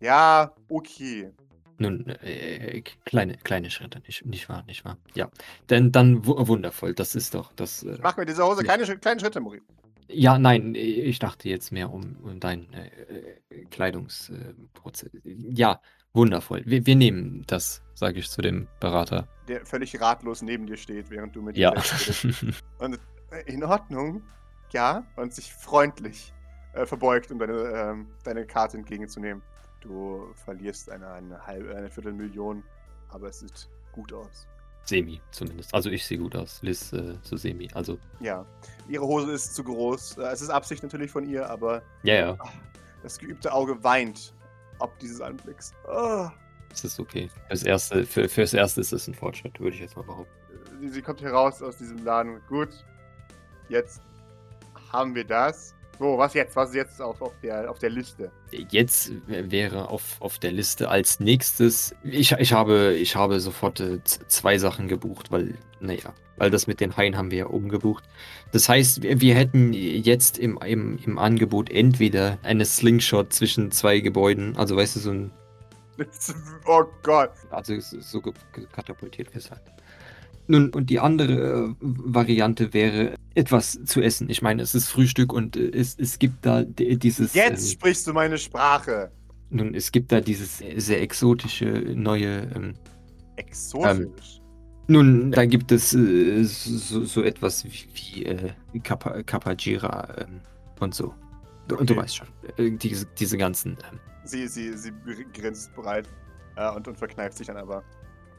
Ja, 0.00 0.52
okay. 0.68 1.30
Nun, 1.76 2.06
äh, 2.08 2.82
kleine, 3.04 3.36
kleine 3.36 3.70
Schritte, 3.70 4.00
nicht, 4.00 4.24
nicht 4.26 4.48
wahr, 4.48 4.64
nicht 4.66 4.84
wahr? 4.84 4.96
Ja, 5.14 5.30
denn 5.70 5.92
dann 5.92 6.26
wu 6.26 6.34
wundervoll, 6.48 6.94
das 6.94 7.14
ist 7.14 7.34
doch 7.34 7.52
das. 7.52 7.82
Äh, 7.84 7.98
Mach 8.02 8.16
mit 8.16 8.28
dieser 8.28 8.46
Hose 8.46 8.64
Ja. 8.64 8.76
keine 8.76 8.96
kleinen 8.98 9.20
Schritte, 9.20 9.40
Maurice. 9.40 9.62
Ja, 10.08 10.38
nein, 10.38 10.74
ich 10.74 11.18
dachte 11.18 11.50
jetzt 11.50 11.70
mehr 11.70 11.90
um, 11.92 12.16
um 12.22 12.40
deinen 12.40 12.72
äh, 12.72 13.36
äh, 13.50 13.64
Kleidungsprozess. 13.66 15.10
ja, 15.24 15.80
wundervoll. 16.14 16.62
Wir, 16.64 16.86
wir 16.86 16.96
nehmen 16.96 17.44
das, 17.46 17.82
sage 17.94 18.20
ich 18.20 18.30
zu 18.30 18.40
dem 18.40 18.66
Berater. 18.80 19.28
Der 19.48 19.66
völlig 19.66 20.00
ratlos 20.00 20.40
neben 20.40 20.66
dir 20.66 20.78
steht, 20.78 21.10
während 21.10 21.36
du 21.36 21.42
mit 21.42 21.56
ihm 21.58 21.62
Ja. 21.62 21.74
Und 22.78 22.98
äh, 23.30 23.52
in 23.52 23.62
Ordnung, 23.62 24.22
ja, 24.72 25.06
und 25.16 25.32
sich 25.34 25.52
freundlich 25.52 26.32
äh, 26.78 26.86
verbeugt, 26.86 27.30
um 27.30 27.38
deine, 27.38 27.52
ähm, 27.52 28.06
deine 28.24 28.46
Karte 28.46 28.76
entgegenzunehmen. 28.76 29.42
Du 29.80 30.32
verlierst 30.44 30.90
eine, 30.90 31.08
eine 31.08 31.46
halbe, 31.46 31.74
eine 31.74 31.90
Viertelmillion, 31.90 32.62
aber 33.10 33.28
es 33.28 33.40
sieht 33.40 33.68
gut 33.92 34.12
aus. 34.12 34.48
semi 34.84 35.20
zumindest. 35.30 35.72
Also 35.74 35.90
ich 35.90 36.04
sehe 36.06 36.18
gut 36.18 36.34
aus. 36.34 36.58
Liz 36.62 36.92
äh, 36.92 37.14
so 37.22 37.36
semi. 37.36 37.68
Also, 37.74 37.98
Ja, 38.20 38.44
ihre 38.88 39.06
Hose 39.06 39.32
ist 39.32 39.54
zu 39.54 39.62
groß. 39.62 40.18
Äh, 40.18 40.22
Es 40.32 40.40
ist 40.42 40.50
Absicht 40.50 40.82
natürlich 40.82 41.10
von 41.10 41.28
ihr, 41.28 41.48
aber 41.48 41.82
ja, 42.02 42.14
ja, 42.14 42.38
das 43.02 43.18
geübte 43.18 43.52
Auge 43.52 43.82
weint 43.84 44.34
ob 44.80 44.96
dieses 45.00 45.20
Anblicks. 45.20 45.72
Ah. 45.88 46.30
es 46.72 46.84
ist 46.84 47.00
okay. 47.00 47.28
Fürs 47.48 47.64
Erste, 47.64 48.06
für, 48.06 48.28
fürs 48.28 48.54
Erste 48.54 48.80
ist 48.80 48.92
es 48.92 49.08
ein 49.08 49.14
Fortschritt, 49.14 49.58
würde 49.58 49.74
ich 49.74 49.82
jetzt 49.82 49.96
mal 49.96 50.04
behaupten. 50.04 50.32
Sie, 50.80 50.88
sie 50.88 51.02
kommt 51.02 51.18
hier 51.20 51.32
raus 51.32 51.60
aus 51.62 51.76
diesem 51.78 52.04
Laden. 52.04 52.40
Gut, 52.48 52.68
jetzt 53.68 54.00
haben 54.92 55.14
wir 55.16 55.24
das. 55.24 55.74
So, 55.98 56.16
was 56.16 56.34
jetzt? 56.34 56.54
Was 56.54 56.70
ist 56.70 56.76
jetzt 56.76 57.02
auf, 57.02 57.20
auf, 57.20 57.32
der, 57.42 57.68
auf 57.68 57.78
der 57.78 57.90
Liste? 57.90 58.30
Jetzt 58.70 59.12
wäre 59.26 59.88
auf, 59.88 60.20
auf 60.20 60.38
der 60.38 60.52
Liste 60.52 60.88
als 60.88 61.18
nächstes. 61.18 61.94
Ich, 62.04 62.32
ich, 62.32 62.52
habe, 62.52 62.94
ich 62.94 63.16
habe 63.16 63.40
sofort 63.40 63.80
äh, 63.80 64.02
zwei 64.04 64.58
Sachen 64.58 64.86
gebucht, 64.86 65.32
weil, 65.32 65.54
naja, 65.80 66.14
weil 66.36 66.50
das 66.50 66.68
mit 66.68 66.80
den 66.80 66.96
Haien 66.96 67.16
haben 67.16 67.32
wir 67.32 67.38
ja 67.38 67.46
umgebucht. 67.46 68.04
Das 68.52 68.68
heißt, 68.68 69.02
wir, 69.02 69.20
wir 69.20 69.34
hätten 69.34 69.72
jetzt 69.72 70.38
im, 70.38 70.58
im, 70.64 70.98
im 71.04 71.18
Angebot 71.18 71.68
entweder 71.68 72.38
eine 72.44 72.64
Slingshot 72.64 73.32
zwischen 73.32 73.72
zwei 73.72 73.98
Gebäuden, 73.98 74.56
also 74.56 74.76
weißt 74.76 74.96
du, 74.96 75.00
so 75.00 75.10
ein, 75.10 75.32
Oh 76.66 76.84
Gott. 77.02 77.32
also 77.50 77.74
so 77.80 78.22
katapultiert 78.72 79.32
gesagt. 79.32 79.68
Nun, 80.50 80.70
und 80.70 80.88
die 80.88 80.98
andere 80.98 81.68
äh, 81.68 81.74
Variante 81.80 82.72
wäre 82.72 83.14
etwas 83.34 83.78
zu 83.84 84.00
essen. 84.00 84.30
Ich 84.30 84.40
meine, 84.42 84.62
es 84.62 84.74
ist 84.74 84.88
Frühstück 84.88 85.32
und 85.32 85.56
äh, 85.56 85.70
es, 85.70 85.94
es 85.98 86.18
gibt 86.18 86.44
da 86.46 86.62
dieses. 86.64 87.34
Jetzt 87.34 87.64
ähm, 87.64 87.70
sprichst 87.72 88.06
du 88.06 88.12
meine 88.14 88.38
Sprache. 88.38 89.10
Nun, 89.50 89.74
es 89.74 89.92
gibt 89.92 90.10
da 90.10 90.20
dieses 90.20 90.58
sehr 90.58 91.00
exotische 91.02 91.66
neue. 91.94 92.50
Ähm, 92.54 92.74
Exotisch. 93.36 94.40
nun, 94.88 95.30
da 95.30 95.44
gibt 95.46 95.70
es 95.70 95.94
äh, 95.94 96.42
so, 96.44 97.04
so 97.04 97.22
etwas 97.22 97.64
wie, 97.64 97.86
wie 97.94 98.24
äh, 98.24 98.52
Kappa, 98.82 99.22
Kapajira 99.22 100.08
ähm, 100.18 100.40
und 100.80 100.94
so. 100.94 101.14
Du, 101.68 101.74
Okay. 101.76 101.84
du 101.84 101.96
weißt 101.96 102.16
schon, 102.16 102.28
äh, 102.56 102.70
diese, 102.70 103.06
diese 103.18 103.36
ganzen. 103.36 103.72
Ähm, 103.92 104.00
sie, 104.24 104.48
sie, 104.48 104.72
sie 104.76 104.92
grinst 105.34 105.74
bereit. 105.74 106.08
Äh, 106.56 106.70
und, 106.74 106.88
und 106.88 106.96
verkneift 106.98 107.36
sich 107.38 107.46
dann 107.46 107.58
aber. 107.58 107.84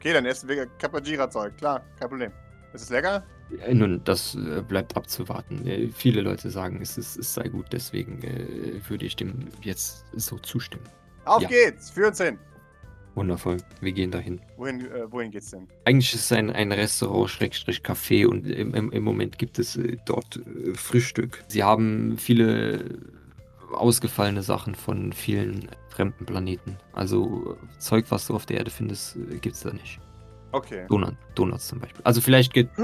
Okay, 0.00 0.14
dann 0.14 0.24
essen 0.24 0.48
wir 0.48 0.64
Kapajira-Zeug. 0.78 1.58
Klar, 1.58 1.84
kein 1.98 2.08
Problem. 2.08 2.32
Ist 2.72 2.84
es 2.84 2.88
lecker? 2.88 3.22
Äh, 3.66 3.74
Nun, 3.74 4.00
das 4.04 4.34
äh, 4.34 4.62
bleibt 4.66 4.96
abzuwarten. 4.96 5.66
Äh, 5.66 5.88
viele 5.88 6.22
Leute 6.22 6.48
sagen, 6.48 6.78
es, 6.80 6.96
ist, 6.96 7.18
es 7.18 7.34
sei 7.34 7.48
gut, 7.48 7.66
deswegen 7.70 8.22
äh, 8.22 8.80
würde 8.88 9.04
ich 9.04 9.14
dem 9.14 9.48
jetzt 9.60 10.06
so 10.16 10.38
zustimmen. 10.38 10.84
Auf 11.26 11.42
Ja. 11.42 11.48
geht's! 11.48 11.90
Führ 11.90 12.08
uns 12.08 12.18
hin! 12.18 12.38
Wundervoll, 13.14 13.58
wir 13.82 13.92
gehen 13.92 14.10
dahin. 14.10 14.40
Wohin, 14.56 14.86
äh, 14.90 15.12
wohin 15.12 15.32
geht's 15.32 15.50
denn? 15.50 15.68
Eigentlich 15.84 16.14
ist 16.14 16.22
es 16.22 16.32
ein, 16.32 16.48
ein 16.48 16.72
Restaurant, 16.72 17.28
Schrägstrich 17.28 17.80
Café 17.80 18.26
und 18.26 18.46
im, 18.46 18.72
im, 18.72 18.90
im 18.92 19.04
Moment 19.04 19.36
gibt 19.36 19.58
es 19.58 19.78
dort 20.06 20.40
Frühstück. 20.76 21.44
Sie 21.48 21.62
haben 21.62 22.16
viele 22.16 22.98
ausgefallene 23.72 24.42
Sachen 24.42 24.74
von 24.74 25.12
vielen 25.12 25.68
fremden 25.88 26.24
Planeten. 26.26 26.76
Also 26.92 27.56
Zeug, 27.78 28.06
was 28.10 28.26
du 28.26 28.34
auf 28.34 28.46
der 28.46 28.58
Erde 28.58 28.70
findest, 28.70 29.16
äh, 29.16 29.38
gibt 29.38 29.56
es 29.56 29.62
da 29.62 29.72
nicht. 29.72 30.00
Okay. 30.52 30.86
Donut, 30.88 31.14
Donuts 31.34 31.68
zum 31.68 31.80
Beispiel. 31.80 32.00
Also 32.04 32.20
vielleicht 32.20 32.52
gibt 32.52 32.76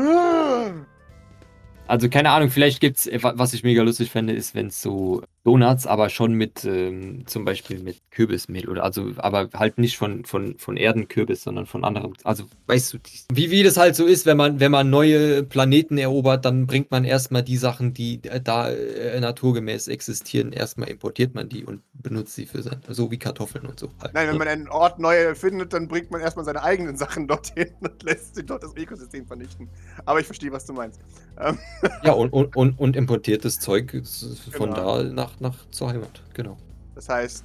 Also 1.89 2.09
keine 2.09 2.31
Ahnung, 2.31 2.51
vielleicht 2.51 2.81
gibt's, 2.81 3.07
wa- 3.23 3.35
was 3.37 3.55
ich 3.55 3.63
mega 3.63 3.83
lustig 3.83 4.11
fände, 4.11 4.33
ist, 4.33 4.55
wenn 4.55 4.67
es 4.69 4.83
so 4.83 5.23
Donuts, 5.45 5.87
aber 5.87 6.09
schon 6.09 6.33
mit 6.33 6.65
ähm, 6.65 7.25
zum 7.27 7.45
Beispiel 7.45 7.79
mit 7.79 8.01
Kürbismehl 8.11 8.69
oder 8.69 8.83
also, 8.83 9.13
aber 9.19 9.49
halt 9.55 9.79
nicht 9.79 9.97
von, 9.97 10.25
von, 10.25 10.59
von 10.59 10.77
Erdenkürbis, 10.77 11.45
sondern 11.45 11.67
von 11.67 11.85
anderem. 11.85 12.15
Also 12.25 12.45
weißt 12.67 12.95
du, 12.95 12.99
wie, 13.33 13.53
wie 13.53 13.63
das 13.63 13.77
halt 13.77 13.95
so 13.95 14.05
ist, 14.05 14.27
wenn 14.27 14.37
man, 14.37 14.59
wenn 14.59 14.73
man 14.73 14.91
neue 14.91 15.45
Planeten 15.45 15.97
erobert, 15.99 16.45
dann 16.45 16.67
bringt 16.67 16.91
man 16.91 17.05
erstmal 17.05 17.45
die 17.45 17.57
Sachen, 17.57 17.95
die 17.95 18.21
äh, 18.25 18.41
da 18.41 18.69
äh, 18.71 19.21
naturgemäß 19.21 19.87
existieren, 19.87 20.53
erstmal 20.53 20.89
importiert 20.89 21.37
man 21.37 21.49
die 21.49 21.65
und 21.65 21.83
benutzt 21.95 22.35
sie 22.35 22.47
für 22.47 22.63
sein, 22.63 22.81
so 22.89 23.13
wie 23.13 23.19
Kartoffeln 23.19 23.67
und 23.67 23.79
so. 23.79 23.89
Halt, 24.01 24.15
Nein, 24.15 24.27
wenn 24.27 24.35
ne? 24.35 24.39
man 24.39 24.49
einen 24.49 24.69
Ort 24.69 24.99
neu 24.99 25.15
erfindet, 25.15 25.73
dann 25.73 25.87
bringt 25.87 26.11
man 26.11 26.21
erstmal 26.21 26.45
seine 26.45 26.63
eigenen 26.65 26.97
Sachen 26.97 27.29
dorthin 27.29 27.69
und 27.81 28.03
lässt 28.03 28.35
sich 28.35 28.47
dort 28.47 28.65
das 28.65 28.75
Ökosystem 28.77 29.27
vernichten. 29.27 29.69
Aber 30.05 30.19
ich 30.19 30.27
verstehe, 30.27 30.51
was 30.51 30.67
du 30.67 30.73
meinst. 30.73 31.01
Ähm, 31.39 31.59
Ja, 32.03 32.13
und, 32.13 32.33
und, 32.33 32.57
und, 32.57 32.79
und 32.79 32.97
importiertes 32.97 33.61
Zeug 33.61 33.91
von 34.53 34.71
Genau. 34.71 35.03
da 35.03 35.03
nach, 35.05 35.41
nach 35.41 35.57
zur 35.71 35.89
Heimat, 35.91 36.23
genau. 36.35 36.57
das 36.95 37.09
heißt, 37.09 37.45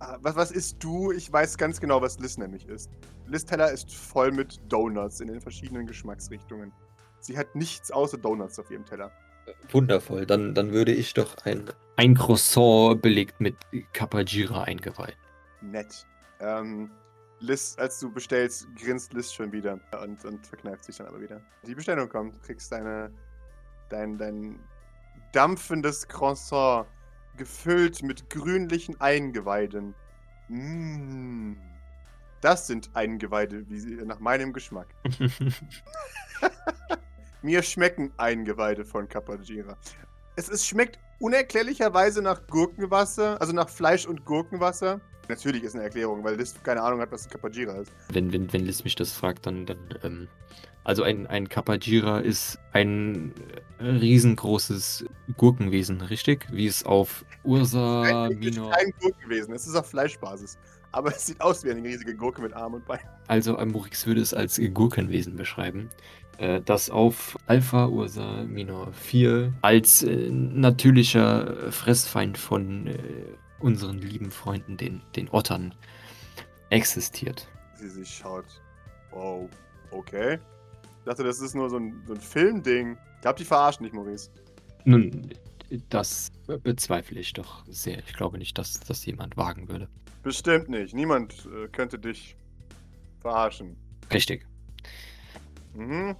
ah, 0.00 0.18
was, 0.22 0.36
was 0.36 0.50
isst 0.50 0.82
du? 0.82 1.12
Ich 1.12 1.32
weiß 1.32 1.56
ganz 1.56 1.80
genau, 1.80 2.02
was 2.02 2.18
Liz 2.18 2.38
nämlich 2.38 2.68
ist. 2.68 2.90
Liz 3.26 3.44
Teller 3.44 3.70
ist 3.70 3.94
voll 3.94 4.32
mit 4.32 4.60
Donuts 4.68 5.20
in 5.20 5.28
den 5.28 5.40
verschiedenen 5.40 5.86
Geschmacksrichtungen. 5.86 6.72
Sie 7.20 7.36
hat 7.36 7.54
nichts 7.54 7.90
außer 7.90 8.18
Donuts 8.18 8.58
auf 8.58 8.70
ihrem 8.70 8.84
Teller. 8.84 9.10
Wundervoll. 9.70 10.26
Dann, 10.26 10.54
dann 10.54 10.72
würde 10.72 10.92
ich 10.92 11.14
doch 11.14 11.36
ein, 11.44 11.64
ein 11.96 12.14
Croissant 12.14 13.00
belegt 13.02 13.40
mit 13.40 13.56
Kapajira 13.92 14.64
eingeweiht. 14.64 15.16
Nett. 15.60 16.06
Ähm, 16.40 16.90
Liz, 17.40 17.76
als 17.78 18.00
du 18.00 18.10
bestellst, 18.10 18.66
grinst 18.76 19.12
Liz 19.12 19.32
schon 19.32 19.52
wieder 19.52 19.78
und, 20.02 20.24
und 20.24 20.46
verkneift 20.46 20.84
sich 20.84 20.96
dann 20.96 21.06
aber 21.06 21.20
wieder. 21.20 21.40
Die 21.66 21.74
Bestellung 21.74 22.08
kommt, 22.08 22.36
du 22.36 22.40
kriegst 22.40 22.70
deine, 22.72 23.12
dein, 23.88 24.18
dein 24.18 24.60
dampfendes 25.32 26.08
Croissant, 26.08 26.86
gefüllt 27.36 28.02
mit 28.02 28.28
grünlichen 28.30 29.00
Eingeweiden. 29.00 29.94
Mmh. 30.48 31.56
Das 32.40 32.66
sind 32.66 32.90
Eingeweide, 32.94 33.68
wie 33.68 33.78
sie 33.78 33.94
nach 34.04 34.20
meinem 34.20 34.52
Geschmack. 34.52 34.88
Mir 37.42 37.62
schmecken 37.62 38.12
Eingeweide 38.16 38.84
von 38.84 39.08
Kapajira. 39.08 39.76
Es, 40.36 40.48
es 40.48 40.66
schmeckt 40.66 40.98
unerklärlicherweise 41.20 42.22
nach 42.22 42.46
Gurkenwasser, 42.46 43.40
also 43.40 43.52
nach 43.52 43.68
Fleisch 43.68 44.06
und 44.06 44.24
Gurkenwasser. 44.24 45.00
Natürlich 45.28 45.62
ist 45.62 45.74
eine 45.74 45.84
Erklärung, 45.84 46.24
weil 46.24 46.36
Liz 46.36 46.54
keine 46.62 46.82
Ahnung 46.82 47.00
hat, 47.00 47.12
was 47.12 47.28
Kapajira 47.28 47.72
ist. 47.74 47.92
wenn, 48.12 48.32
wenn, 48.32 48.52
wenn 48.52 48.64
Liz 48.64 48.84
mich 48.84 48.94
das 48.94 49.12
fragt, 49.12 49.46
dann, 49.46 49.66
dann 49.66 49.78
ähm, 50.02 50.28
also 50.84 51.02
ein, 51.02 51.26
ein 51.26 51.50
Kapajira 51.50 52.20
ist 52.20 52.58
ein 52.72 53.34
riesengroßes 53.78 55.04
Gurkenwesen, 55.36 56.00
richtig? 56.00 56.46
Wie 56.50 56.66
es 56.66 56.86
auf 56.86 57.26
Ursa 57.44 58.24
Eigentlich 58.24 58.54
Minor. 58.54 58.70
kein 58.70 58.90
Gurkenwesen, 58.98 59.52
es 59.54 59.66
ist 59.66 59.76
auf 59.76 59.90
Fleischbasis. 59.90 60.56
Aber 60.90 61.10
es 61.10 61.26
sieht 61.26 61.40
aus 61.42 61.62
wie 61.64 61.70
eine 61.70 61.82
riesige 61.82 62.16
Gurke 62.16 62.40
mit 62.40 62.54
Arm 62.54 62.72
und 62.72 62.86
Bein. 62.86 63.00
Also 63.26 63.58
Amorix 63.58 64.06
würde 64.06 64.22
es 64.22 64.32
als 64.32 64.58
Gurkenwesen 64.72 65.36
beschreiben, 65.36 65.90
äh, 66.38 66.62
das 66.64 66.88
auf 66.88 67.36
Alpha 67.46 67.86
Ursa 67.88 68.44
Minor 68.44 68.90
4 68.94 69.52
als 69.60 70.02
äh, 70.02 70.30
natürlicher 70.30 71.70
Fressfeind 71.70 72.38
von 72.38 72.86
äh, 72.86 72.98
unseren 73.60 73.98
lieben 73.98 74.30
Freunden, 74.30 74.76
den, 74.76 75.02
den 75.16 75.28
Ottern, 75.30 75.74
existiert. 76.70 77.48
Sie 77.74 77.88
sich 77.88 78.08
schaut. 78.08 78.46
Wow, 79.10 79.48
okay. 79.90 80.38
Ich 80.82 81.04
dachte, 81.04 81.24
das 81.24 81.40
ist 81.40 81.54
nur 81.54 81.70
so 81.70 81.78
ein, 81.78 82.02
so 82.06 82.14
ein 82.14 82.20
Filmding. 82.20 82.98
Ich 83.16 83.20
glaube, 83.22 83.38
die 83.38 83.44
verarschen 83.44 83.84
dich, 83.84 83.92
Maurice. 83.92 84.30
Nun, 84.84 85.30
das 85.88 86.30
bezweifle 86.62 87.20
ich 87.20 87.32
doch 87.32 87.64
sehr. 87.66 87.98
Ich 87.98 88.14
glaube 88.14 88.38
nicht, 88.38 88.58
dass 88.58 88.80
das 88.80 89.04
jemand 89.06 89.36
wagen 89.36 89.68
würde. 89.68 89.88
Bestimmt 90.22 90.68
nicht. 90.68 90.94
Niemand 90.94 91.46
äh, 91.46 91.68
könnte 91.68 91.98
dich 91.98 92.36
verarschen. 93.20 93.76
Richtig. 94.12 94.46
Mhm. 95.74 96.16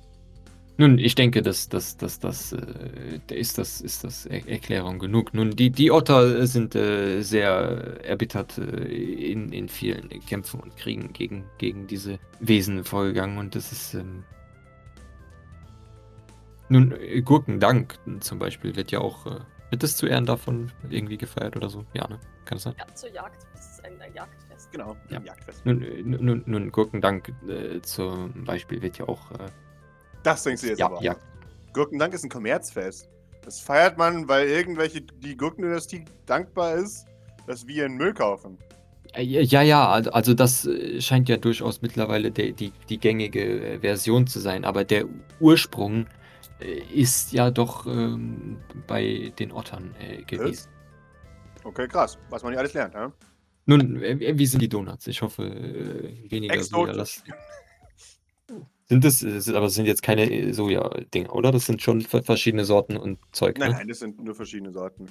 Nun, 0.80 0.96
ich 0.98 1.16
denke, 1.16 1.42
dass 1.42 1.68
das, 1.68 1.96
das, 1.96 2.20
das, 2.20 2.52
äh, 2.52 3.34
ist 3.34 3.58
das, 3.58 3.80
ist 3.80 4.04
das 4.04 4.26
Er 4.26 4.48
Erklärung 4.48 5.00
genug. 5.00 5.34
Nun, 5.34 5.50
die, 5.50 5.70
die 5.70 5.90
Otter 5.90 6.46
sind 6.46 6.76
äh, 6.76 7.20
sehr 7.20 7.50
erbittert 8.04 8.58
äh, 8.58 9.32
in, 9.32 9.52
in 9.52 9.68
vielen 9.68 10.08
Kämpfen 10.26 10.60
und 10.60 10.76
Kriegen 10.76 11.12
gegen, 11.12 11.44
gegen 11.58 11.88
diese 11.88 12.20
Wesen 12.38 12.84
vorgegangen 12.84 13.38
und 13.38 13.56
das 13.56 13.72
ist. 13.72 13.94
Ähm 13.94 14.22
Nun, 16.68 16.92
äh, 16.92 17.22
Gurkendank 17.22 17.98
zum 18.20 18.38
Beispiel 18.38 18.76
wird 18.76 18.92
ja 18.92 19.00
auch. 19.00 19.26
Äh, 19.26 19.40
wird 19.70 19.82
das 19.82 19.96
zu 19.96 20.06
Ehren 20.06 20.26
davon 20.26 20.70
irgendwie 20.88 21.18
gefeiert 21.18 21.56
oder 21.56 21.68
so? 21.68 21.84
Ja, 21.92 22.06
ne? 22.08 22.20
Kann 22.44 22.56
das 22.56 22.62
sein? 22.62 22.74
Ja, 22.78 22.86
zur 22.94 23.10
Jagd. 23.10 23.46
Das 23.52 23.72
ist 23.72 23.84
ein, 23.84 24.00
ein 24.00 24.14
Jagdfest. 24.14 24.70
Genau, 24.70 24.96
Ja. 25.10 25.18
ein 25.18 25.26
Jagdfest. 25.26 25.66
Nun, 25.66 25.82
äh, 25.82 26.02
nun, 26.04 26.44
nun 26.46 26.70
Gurkendank 26.70 27.32
äh, 27.48 27.80
zum 27.82 28.44
Beispiel 28.44 28.80
wird 28.80 28.98
ja 28.98 29.08
auch. 29.08 29.32
Das 30.32 30.42
denkst 30.42 30.62
du 30.62 30.68
jetzt 30.68 30.78
ja, 30.78 30.86
aber. 30.86 31.02
ja, 31.02 31.16
Gurkendank 31.72 32.14
ist 32.14 32.24
ein 32.24 32.30
Kommerzfest. 32.30 33.08
Das 33.44 33.60
feiert 33.60 33.96
man, 33.96 34.28
weil 34.28 34.48
irgendwelche 34.48 35.00
die 35.00 35.36
Gurkendynastie 35.36 36.04
dankbar 36.26 36.74
ist, 36.74 37.06
dass 37.46 37.66
wir 37.66 37.76
ihren 37.76 37.94
Müll 37.96 38.12
kaufen. 38.12 38.58
Äh, 39.14 39.22
Ja, 39.22 39.62
ja, 39.62 39.88
also- 39.88 40.34
das 40.34 40.66
äh, 40.66 41.00
scheint 41.00 41.28
ja 41.28 41.36
durchaus 41.38 41.80
mittlerweile 41.80 42.30
der, 42.30 42.52
die, 42.52 42.72
die 42.88 42.98
gängige 42.98 43.42
äh, 43.74 43.78
Version 43.78 44.26
zu 44.26 44.38
sein, 44.40 44.64
aber 44.64 44.84
der 44.84 45.06
Ursprung 45.40 46.06
ist 46.92 47.32
ja 47.32 47.52
doch 47.52 47.86
ähm, 47.86 48.58
bei 48.88 49.32
den 49.38 49.52
Ottern 49.52 49.94
äh, 50.00 50.24
gewesen. 50.24 50.68
Okay, 51.62 51.86
krass. 51.86 52.18
Was 52.30 52.42
man 52.42 52.52
hier 52.52 52.58
alles 52.58 52.74
lernt, 52.74 52.94
ja? 52.94 53.12
Nun, 53.66 54.00
wie 54.00 54.46
sind 54.46 54.60
die 54.60 54.68
Donuts? 54.68 55.06
Ich 55.06 55.22
hoffe, 55.22 55.44
weniger 56.28 56.54
Exotisch. 56.54 57.22
Sind 58.88 59.04
das, 59.04 59.22
äh, 59.22 59.54
aber 59.54 59.66
es 59.66 59.74
sind 59.74 59.86
jetzt 59.86 60.02
keine 60.02 60.30
äh, 60.30 60.52
Soja-Dinger, 60.52 61.34
oder? 61.34 61.52
Das 61.52 61.66
sind 61.66 61.82
schon 61.82 62.00
ver- 62.00 62.22
verschiedene 62.22 62.64
Sorten 62.64 62.96
und 62.96 63.18
Zeug, 63.32 63.58
Nein, 63.58 63.70
ne? 63.72 63.76
nein, 63.78 63.88
das 63.88 63.98
sind 63.98 64.22
nur 64.22 64.34
verschiedene 64.34 64.72
Sorten. 64.72 65.08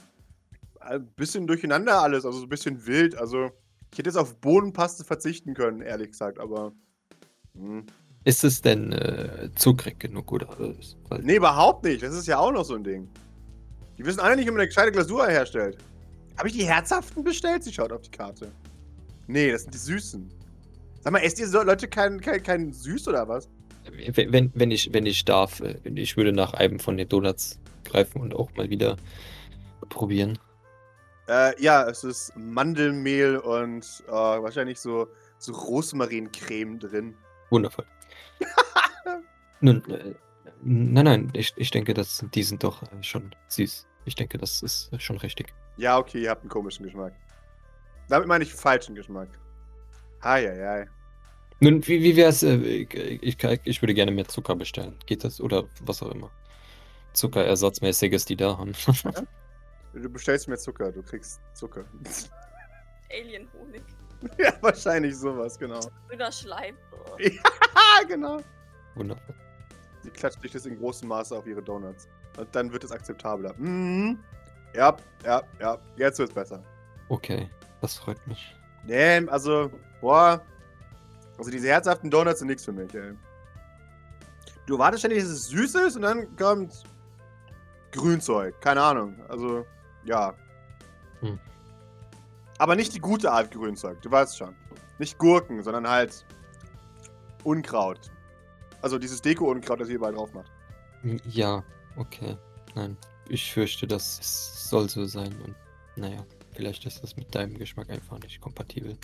Ein 0.80 1.06
bisschen 1.16 1.46
durcheinander 1.48 2.02
alles, 2.02 2.26
also 2.26 2.40
so 2.40 2.46
ein 2.46 2.50
bisschen 2.50 2.86
wild. 2.88 3.16
Also, 3.18 3.52
ich 3.92 4.00
hätte 4.00 4.10
jetzt 4.10 4.18
auf 4.18 4.36
Bohnenpaste 4.38 5.04
verzichten 5.04 5.54
können, 5.54 5.82
ehrlich 5.82 6.12
gesagt, 6.12 6.40
aber. 6.40 6.72
Hm. 7.56 7.86
Ist 8.24 8.44
es 8.44 8.62
denn 8.62 8.92
äh, 8.92 9.50
zuckrig 9.56 10.00
genug, 10.00 10.32
oder? 10.32 10.48
äh, 10.60 10.74
Weil, 11.10 11.22
Nee, 11.22 11.36
überhaupt 11.38 11.84
nicht. 11.86 12.02
Das 12.04 12.14
ist 12.16 12.28
ja 12.28 12.40
auch 12.40 12.52
noch 12.52 12.66
so 12.66 12.76
ein 12.76 12.84
Ding. 12.84 13.08
Die 13.98 14.06
wissen 14.06 14.20
alle 14.20 14.36
nicht, 14.36 14.46
wie 14.48 14.52
man 14.52 14.60
eine 14.60 14.68
gescheite 14.68 14.92
Glasur 14.92 15.28
herstellt. 15.28 15.78
Habe 16.38 16.50
ich 16.50 16.56
die 16.56 16.66
herzhaften 16.66 17.24
bestellt? 17.24 17.64
Sie 17.64 17.72
schaut 17.74 17.92
auf 17.92 18.02
die 18.02 18.12
Karte. 18.12 18.52
Nee, 19.28 19.52
das 19.52 19.64
sind 19.64 19.74
die 19.74 19.78
süßen. 19.80 20.30
Sag 21.02 21.14
mal, 21.14 21.20
esst 21.20 21.40
ihr 21.40 21.48
Leute 21.48 21.88
kein, 21.88 22.20
kein, 22.22 22.44
kein 22.44 22.74
süß 22.74 23.08
oder 23.08 23.28
was? 23.28 23.50
Wenn, 23.92 24.52
wenn, 24.54 24.72
ich, 24.72 24.94
wenn 24.94 25.06
ich 25.06 25.26
darf, 25.26 25.60
äh, 25.62 25.80
ich 25.84 26.18
würde 26.18 26.34
nach 26.34 26.54
einem 26.54 26.80
von 26.80 26.98
den 26.98 27.10
Donuts 27.10 27.60
greifen 27.84 28.22
und 28.22 28.36
auch 28.36 28.54
mal 28.56 28.70
wieder 28.70 28.98
probieren. 29.90 30.38
Äh, 31.28 31.62
ja, 31.62 31.88
es 31.88 32.04
ist 32.04 32.34
Mandelmehl 32.36 33.38
und 33.38 34.04
äh, 34.08 34.12
wahrscheinlich 34.12 34.80
so, 34.80 35.08
so 35.38 35.54
Rosmarincreme 35.54 36.80
drin. 36.80 37.16
Wundervoll. 37.50 37.86
Nun, 39.62 39.84
äh, 39.90 40.14
nein, 40.62 41.06
nein, 41.06 41.30
ich, 41.34 41.54
ich 41.58 41.72
denke, 41.72 41.94
dass, 41.94 42.26
die 42.34 42.44
sind 42.44 42.64
doch 42.64 42.82
äh, 42.84 43.04
schon 43.04 43.36
süß. 43.50 43.88
Ich 44.06 44.16
denke, 44.16 44.38
das 44.38 44.62
ist 44.62 44.92
äh, 44.94 45.00
schon 45.00 45.18
richtig. 45.18 45.54
Ja, 45.76 45.98
okay, 45.98 46.24
ihr 46.24 46.30
habt 46.30 46.42
einen 46.42 46.50
komischen 46.50 46.86
Geschmack. 46.86 47.14
Damit 48.08 48.28
meine 48.28 48.44
ich 48.46 48.54
falschen 48.54 48.96
Geschmack. 48.96 49.30
Heieiei. 50.24 50.88
Nun, 51.60 51.86
wie, 51.88 52.04
wie 52.04 52.16
wäre 52.16 52.30
es, 52.30 52.44
äh, 52.44 52.56
ich, 52.56 53.44
ich, 53.44 53.62
ich 53.64 53.82
würde 53.82 53.94
gerne 53.94 54.12
mehr 54.12 54.28
Zucker 54.28 54.56
bestellen. 54.56 54.96
Geht 55.06 55.24
das? 55.24 55.42
Oder 55.42 55.66
was 55.82 56.04
auch 56.04 56.12
immer. 56.12 56.30
Zuckerersatzmäßiges, 57.14 58.26
die 58.26 58.36
da 58.36 58.58
haben. 58.58 58.74
Du 59.94 60.10
bestellst 60.10 60.48
mir 60.48 60.58
Zucker, 60.58 60.92
du 60.92 61.02
kriegst 61.02 61.42
Zucker. 61.54 61.84
Alien-Honig. 63.12 63.82
ja, 64.38 64.54
wahrscheinlich 64.62 65.16
sowas, 65.16 65.58
genau. 65.58 65.80
Grüner 66.10 66.32
Schleim. 66.32 66.76
Ah, 67.76 68.04
genau. 68.08 68.40
Wundervoll. 68.96 69.36
Sie 70.04 70.10
klatscht 70.10 70.42
sich 70.42 70.52
das 70.52 70.66
in 70.66 70.78
großem 70.78 71.08
Maße 71.08 71.38
auf 71.38 71.46
ihre 71.48 71.62
Donuts. 71.62 72.08
Und 72.38 72.54
dann 72.56 72.72
wird 72.72 72.84
es 72.84 72.92
akzeptabler. 72.92 73.54
Mhm. 73.58 74.20
Ja, 74.76 74.96
ja, 75.24 75.44
ja. 75.60 75.78
Jetzt 75.98 76.20
wird's 76.20 76.34
besser. 76.34 76.64
Okay, 77.10 77.50
das 77.82 77.98
freut 77.98 78.26
mich. 78.28 78.56
Nee, 78.86 79.28
also, 79.28 79.72
boah. 80.02 80.42
Also 81.38 81.52
diese 81.52 81.68
herzhaften 81.68 82.10
Donuts 82.10 82.40
sind 82.40 82.48
nichts 82.48 82.66
für 82.66 82.72
mich, 82.72 82.94
ey. 82.94 83.14
Du 84.66 84.78
wartest 84.78 85.02
ständig, 85.02 85.24
dass 85.24 85.30
es 85.30 85.48
süß 85.48 85.76
ist 85.76 85.96
und 85.96 86.02
dann 86.02 86.36
kommt 86.36 86.84
Grünzeug. 87.92 88.60
Keine 88.62 88.82
Ahnung. 88.82 89.16
Also, 89.30 89.66
ja. 90.04 90.34
Hm. 91.22 91.40
Aber 92.58 92.76
nicht 92.76 92.94
die 92.94 93.00
gute 93.00 93.32
Art 93.32 93.52
Grünzeug, 93.52 94.02
du 94.02 94.12
weißt 94.12 94.38
schon. 94.38 94.56
Nicht 95.00 95.18
Gurken, 95.18 95.62
sondern 95.64 95.88
halt 95.88 96.26
Unkraut. 97.44 98.12
Also 98.82 98.98
dieses 98.98 99.22
Deko-Unkraut, 99.22 99.80
das 99.80 99.90
ihr 99.90 99.96
überall 99.96 100.14
drauf 100.14 100.34
macht. 100.34 100.52
Ja, 101.30 101.64
okay. 101.96 102.38
Nein, 102.76 102.98
ich 103.30 103.52
fürchte, 103.52 103.88
das 103.88 104.70
soll 104.70 104.90
so 104.90 105.06
sein. 105.06 105.34
Und 105.44 105.56
naja, 105.96 106.26
vielleicht 106.54 106.86
ist 106.86 107.02
das 107.04 107.16
mit 107.16 107.34
deinem 107.34 107.58
Geschmack 107.58 107.90
einfach 107.90 108.20
nicht 108.20 108.42
kompatibel. 108.42 108.98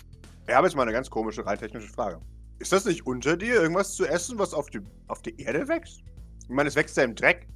Ich 0.46 0.54
habe 0.54 0.66
jetzt 0.66 0.76
mal 0.76 0.82
eine 0.82 0.92
ganz 0.92 1.08
komische, 1.08 1.46
rein 1.46 1.58
technische 1.58 1.88
Frage. 1.88 2.20
Ist 2.58 2.72
das 2.72 2.84
nicht 2.84 3.06
unter 3.06 3.36
dir, 3.36 3.54
irgendwas 3.54 3.94
zu 3.94 4.06
essen, 4.06 4.38
was 4.38 4.52
auf, 4.52 4.68
die, 4.70 4.80
auf 5.08 5.22
der 5.22 5.38
Erde 5.38 5.66
wächst? 5.68 6.02
Ich 6.42 6.50
meine, 6.50 6.68
es 6.68 6.76
wächst 6.76 6.96
ja 6.96 7.04
im 7.04 7.14
Dreck. 7.14 7.46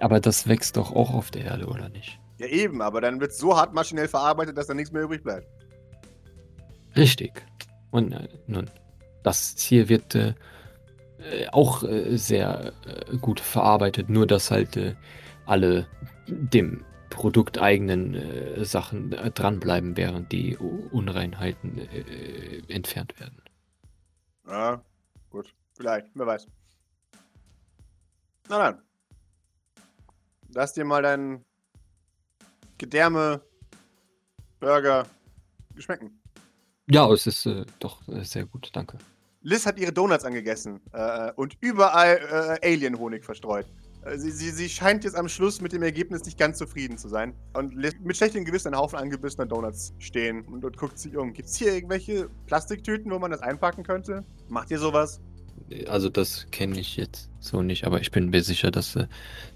Aber 0.00 0.18
das 0.18 0.48
wächst 0.48 0.76
doch 0.76 0.92
auch 0.92 1.12
auf 1.14 1.30
der 1.30 1.44
Erde, 1.44 1.66
oder 1.66 1.88
nicht? 1.88 2.18
Ja 2.38 2.46
eben, 2.46 2.80
aber 2.82 3.00
dann 3.00 3.20
wird 3.20 3.32
es 3.32 3.38
so 3.38 3.56
hart 3.56 3.74
maschinell 3.74 4.08
verarbeitet, 4.08 4.56
dass 4.56 4.66
da 4.66 4.74
nichts 4.74 4.92
mehr 4.92 5.02
übrig 5.02 5.22
bleibt. 5.22 5.46
Richtig. 6.96 7.44
Und 7.90 8.12
äh, 8.12 8.28
nun, 8.46 8.68
das 9.22 9.54
hier 9.58 9.88
wird 9.88 10.14
äh, 10.14 10.34
äh, 11.18 11.48
auch 11.52 11.82
äh, 11.82 12.16
sehr 12.16 12.72
äh, 12.86 13.16
gut 13.18 13.40
verarbeitet, 13.40 14.08
nur 14.08 14.26
dass 14.26 14.50
halt 14.50 14.76
äh, 14.76 14.94
alle 15.46 15.86
dem 16.26 16.84
produkteigenen 17.10 18.14
äh, 18.14 18.64
Sachen 18.64 19.12
äh, 19.12 19.30
dranbleiben, 19.30 19.96
während 19.96 20.32
die 20.32 20.56
Unreinheiten 20.56 21.78
äh, 21.78 22.62
entfernt 22.72 23.18
werden. 23.20 23.42
Ja, 24.46 24.82
gut. 25.28 25.54
Vielleicht, 25.76 26.08
wer 26.14 26.26
weiß. 26.26 26.46
Na 28.48 28.58
dann. 28.58 28.82
Lass 30.52 30.72
dir 30.72 30.84
mal 30.84 31.02
deinen 31.02 31.44
Gedärme 32.78 33.40
Burger 34.58 35.06
geschmecken. 35.74 36.20
Ja, 36.88 37.10
es 37.12 37.26
ist 37.26 37.46
äh, 37.46 37.64
doch 37.78 38.06
äh, 38.08 38.24
sehr 38.24 38.46
gut, 38.46 38.70
danke. 38.72 38.98
Liz 39.42 39.64
hat 39.64 39.78
ihre 39.78 39.92
Donuts 39.92 40.24
angegessen 40.24 40.80
äh, 40.92 41.32
und 41.32 41.56
überall 41.60 42.58
Alien-Honig 42.62 43.24
verstreut. 43.24 43.66
Äh, 44.04 44.18
Sie, 44.18 44.30
sie, 44.30 44.50
sie 44.50 44.68
scheint 44.68 45.04
jetzt 45.04 45.16
am 45.16 45.28
Schluss 45.28 45.60
mit 45.60 45.72
dem 45.72 45.82
Ergebnis 45.82 46.24
nicht 46.24 46.38
ganz 46.38 46.58
zufrieden 46.58 46.98
zu 46.98 47.08
sein. 47.08 47.34
Und 47.54 47.74
lässt 47.74 48.00
mit 48.00 48.16
schlechtem 48.16 48.44
Gewissen 48.44 48.68
einen 48.68 48.80
Haufen 48.80 48.98
angebissener 48.98 49.46
Donuts 49.46 49.92
stehen 49.98 50.42
und, 50.46 50.64
und 50.64 50.76
guckt 50.76 50.98
sich 50.98 51.16
um. 51.16 51.32
Gibt 51.32 51.48
es 51.48 51.56
hier 51.56 51.74
irgendwelche 51.74 52.28
Plastiktüten, 52.46 53.10
wo 53.10 53.18
man 53.18 53.30
das 53.30 53.40
einpacken 53.40 53.82
könnte? 53.82 54.24
Macht 54.48 54.70
ihr 54.70 54.78
sowas? 54.78 55.20
Also 55.88 56.08
das 56.08 56.46
kenne 56.50 56.80
ich 56.80 56.96
jetzt 56.96 57.30
so 57.38 57.62
nicht, 57.62 57.84
aber 57.84 58.00
ich 58.00 58.10
bin 58.10 58.30
mir 58.30 58.42
sicher, 58.42 58.70
dass 58.72 58.96
äh, 58.96 59.06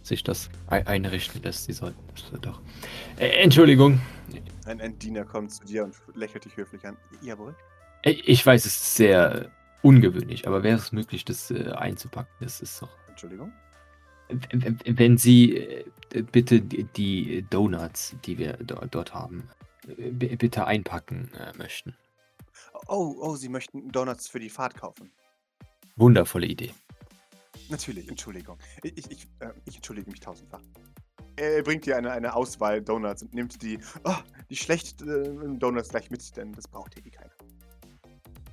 sich 0.02 0.22
das 0.22 0.48
ei- 0.68 0.86
einrichten 0.86 1.42
lässt. 1.42 1.64
Sie 1.64 1.72
sollten 1.72 1.98
äh, 2.32 2.38
doch. 2.40 2.60
Äh, 3.18 3.42
Entschuldigung, 3.42 4.00
Ein, 4.66 4.80
ein 4.80 4.98
Diener 4.98 5.24
kommt 5.24 5.50
zu 5.52 5.64
dir 5.64 5.84
und 5.84 5.94
lächelt 6.14 6.44
dich 6.44 6.56
höflich 6.56 6.86
an. 6.86 6.96
Jawohl. 7.22 7.56
Ich 8.02 8.44
weiß, 8.44 8.64
es 8.66 8.76
ist 8.76 8.94
sehr 8.96 9.50
ungewöhnlich, 9.82 10.46
aber 10.46 10.62
wäre 10.62 10.76
es 10.76 10.92
möglich, 10.92 11.24
das 11.24 11.50
äh, 11.50 11.70
einzupacken? 11.72 12.30
Das 12.40 12.60
ist 12.60 12.80
doch. 12.80 12.90
Entschuldigung. 13.08 13.52
Wenn 14.28 15.18
Sie 15.18 15.56
äh, 15.56 15.84
bitte 16.32 16.60
die- 16.60 17.42
Donuts, 17.50 18.14
die 18.24 18.38
wir 18.38 18.54
do- 18.54 18.80
dort 18.90 19.12
haben, 19.14 19.48
äh, 19.98 20.10
bitte 20.10 20.66
einpacken 20.66 21.30
äh, 21.34 21.52
möchten. 21.56 21.94
Oh, 22.88 23.14
oh, 23.20 23.36
Sie 23.36 23.48
möchten 23.48 23.90
Donuts 23.90 24.28
für 24.28 24.40
die 24.40 24.50
Fahrt 24.50 24.74
kaufen. 24.74 25.10
Wundervolle 25.96 26.46
Idee. 26.46 26.72
Natürlich, 27.68 28.08
Entschuldigung. 28.08 28.58
Ich, 28.82 29.10
ich, 29.10 29.28
äh, 29.40 29.50
ich 29.64 29.76
entschuldige 29.76 30.10
mich 30.10 30.20
tausendfach. 30.20 30.60
Er 31.36 31.62
bringt 31.62 31.84
dir 31.86 31.96
eine, 31.96 32.12
eine 32.12 32.34
Auswahl 32.34 32.80
Donuts 32.82 33.22
und 33.22 33.34
nimmt 33.34 33.60
die, 33.62 33.78
oh, 34.04 34.14
die 34.50 34.56
schlechten 34.56 35.58
Donuts 35.58 35.88
gleich 35.88 36.10
mit, 36.10 36.36
denn 36.36 36.52
das 36.52 36.68
braucht 36.68 36.96
ihr 36.96 37.04
eh 37.06 37.10
keiner. 37.10 37.32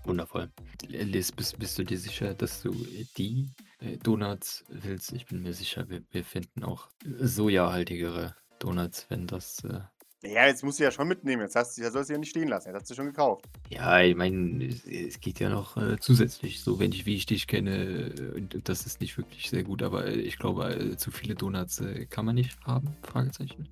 Wundervoll. 0.03 0.49
Liz, 0.87 1.31
bist, 1.31 1.59
bist 1.59 1.77
du 1.77 1.83
dir 1.83 1.97
sicher, 1.99 2.33
dass 2.33 2.61
du 2.63 2.71
die 3.17 3.41
äh, 3.43 3.70
Donuts 4.03 4.63
willst? 4.69 5.11
Ich 5.13 5.25
bin 5.25 5.41
mir 5.43 5.53
sicher, 5.53 5.89
wir, 5.89 6.01
wir 6.11 6.23
finden 6.23 6.63
auch 6.63 6.89
sojahaltigere 7.19 8.35
Donuts, 8.59 9.05
wenn 9.09 9.27
das. 9.27 9.63
Äh, 9.63 9.81
Ja, 10.23 10.45
jetzt 10.45 10.63
musst 10.63 10.79
du 10.79 10.83
ja 10.83 10.91
schon 10.91 11.07
mitnehmen. 11.07 11.41
Jetzt 11.41 11.55
hast 11.55 11.77
du, 11.77 11.89
sollst 11.89 12.09
du 12.09 12.13
ja 12.13 12.19
nicht 12.19 12.29
stehen 12.29 12.47
lassen. 12.47 12.69
Jetzt 12.69 12.81
hast 12.81 12.91
du 12.91 12.95
schon 12.95 13.07
gekauft. 13.07 13.45
ja, 13.69 14.01
ich 14.01 14.15
meine, 14.15 14.65
es, 14.65 14.85
es 14.85 15.19
geht 15.19 15.39
ja 15.39 15.49
noch 15.49 15.77
äh, 15.77 15.97
zusätzlich. 15.99 16.61
So, 16.61 16.79
wenn 16.79 16.91
ich, 16.91 17.05
wie 17.07 17.15
ich 17.15 17.25
dich 17.25 17.47
kenne, 17.47 18.13
äh, 18.15 18.37
und 18.37 18.69
das 18.69 18.85
ist 18.85 19.01
nicht 19.01 19.17
wirklich 19.17 19.49
sehr 19.49 19.63
gut, 19.63 19.81
aber 19.81 20.05
äh, 20.05 20.13
ich 20.13 20.37
glaube, 20.37 20.73
äh, 20.75 20.97
zu 20.97 21.09
viele 21.09 21.33
Donuts 21.33 21.79
äh, 21.79 22.05
kann 22.05 22.25
man 22.25 22.35
nicht 22.35 22.55
haben? 22.65 22.95
Fragezeichen. 23.01 23.67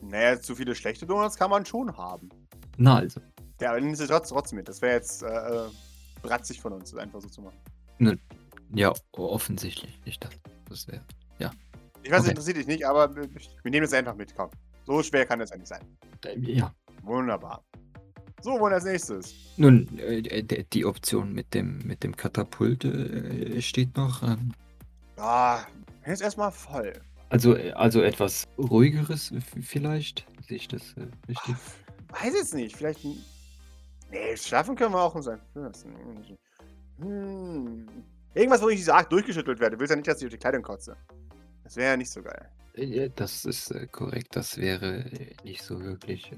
Naja, 0.00 0.40
zu 0.40 0.54
viele 0.54 0.76
schlechte 0.76 1.06
Donuts 1.06 1.36
kann 1.36 1.50
man 1.50 1.66
schon 1.66 1.96
haben. 1.96 2.28
Na 2.76 2.98
also. 2.98 3.20
Ja, 3.60 3.70
aber 3.70 3.80
nimm 3.80 3.96
sie 3.96 4.06
trotzdem, 4.06 4.58
mit. 4.58 4.68
Das 4.68 4.80
wäre 4.80 4.94
jetzt 4.94 5.24
äh, 5.24 5.26
äh, 5.26 5.68
bratzig 6.22 6.60
von 6.60 6.72
uns, 6.72 6.92
das 6.92 7.00
einfach 7.00 7.20
so 7.20 7.28
zu 7.28 7.42
machen. 7.42 7.58
Ja, 8.74 8.92
offensichtlich 9.12 9.98
nicht 10.04 10.22
das. 10.24 10.30
Das 10.68 10.88
wäre. 10.88 11.02
Ich 12.04 12.12
weiß, 12.12 12.20
Okay. 12.20 12.30
interessiert 12.30 12.56
dich 12.58 12.66
nicht, 12.68 12.86
aber 12.86 13.14
wir 13.16 13.28
nehmen 13.70 13.84
es 13.84 13.92
einfach 13.92 14.14
mit. 14.14 14.34
Komm. 14.36 14.50
So 14.86 15.02
schwer 15.02 15.26
kann 15.26 15.40
das 15.40 15.50
ja 15.50 15.56
nicht 15.56 15.66
sein. 15.66 15.82
Äh, 16.24 16.38
ja. 16.38 16.72
Wunderbar. 17.02 17.64
So, 18.40 18.52
wollen 18.60 18.72
als 18.72 18.84
nächstes. 18.84 19.34
Nun, 19.56 19.98
äh, 19.98 20.22
d- 20.42 20.64
die 20.72 20.84
Option 20.86 21.32
mit 21.32 21.52
dem, 21.54 21.78
mit 21.80 22.04
dem 22.04 22.14
Katapult 22.16 22.84
äh, 22.84 23.60
steht 23.60 23.96
noch. 23.96 24.22
Ähm, 24.22 24.52
Ah, 25.16 25.64
jetzt 26.06 26.22
erstmal 26.22 26.52
voll. 26.52 26.92
Also, 27.30 27.54
also 27.74 28.00
etwas 28.00 28.44
ruhigeres 28.56 29.34
vielleicht? 29.60 30.24
Sehe 30.46 30.58
ich 30.58 30.68
das 30.68 30.92
äh, 30.96 31.08
richtig? 31.26 31.56
Weiß 32.10 32.32
jetzt 32.32 32.54
nicht. 32.54 32.76
Vielleicht. 32.76 33.04
Nee, 33.04 34.36
schlafen 34.36 34.76
können 34.76 34.94
wir 34.94 35.00
auch 35.02 35.14
uns 35.16 35.24
sein. 35.26 35.40
Hm. 37.00 37.86
Irgendwas, 38.38 38.62
wo 38.62 38.68
ich 38.68 38.76
diese 38.76 38.94
Art 38.94 39.10
durchgeschüttelt 39.10 39.58
werde. 39.58 39.74
Du 39.74 39.80
willst 39.80 39.90
ja 39.90 39.96
nicht, 39.96 40.06
dass 40.06 40.20
ich 40.20 40.26
auf 40.26 40.30
die 40.30 40.38
Kleidung 40.38 40.62
kotze. 40.62 40.96
Das 41.64 41.74
wäre 41.74 41.90
ja 41.90 41.96
nicht 41.96 42.10
so 42.10 42.22
geil. 42.22 42.48
Das 43.16 43.44
ist 43.44 43.72
äh, 43.72 43.88
korrekt. 43.88 44.36
Das 44.36 44.56
wäre 44.56 44.98
äh, 45.10 45.34
nicht 45.42 45.62
so 45.62 45.82
wirklich 45.82 46.30
äh, 46.30 46.36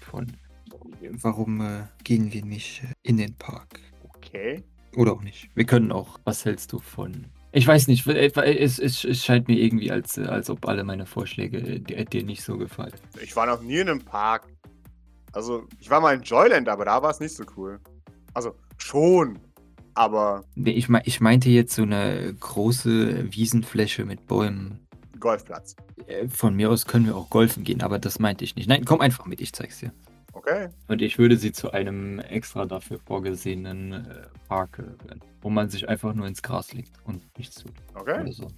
von. 0.00 0.26
Warum 1.22 1.60
äh, 1.60 1.84
gehen 2.02 2.32
wir 2.32 2.44
nicht 2.44 2.82
äh, 2.82 2.88
in 3.04 3.18
den 3.18 3.32
Park? 3.36 3.78
Okay. 4.02 4.64
Oder 4.96 5.12
auch 5.12 5.22
nicht. 5.22 5.50
Wir 5.54 5.64
können 5.64 5.92
auch. 5.92 6.18
Was 6.24 6.44
hältst 6.44 6.72
du 6.72 6.80
von. 6.80 7.26
Ich 7.52 7.68
weiß 7.68 7.86
nicht, 7.86 8.04
es, 8.08 8.80
es, 8.80 9.04
es 9.04 9.24
scheint 9.24 9.46
mir 9.46 9.56
irgendwie, 9.56 9.92
als, 9.92 10.18
als 10.18 10.50
ob 10.50 10.66
alle 10.66 10.82
meine 10.82 11.06
Vorschläge 11.06 11.58
äh, 11.58 11.78
dir, 11.78 12.04
dir 12.06 12.24
nicht 12.24 12.42
so 12.42 12.58
gefallen. 12.58 12.94
Ich 13.22 13.36
war 13.36 13.46
noch 13.46 13.62
nie 13.62 13.78
in 13.78 13.88
einem 13.88 14.04
Park. 14.04 14.48
Also, 15.30 15.68
ich 15.78 15.88
war 15.88 16.00
mal 16.00 16.16
in 16.16 16.22
Joyland, 16.22 16.68
aber 16.68 16.86
da 16.86 17.00
war 17.00 17.10
es 17.10 17.20
nicht 17.20 17.36
so 17.36 17.44
cool. 17.56 17.78
Also, 18.32 18.56
schon. 18.78 19.38
Aber 19.94 20.44
Nee, 20.54 20.72
ich, 20.72 20.88
ich 21.04 21.20
meinte 21.20 21.48
jetzt 21.50 21.74
so 21.74 21.82
eine 21.82 22.34
große 22.34 23.32
Wiesenfläche 23.32 24.04
mit 24.04 24.26
Bäumen. 24.26 24.80
Golfplatz. 25.20 25.76
Äh, 26.06 26.28
Von 26.28 26.54
mir 26.54 26.70
aus 26.70 26.86
können 26.86 27.06
wir 27.06 27.16
auch 27.16 27.30
golfen 27.30 27.64
gehen, 27.64 27.82
aber 27.82 27.98
das 27.98 28.18
meinte 28.18 28.44
ich 28.44 28.56
nicht. 28.56 28.68
Nein, 28.68 28.84
komm 28.84 29.00
einfach 29.00 29.26
mit, 29.26 29.40
ich 29.40 29.52
zeig's 29.52 29.78
dir. 29.78 29.92
Okay. 30.32 30.68
Und 30.88 31.00
ich 31.00 31.18
würde 31.18 31.36
sie 31.36 31.52
zu 31.52 31.70
einem 31.70 32.18
extra 32.18 32.66
dafür 32.66 32.98
vorgesehenen 32.98 33.92
äh, 33.92 34.26
Park, 34.48 34.80
äh, 34.80 35.14
wo 35.40 35.48
man 35.48 35.70
sich 35.70 35.88
einfach 35.88 36.12
nur 36.12 36.26
ins 36.26 36.42
Gras 36.42 36.72
legt 36.72 36.92
und 37.04 37.22
nichts 37.38 37.62
tut. 37.62 37.72
Okay. 37.94 38.20
Oder 38.20 38.32
so. 38.32 38.48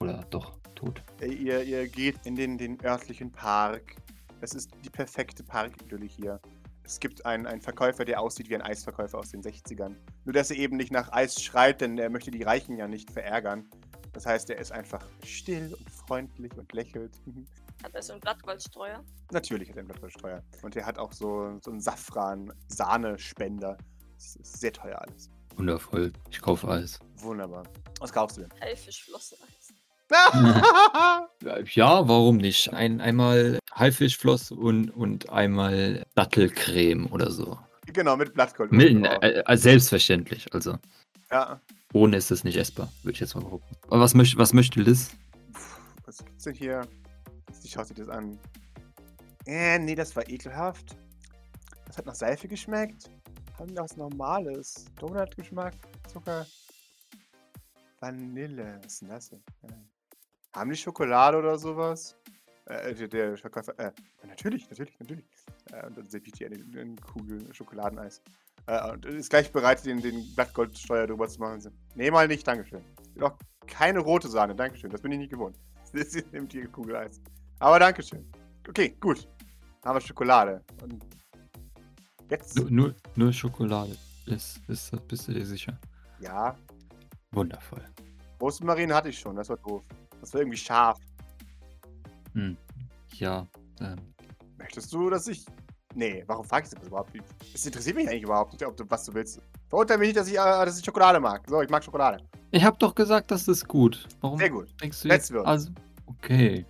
Oder 0.00 0.24
doch, 0.30 0.54
tot. 0.74 1.02
Ihr, 1.20 1.62
ihr 1.62 1.86
geht 1.88 2.16
in 2.24 2.34
den, 2.34 2.56
den 2.56 2.82
örtlichen 2.82 3.30
Park. 3.30 3.96
Es 4.40 4.54
ist 4.54 4.70
die 4.84 4.90
perfekte 4.90 5.42
Parkidylle 5.42 6.06
hier. 6.06 6.40
Es 6.88 7.00
gibt 7.00 7.26
einen, 7.26 7.46
einen 7.46 7.60
Verkäufer, 7.60 8.06
der 8.06 8.18
aussieht 8.18 8.48
wie 8.48 8.54
ein 8.54 8.62
Eisverkäufer 8.62 9.18
aus 9.18 9.30
den 9.30 9.42
60ern. 9.42 9.94
Nur, 10.24 10.32
dass 10.32 10.50
er 10.50 10.56
eben 10.56 10.78
nicht 10.78 10.90
nach 10.90 11.12
Eis 11.12 11.42
schreit, 11.42 11.82
denn 11.82 11.98
er 11.98 12.08
möchte 12.08 12.30
die 12.30 12.42
Reichen 12.42 12.78
ja 12.78 12.88
nicht 12.88 13.10
verärgern. 13.10 13.68
Das 14.14 14.24
heißt, 14.24 14.48
er 14.48 14.56
ist 14.56 14.72
einfach 14.72 15.06
still 15.22 15.74
und 15.78 15.90
freundlich 15.90 16.56
und 16.56 16.72
lächelt. 16.72 17.14
Mhm. 17.26 17.46
Hat 17.84 17.94
er 17.94 18.02
so 18.02 18.14
einen 18.14 18.22
Blattgoldstreuer? 18.22 19.04
Natürlich 19.32 19.68
hat 19.68 19.76
er 19.76 19.80
einen 19.80 19.88
Blattgoldstreuer. 19.88 20.42
Und 20.62 20.76
er 20.76 20.86
hat 20.86 20.98
auch 20.98 21.12
so, 21.12 21.58
so 21.62 21.70
einen 21.70 21.80
Safran-Sahnespender. 21.80 23.76
Das 24.14 24.36
ist 24.36 24.58
sehr 24.58 24.72
teuer 24.72 24.98
alles. 24.98 25.28
Wundervoll. 25.56 26.10
Ich 26.30 26.40
kaufe 26.40 26.68
alles. 26.68 27.00
Wunderbar. 27.16 27.64
Was 28.00 28.10
kaufst 28.10 28.38
du 28.38 28.40
denn? 28.40 28.60
Haifischflosseneis. 28.62 29.57
Ja, 31.74 32.08
warum 32.08 32.38
nicht? 32.38 32.72
Ein, 32.72 33.00
einmal 33.00 33.58
Haifischfloss 33.74 34.50
und, 34.50 34.90
und 34.90 35.28
einmal 35.30 36.04
Dattelcreme 36.14 37.06
oder 37.12 37.30
so. 37.30 37.58
genau, 37.86 38.16
mit 38.16 38.34
Blattgold. 38.34 38.72
Milden, 38.72 39.04
äh, 39.04 39.42
äh, 39.46 39.56
selbstverständlich. 39.56 40.52
Also, 40.52 40.78
Ja. 41.30 41.60
ohne 41.92 42.16
ist 42.16 42.30
es 42.30 42.42
nicht 42.44 42.56
essbar, 42.56 42.90
würde 43.02 43.14
ich 43.14 43.20
jetzt 43.20 43.34
mal 43.34 43.42
behaupten. 43.44 43.76
Aber 43.86 44.00
was, 44.00 44.14
möcht, 44.14 44.36
was 44.36 44.52
möchte 44.52 44.80
Liz? 44.80 45.10
Was 46.06 46.18
gibt's 46.24 46.44
denn 46.44 46.54
hier? 46.54 46.86
Sie 47.52 47.68
schaut 47.68 47.86
sich 47.86 47.96
das 47.96 48.08
an. 48.08 48.38
Äh, 49.46 49.78
nee, 49.78 49.94
das 49.94 50.14
war 50.16 50.28
ekelhaft. 50.28 50.96
Das 51.86 51.96
hat 51.98 52.06
nach 52.06 52.14
Seife 52.14 52.48
geschmeckt. 52.48 53.10
Haben 53.58 53.70
wir 53.74 53.82
was 53.82 53.96
Normales? 53.96 54.84
Donut-Geschmack, 55.00 55.74
Zucker, 56.12 56.46
Vanille. 58.00 58.78
Was 58.82 58.92
ist 58.94 59.02
denn 59.02 59.08
das 59.08 59.30
denn? 59.30 59.42
Äh, 60.58 60.60
haben 60.60 60.70
die 60.70 60.76
Schokolade 60.76 61.38
oder 61.38 61.58
sowas? 61.58 62.16
Äh, 62.66 62.94
der, 62.94 63.08
der 63.08 63.36
Verkäufer, 63.36 63.78
äh, 63.78 63.92
natürlich, 64.26 64.68
natürlich, 64.68 64.98
natürlich. 64.98 65.24
Äh, 65.72 65.86
und 65.86 65.96
dann 65.96 66.08
serviert 66.08 66.38
die 66.38 66.46
eine, 66.46 66.56
eine 66.56 66.96
Kugel 66.96 67.54
Schokoladeneis. 67.54 68.22
Äh, 68.66 68.92
und 68.92 69.06
ist 69.06 69.30
gleich 69.30 69.50
bereit, 69.52 69.84
den, 69.84 70.00
den 70.00 70.34
Blattgoldsteuer 70.34 71.06
drüber 71.06 71.28
zu 71.28 71.40
machen. 71.40 71.60
Nee, 71.94 72.10
mal 72.10 72.28
nicht, 72.28 72.46
Dankeschön. 72.46 72.82
Ich 73.14 73.22
auch 73.22 73.36
keine 73.66 74.00
rote 74.00 74.28
Sahne, 74.28 74.54
Dankeschön. 74.54 74.90
Das 74.90 75.00
bin 75.00 75.12
ich 75.12 75.18
nicht 75.18 75.30
gewohnt. 75.30 75.58
Sie 75.92 76.22
nimmt 76.32 76.52
die 76.52 76.62
Kugel 76.64 76.96
Eis. 76.96 77.20
Aber 77.60 77.78
Dankeschön. 77.78 78.30
Okay, 78.68 78.96
gut. 79.00 79.28
Haben 79.84 79.96
wir 79.96 80.00
Schokolade. 80.00 80.62
Und 80.82 81.04
jetzt? 82.30 82.56
Nur, 82.56 82.70
nur, 82.70 82.94
nur 83.14 83.32
Schokolade. 83.32 83.96
Ist, 84.26 84.60
ist, 84.68 85.08
bist 85.08 85.28
du 85.28 85.32
dir 85.32 85.46
sicher? 85.46 85.78
Ja. 86.20 86.54
Wundervoll. 87.30 87.82
Rosmarin 88.40 88.92
hatte 88.92 89.08
ich 89.08 89.18
schon, 89.18 89.36
das 89.36 89.48
war 89.48 89.56
doof. 89.56 89.82
Das 90.20 90.32
war 90.32 90.40
irgendwie 90.40 90.58
scharf. 90.58 90.98
Hm. 92.34 92.56
Ja, 93.14 93.46
ähm, 93.80 93.96
Möchtest 94.58 94.92
du, 94.92 95.08
dass 95.08 95.26
ich. 95.28 95.46
Nee, 95.94 96.22
warum 96.26 96.44
fragst 96.44 96.72
du 96.72 96.76
das 96.76 96.86
überhaupt? 96.86 97.10
Das 97.52 97.64
interessiert 97.64 97.96
mich 97.96 98.08
eigentlich 98.08 98.22
überhaupt 98.22 98.52
nicht, 98.52 98.64
ob 98.64 98.76
du, 98.76 98.84
was 98.88 99.04
du 99.06 99.14
willst. 99.14 99.40
Verurteile 99.68 99.98
mich 99.98 100.08
nicht, 100.08 100.18
dass 100.18 100.28
ich, 100.28 100.34
äh, 100.34 100.36
dass 100.36 100.78
ich 100.78 100.84
Schokolade 100.84 101.18
mag. 101.18 101.42
So, 101.48 101.62
ich 101.62 101.70
mag 101.70 101.82
Schokolade. 101.82 102.22
ich 102.50 102.62
habe 102.62 102.76
doch 102.78 102.94
gesagt, 102.94 103.30
das 103.30 103.48
ist 103.48 103.66
gut. 103.66 104.06
Warum 104.20 104.38
Sehr 104.38 104.50
gut. 104.50 104.68
denkst 104.80 105.02
du 105.02 105.08
jetzt? 105.08 105.32
Also, 105.32 105.70
okay. 106.06 106.66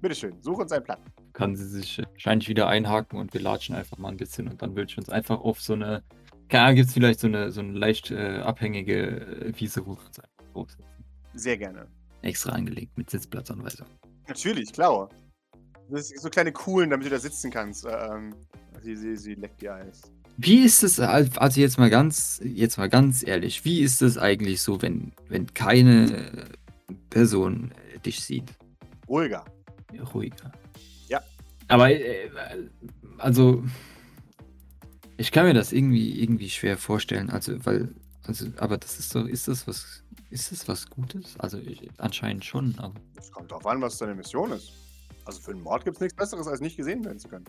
Bitteschön, 0.00 0.34
such 0.40 0.58
uns 0.58 0.72
einen 0.72 0.84
Platz. 0.84 1.00
Kann 1.32 1.54
sie 1.54 1.66
sich 1.66 1.98
wahrscheinlich 1.98 2.48
wieder 2.48 2.68
einhaken 2.68 3.18
und 3.18 3.32
wir 3.34 3.40
latschen 3.40 3.74
einfach 3.74 3.98
mal 3.98 4.08
ein 4.08 4.16
bisschen 4.16 4.48
und 4.48 4.62
dann 4.62 4.74
will 4.74 4.86
ich 4.86 4.96
uns 4.96 5.08
einfach 5.08 5.40
auf 5.40 5.60
so 5.60 5.74
eine. 5.74 6.02
Keine 6.48 6.64
Ahnung, 6.64 6.76
gibt 6.76 6.88
es 6.88 6.94
vielleicht 6.94 7.20
so 7.20 7.26
eine, 7.26 7.50
so 7.50 7.60
eine 7.60 7.72
leicht 7.72 8.10
äh, 8.10 8.38
abhängige 8.38 8.96
äh, 8.96 9.60
Wiese, 9.60 9.84
wo 9.86 9.96
wir 9.96 10.06
uns 10.06 10.18
einfach 10.18 10.52
draufsetzen. 10.54 11.04
Sehr 11.34 11.58
gerne. 11.58 11.86
Extra 12.22 12.52
angelegt 12.52 12.96
mit 12.98 13.10
Sitzplatzanweisung. 13.10 13.86
Natürlich, 14.26 14.72
klar. 14.72 15.08
Das 15.90 16.10
ist 16.10 16.22
so 16.22 16.28
kleine 16.28 16.52
Kuhlen, 16.52 16.90
damit 16.90 17.06
du 17.06 17.10
da 17.10 17.18
sitzen 17.18 17.50
kannst. 17.50 17.86
Äh, 17.86 17.90
Ähm, 17.90 18.34
sie, 18.82 18.96
sie, 18.96 19.16
sie 19.16 19.34
leckt 19.34 19.62
dir 19.62 19.74
Eis. 19.74 20.02
Wie 20.36 20.60
ist 20.64 20.82
es, 20.84 21.00
al- 21.00 21.30
also 21.36 21.60
jetzt 21.60 21.78
mal 21.78 21.90
ganz, 21.90 22.40
jetzt 22.44 22.76
mal 22.78 22.88
ganz 22.88 23.26
ehrlich, 23.26 23.64
wie 23.64 23.80
ist 23.80 24.02
es 24.02 24.18
eigentlich 24.18 24.60
so, 24.62 24.82
wenn, 24.82 25.12
wenn 25.28 25.52
keine 25.52 26.50
Person 27.10 27.72
dich 28.04 28.22
sieht? 28.22 28.44
Ruhiger. 29.08 29.44
Ruhiger. 30.14 30.52
Ja. 31.08 31.20
Aber, 31.66 31.90
äh, 31.90 32.30
also, 33.16 33.64
ich 35.16 35.32
kann 35.32 35.46
mir 35.46 35.54
das 35.54 35.72
irgendwie, 35.72 36.20
irgendwie 36.22 36.50
schwer 36.50 36.76
vorstellen, 36.76 37.30
also, 37.30 37.64
weil, 37.66 37.94
also, 38.24 38.46
aber 38.58 38.76
das 38.76 38.98
ist 39.00 39.10
so, 39.10 39.24
ist 39.24 39.48
das 39.48 39.66
was, 39.66 40.04
ist 40.30 40.52
das 40.52 40.68
was 40.68 40.88
Gutes? 40.88 41.38
Also, 41.38 41.58
ich, 41.58 41.88
anscheinend 41.98 42.44
schon, 42.44 42.74
aber. 42.78 42.94
Es 43.16 43.30
kommt 43.30 43.50
drauf 43.50 43.66
an, 43.66 43.80
was 43.80 43.98
deine 43.98 44.14
Mission 44.14 44.52
ist. 44.52 44.72
Also 45.24 45.40
für 45.42 45.50
einen 45.50 45.62
Mord 45.62 45.84
gibt 45.84 45.96
es 45.96 46.00
nichts 46.00 46.16
Besseres, 46.16 46.46
als 46.46 46.60
nicht 46.60 46.78
gesehen 46.78 47.04
werden 47.04 47.18
zu 47.18 47.28
können. 47.28 47.44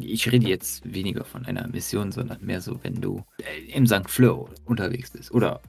Ich 0.00 0.30
rede 0.32 0.48
jetzt 0.48 0.82
weniger 0.92 1.24
von 1.24 1.46
einer 1.46 1.68
Mission, 1.68 2.10
sondern 2.10 2.44
mehr 2.44 2.60
so, 2.60 2.82
wenn 2.82 3.00
du 3.00 3.22
äh, 3.38 3.70
im 3.70 3.86
St. 3.86 4.10
Fleur 4.10 4.48
unterwegs 4.64 5.12
bist. 5.12 5.30
Oder 5.30 5.60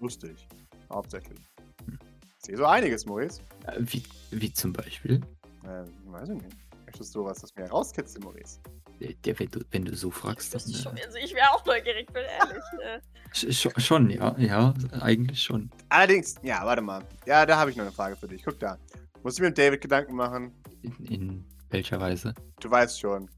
Lustig. 0.00 0.46
Hauptsächlich. 0.90 1.38
Hm. 1.84 1.98
Ich 2.38 2.46
sehe 2.46 2.56
so 2.56 2.64
einiges, 2.64 3.04
Maurice. 3.04 3.40
äh, 3.66 3.80
wie, 3.80 4.02
wie 4.30 4.50
zum 4.52 4.72
Beispiel, 4.72 5.20
Äh, 5.64 5.84
weiß 6.10 6.30
ich 6.30 6.36
nicht. 6.42 6.56
Möchtest 6.86 7.14
du 7.14 7.24
was, 7.24 7.38
das 7.40 7.54
mir 7.54 7.66
rauskitzelt, 7.68 8.24
Maurice? 8.24 8.60
Äh, 9.00 9.14
der, 9.24 9.38
wenn, 9.38 9.48
du, 9.48 9.60
wenn 9.70 9.84
du 9.84 9.94
so 9.96 10.10
fragst, 10.10 10.54
dann. 10.54 10.60
Schon, 10.60 10.96
Äh, 10.96 11.04
also 11.04 11.18
ich 11.18 11.34
wäre 11.34 11.50
auch 11.52 11.64
neugierig, 11.64 12.06
bin 12.12 12.22
ehrlich. 12.24 12.62
Äh, 12.82 13.00
sch- 13.32 13.48
sch- 13.50 13.80
schon, 13.80 14.10
ja, 14.10 14.34
ja, 14.38 14.74
eigentlich 15.00 15.42
schon. 15.42 15.70
Allerdings, 15.88 16.34
ja, 16.42 16.64
warte 16.64 16.82
mal. 16.82 17.04
Ja, 17.26 17.44
da 17.46 17.56
habe 17.56 17.70
ich 17.70 17.76
noch 17.76 17.84
eine 17.84 17.92
Frage 17.92 18.16
für 18.16 18.28
dich. 18.28 18.42
Guck 18.44 18.58
da. 18.60 18.78
Muss 19.22 19.34
ich 19.34 19.40
mir 19.40 19.48
mit 19.48 19.58
David 19.58 19.80
Gedanken 19.80 20.14
machen? 20.14 20.52
In, 20.82 21.06
in 21.06 21.44
welcher 21.70 22.00
Weise? 22.00 22.34
Du 22.60 22.70
weißt 22.70 23.00
schon. 23.00 23.28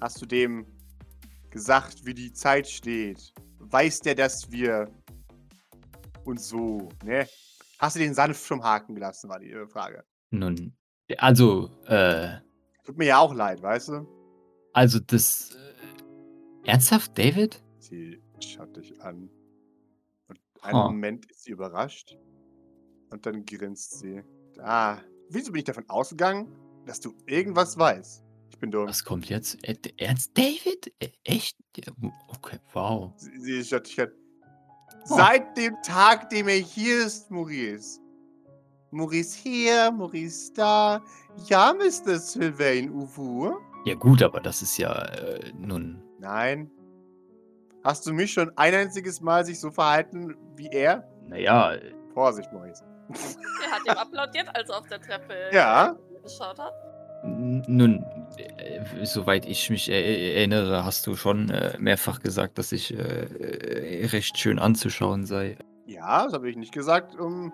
Hast 0.00 0.20
du 0.22 0.26
dem 0.26 0.64
gesagt, 1.50 2.04
wie 2.06 2.14
die 2.14 2.32
Zeit 2.32 2.68
steht? 2.68 3.32
Weiß 3.58 4.00
der, 4.00 4.14
dass 4.14 4.50
wir 4.50 4.88
und 6.24 6.40
so, 6.40 6.88
ne? 7.04 7.26
Hast 7.78 7.96
du 7.96 8.00
den 8.00 8.14
sanft 8.14 8.40
vom 8.44 8.62
Haken 8.62 8.94
gelassen, 8.94 9.28
war 9.30 9.40
die 9.40 9.50
äh, 9.50 9.66
Frage. 9.66 10.04
Nun, 10.30 10.76
also, 11.18 11.70
äh, 11.86 12.36
Tut 12.84 12.98
mir 12.98 13.06
ja 13.06 13.18
auch 13.18 13.34
leid, 13.34 13.62
weißt 13.62 13.88
du? 13.88 14.06
Also 14.72 14.98
das. 15.00 15.50
Äh, 15.54 16.68
ernsthaft, 16.68 17.16
David? 17.16 17.62
Sie 17.78 18.20
schaut 18.40 18.76
dich 18.76 19.00
an. 19.00 19.30
Und 20.28 20.38
einen 20.62 20.76
Ha. 20.78 20.86
Moment 20.86 21.30
ist 21.30 21.44
sie 21.44 21.52
überrascht. 21.52 22.16
Und 23.10 23.26
dann 23.26 23.44
grinst 23.44 23.98
sie. 23.98 24.22
Ah, 24.58 24.98
wieso 25.30 25.52
bin 25.52 25.60
ich 25.60 25.64
davon 25.64 25.88
ausgegangen, 25.88 26.48
dass 26.86 27.00
du 27.00 27.14
irgendwas 27.26 27.78
weißt? 27.78 28.24
Ich 28.50 28.58
bin 28.58 28.70
dumm. 28.70 28.86
Was 28.88 29.04
kommt 29.04 29.28
jetzt? 29.28 29.58
Äh, 29.66 29.76
ernst, 29.96 30.36
David? 30.36 30.92
Äh, 31.00 31.10
echt? 31.24 31.56
Okay, 32.28 32.58
wow. 32.72 33.12
Sie, 33.16 33.38
sie 33.38 33.64
schaut 33.64 33.86
dich 33.86 34.00
an. 34.00 34.10
Seit 35.04 35.56
dem 35.56 35.74
Tag, 35.82 36.28
dem 36.30 36.48
er 36.48 36.56
hier 36.56 37.06
ist, 37.06 37.30
Maurice. 37.30 38.00
Maurice 38.90 39.38
hier, 39.38 39.90
Maurice 39.92 40.52
da. 40.52 41.02
Ja, 41.46 41.72
Mr. 41.72 42.18
Sylvain 42.18 42.90
Uwu. 42.90 43.54
Ja, 43.84 43.94
gut, 43.94 44.22
aber 44.22 44.40
das 44.40 44.62
ist 44.62 44.76
ja 44.78 44.92
äh, 44.92 45.52
nun. 45.58 46.02
Nein. 46.18 46.70
Hast 47.82 48.06
du 48.06 48.12
mich 48.12 48.32
schon 48.32 48.50
ein 48.56 48.74
einziges 48.74 49.20
Mal 49.22 49.44
sich 49.44 49.58
so 49.58 49.70
verhalten 49.70 50.36
wie 50.56 50.68
er? 50.68 51.08
Naja, 51.28 51.72
Vorsicht, 52.12 52.52
Maurice. 52.52 52.84
er 53.64 53.70
hat 53.70 53.80
ihm 53.86 53.98
applaudiert, 53.98 54.48
als 54.54 54.68
er 54.68 54.78
auf 54.78 54.86
der 54.88 55.00
Treppe 55.00 55.32
äh, 55.34 55.54
Ja. 55.54 55.96
geschaut 56.22 56.58
hat. 56.58 56.72
nun, 57.24 58.04
äh, 58.58 58.80
soweit 59.04 59.46
ich 59.46 59.70
mich 59.70 59.88
er 59.90 60.04
erinnere, 60.36 60.84
hast 60.84 61.06
du 61.06 61.16
schon 61.16 61.48
äh, 61.50 61.76
mehrfach 61.78 62.20
gesagt, 62.20 62.58
dass 62.58 62.72
ich 62.72 62.92
äh, 62.94 64.06
recht 64.12 64.36
schön 64.38 64.58
anzuschauen 64.58 65.24
sei. 65.24 65.56
Ja, 65.86 66.24
das 66.24 66.34
habe 66.34 66.50
ich 66.50 66.56
nicht 66.56 66.72
gesagt, 66.72 67.14
um. 67.18 67.52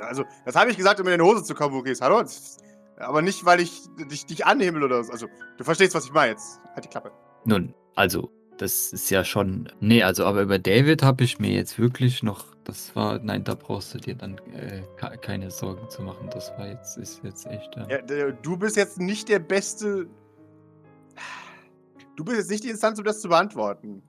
Also, 0.00 0.24
das 0.46 0.56
habe 0.56 0.70
ich 0.70 0.76
gesagt, 0.78 0.98
um 0.98 1.06
in 1.06 1.10
deine 1.12 1.24
Hose 1.24 1.44
zu 1.44 1.54
kommen, 1.54 1.74
Maurice. 1.74 2.02
Hallo? 2.02 2.22
Das- 2.22 2.56
Aber 2.98 3.22
nicht, 3.22 3.44
weil 3.44 3.60
ich 3.60 3.82
dich, 4.10 4.26
dich 4.26 4.44
anhimmel 4.46 4.82
oder 4.82 5.02
so. 5.04 5.12
Also, 5.12 5.28
du 5.56 5.64
verstehst, 5.64 5.94
was 5.94 6.04
ich 6.06 6.12
meine 6.12 6.32
jetzt. 6.32 6.60
Halt 6.74 6.84
die 6.84 6.88
Klappe. 6.88 7.12
Nun, 7.44 7.74
also, 7.94 8.30
das 8.56 8.92
ist 8.92 9.08
ja 9.10 9.24
schon. 9.24 9.70
Nee, 9.80 10.02
also, 10.02 10.24
aber 10.24 10.42
über 10.42 10.58
David 10.58 11.02
habe 11.02 11.22
ich 11.24 11.38
mir 11.38 11.50
jetzt 11.52 11.78
wirklich 11.78 12.22
noch. 12.22 12.44
Das 12.64 12.94
war. 12.96 13.18
Nein, 13.20 13.44
da 13.44 13.54
brauchst 13.54 13.94
du 13.94 13.98
dir 13.98 14.14
dann 14.14 14.36
äh, 14.52 14.82
ke- 14.96 15.16
keine 15.18 15.50
Sorgen 15.50 15.88
zu 15.88 16.02
machen. 16.02 16.28
Das 16.32 16.50
war 16.58 16.66
jetzt, 16.66 16.98
ist 16.98 17.22
jetzt 17.22 17.46
echt. 17.46 17.76
Äh, 17.76 18.02
Ja, 18.18 18.30
du 18.32 18.56
bist 18.56 18.76
jetzt 18.76 18.98
nicht 18.98 19.28
der 19.28 19.38
beste. 19.38 20.08
Du 22.16 22.24
bist 22.24 22.36
jetzt 22.38 22.50
nicht 22.50 22.64
die 22.64 22.70
Instanz, 22.70 22.98
um 22.98 23.04
das 23.04 23.20
zu 23.20 23.28
beantworten. 23.28 24.02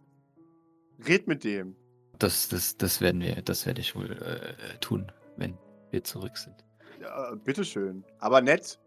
Red 1.08 1.28
mit 1.28 1.44
dem. 1.44 1.76
Das, 2.18 2.50
das, 2.50 2.76
das 2.76 3.00
werden 3.02 3.22
wir, 3.22 3.42
das 3.44 3.66
werde 3.66 3.80
ich 3.82 3.96
wohl 3.96 4.12
äh, 4.12 4.78
tun, 4.82 5.12
wenn 5.38 5.58
wir 5.92 6.04
zurück 6.04 6.38
sind. 6.38 6.56
Ja, 7.00 7.36
bitteschön. 7.36 8.04
Aber 8.20 8.41
nett. 8.41 8.80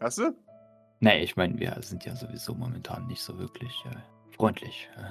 Weißt 0.00 0.18
du? 0.18 0.36
Nee, 1.00 1.22
ich 1.22 1.36
meine, 1.36 1.58
wir 1.58 1.76
sind 1.82 2.04
ja 2.04 2.16
sowieso 2.16 2.54
momentan 2.54 3.06
nicht 3.06 3.22
so 3.22 3.38
wirklich 3.38 3.84
äh, 3.90 4.34
freundlich 4.34 4.88
äh, 4.96 5.10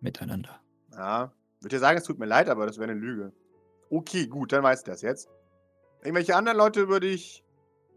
miteinander. 0.00 0.60
Ja. 0.92 1.32
Würde 1.60 1.76
dir 1.76 1.80
sagen, 1.80 1.98
es 1.98 2.04
tut 2.04 2.18
mir 2.18 2.26
leid, 2.26 2.48
aber 2.48 2.66
das 2.66 2.78
wäre 2.78 2.90
eine 2.90 3.00
Lüge. 3.00 3.32
Okay, 3.90 4.26
gut, 4.26 4.52
dann 4.52 4.62
weißt 4.62 4.86
du 4.86 4.90
das 4.90 5.02
jetzt. 5.02 5.28
Irgendwelche 6.02 6.36
anderen 6.36 6.58
Leute, 6.58 6.80
über 6.80 7.00
die 7.00 7.08
ich 7.08 7.44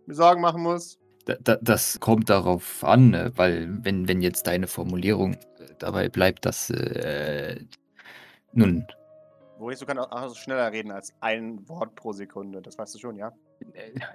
mir 0.05 0.13
Sorgen 0.13 0.41
machen 0.41 0.63
muss? 0.63 0.99
Da, 1.25 1.35
da, 1.41 1.57
das 1.61 1.99
kommt 1.99 2.29
darauf 2.29 2.83
an, 2.83 3.13
äh, 3.13 3.31
weil 3.35 3.83
wenn, 3.83 4.07
wenn 4.07 4.21
jetzt 4.21 4.47
deine 4.47 4.67
Formulierung 4.67 5.33
äh, 5.33 5.37
dabei 5.79 6.07
bleibt, 6.07 6.45
dass 6.45 6.69
äh, 6.69 7.59
nun 8.53 8.87
Maurice, 9.59 9.79
du 9.79 9.85
kannst 9.85 10.11
auch 10.11 10.35
schneller 10.35 10.71
reden 10.71 10.91
als 10.91 11.13
ein 11.19 11.67
Wort 11.67 11.95
pro 11.95 12.13
Sekunde. 12.13 12.61
Das 12.61 12.77
weißt 12.77 12.95
du 12.95 12.99
schon, 12.99 13.15
ja? 13.17 13.31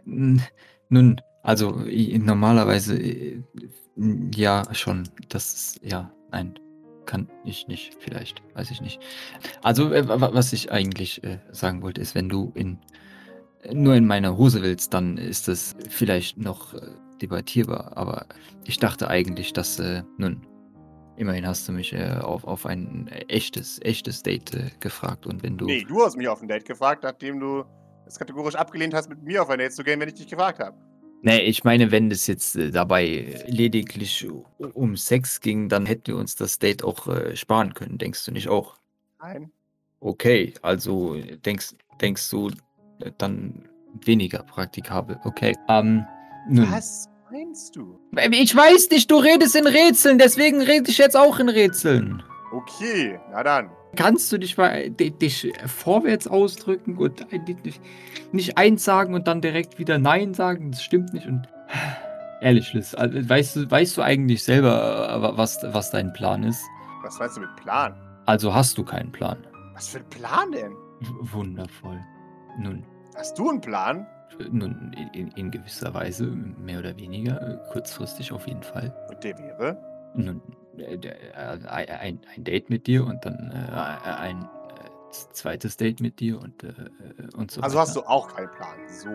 Nun, 0.04 1.20
also 1.42 1.72
normalerweise 1.72 2.96
äh, 2.96 3.42
ja 4.34 4.62
schon. 4.72 5.08
Das 5.28 5.52
ist, 5.52 5.84
ja, 5.84 6.12
nein, 6.30 6.54
kann 7.06 7.28
ich 7.44 7.66
nicht, 7.68 7.96
vielleicht, 7.98 8.42
weiß 8.54 8.70
ich 8.70 8.80
nicht. 8.80 9.00
Also 9.62 9.92
äh, 9.92 10.06
wa- 10.08 10.20
wa- 10.20 10.34
was 10.34 10.52
ich 10.52 10.70
eigentlich 10.70 11.22
äh, 11.24 11.38
sagen 11.50 11.82
wollte, 11.82 12.00
ist, 12.00 12.14
wenn 12.14 12.28
du 12.28 12.52
in 12.54 12.78
nur 13.72 13.94
in 13.94 14.06
meine 14.06 14.36
Hose 14.36 14.60
willst, 14.60 14.92
dann 14.92 15.16
ist 15.18 15.46
das 15.46 15.76
vielleicht 15.88 16.36
noch 16.36 16.74
debattierbar. 17.20 17.96
Aber 17.96 18.26
ich 18.64 18.78
dachte 18.78 19.06
eigentlich, 19.08 19.52
dass 19.52 19.80
nun 20.16 20.44
immerhin 21.16 21.46
hast 21.46 21.68
du 21.68 21.72
mich 21.72 21.92
äh, 21.92 22.18
auf, 22.20 22.44
auf 22.44 22.66
ein 22.66 23.08
echtes, 23.28 23.80
echtes 23.82 24.22
Date 24.22 24.54
äh, 24.54 24.70
gefragt 24.80 25.26
und 25.26 25.42
wenn 25.42 25.56
du 25.58 25.66
Nee, 25.66 25.84
du 25.84 26.02
hast 26.02 26.16
mich 26.16 26.28
auf 26.28 26.42
ein 26.42 26.48
Date 26.48 26.64
gefragt, 26.64 27.02
nachdem 27.04 27.40
du 27.40 27.64
es 28.06 28.18
kategorisch 28.18 28.54
abgelehnt 28.54 28.94
hast, 28.94 29.08
mit 29.08 29.22
mir 29.22 29.42
auf 29.42 29.50
ein 29.50 29.58
Date 29.58 29.72
zu 29.72 29.84
gehen, 29.84 30.00
wenn 30.00 30.08
ich 30.08 30.14
dich 30.14 30.26
gefragt 30.28 30.58
habe. 30.58 30.76
Nee, 31.24 31.38
ich 31.42 31.62
meine, 31.62 31.92
wenn 31.92 32.10
es 32.10 32.26
jetzt 32.26 32.56
äh, 32.56 32.70
dabei 32.72 33.44
lediglich 33.46 34.28
u- 34.28 34.44
um 34.58 34.96
Sex 34.96 35.40
ging, 35.40 35.68
dann 35.68 35.86
hätten 35.86 36.08
wir 36.08 36.16
uns 36.16 36.34
das 36.34 36.58
Date 36.58 36.82
auch 36.82 37.06
äh, 37.06 37.36
sparen 37.36 37.74
können, 37.74 37.96
denkst 37.98 38.24
du 38.24 38.32
nicht 38.32 38.48
auch? 38.48 38.76
Nein. 39.20 39.52
Okay, 40.00 40.54
also 40.62 41.14
äh, 41.14 41.36
denkst, 41.36 41.74
denkst 42.00 42.28
du 42.30 42.50
äh, 43.00 43.12
dann 43.18 43.68
weniger 44.04 44.42
praktikabel. 44.42 45.20
Okay. 45.22 45.56
Ähm, 45.68 46.04
nun. 46.48 46.72
Was 46.72 47.08
meinst 47.32 47.74
du? 47.76 47.98
Ich 48.30 48.54
weiß 48.54 48.90
nicht, 48.90 49.10
du 49.10 49.16
redest 49.16 49.56
in 49.56 49.66
Rätseln, 49.66 50.18
deswegen 50.18 50.60
rede 50.62 50.90
ich 50.90 50.98
jetzt 50.98 51.16
auch 51.16 51.38
in 51.38 51.48
Rätseln. 51.48 52.22
Okay, 52.52 53.18
na 53.30 53.42
dann. 53.42 53.70
Kannst 53.96 54.30
du 54.32 54.38
dich 54.38 54.56
mal 54.56 54.90
dich 54.90 55.52
vorwärts 55.66 56.26
ausdrücken 56.26 56.96
und 56.96 57.26
nicht, 58.32 58.56
eins 58.58 58.84
sagen 58.84 59.14
und 59.14 59.26
dann 59.28 59.40
direkt 59.40 59.78
wieder 59.78 59.98
nein 59.98 60.32
sagen? 60.34 60.70
Das 60.70 60.82
stimmt 60.82 61.12
nicht. 61.12 61.26
Und 61.26 61.46
ehrlich, 62.40 62.72
Liz, 62.72 62.94
weißt 62.98 63.56
du, 63.56 63.70
weißt 63.70 63.96
du 63.96 64.02
eigentlich 64.02 64.44
selber, 64.44 65.32
äh, 65.34 65.36
was, 65.36 65.58
was 65.62 65.90
dein 65.90 66.12
Plan 66.14 66.42
ist? 66.44 66.62
Was 67.02 67.18
meinst 67.18 67.36
du 67.36 67.40
mit 67.42 67.54
Plan? 67.56 67.94
Also 68.26 68.54
hast 68.54 68.78
du 68.78 68.84
keinen 68.84 69.12
Plan. 69.12 69.38
Was 69.74 69.88
für 69.88 69.98
ein 69.98 70.08
Plan 70.08 70.52
denn? 70.52 70.72
W- 70.72 71.32
Wundervoll. 71.32 72.00
Nun, 72.58 72.84
Hast 73.14 73.38
du 73.38 73.50
einen 73.50 73.60
Plan? 73.60 74.06
Nun 74.50 74.92
in, 75.12 75.28
in, 75.32 75.50
gewisser 75.50 75.92
Weise, 75.94 76.24
mehr 76.26 76.78
oder 76.78 76.96
weniger, 76.96 77.40
äh, 77.40 77.72
kurzfristig 77.72 78.32
auf 78.32 78.46
jeden 78.46 78.62
Fall. 78.62 78.94
Und 79.08 79.22
der 79.24 79.38
wäre? 79.38 80.12
Nun, 80.14 80.40
äh, 80.78 80.94
äh, 80.94 81.66
ein, 81.68 82.20
ein 82.34 82.44
Date 82.44 82.70
mit 82.70 82.86
dir 82.86 83.04
und 83.06 83.24
dann 83.24 83.50
ein 83.50 84.48
zweites 85.32 85.76
Date 85.76 86.00
mit 86.00 86.20
dir 86.20 86.40
und, 86.40 86.64
und 87.34 87.50
so 87.50 87.60
Also 87.60 87.76
weiter. 87.76 87.86
hast 87.86 87.96
du 87.96 88.02
auch 88.02 88.28
keinen 88.34 88.50
Plan. 88.50 88.76
So. 88.88 89.10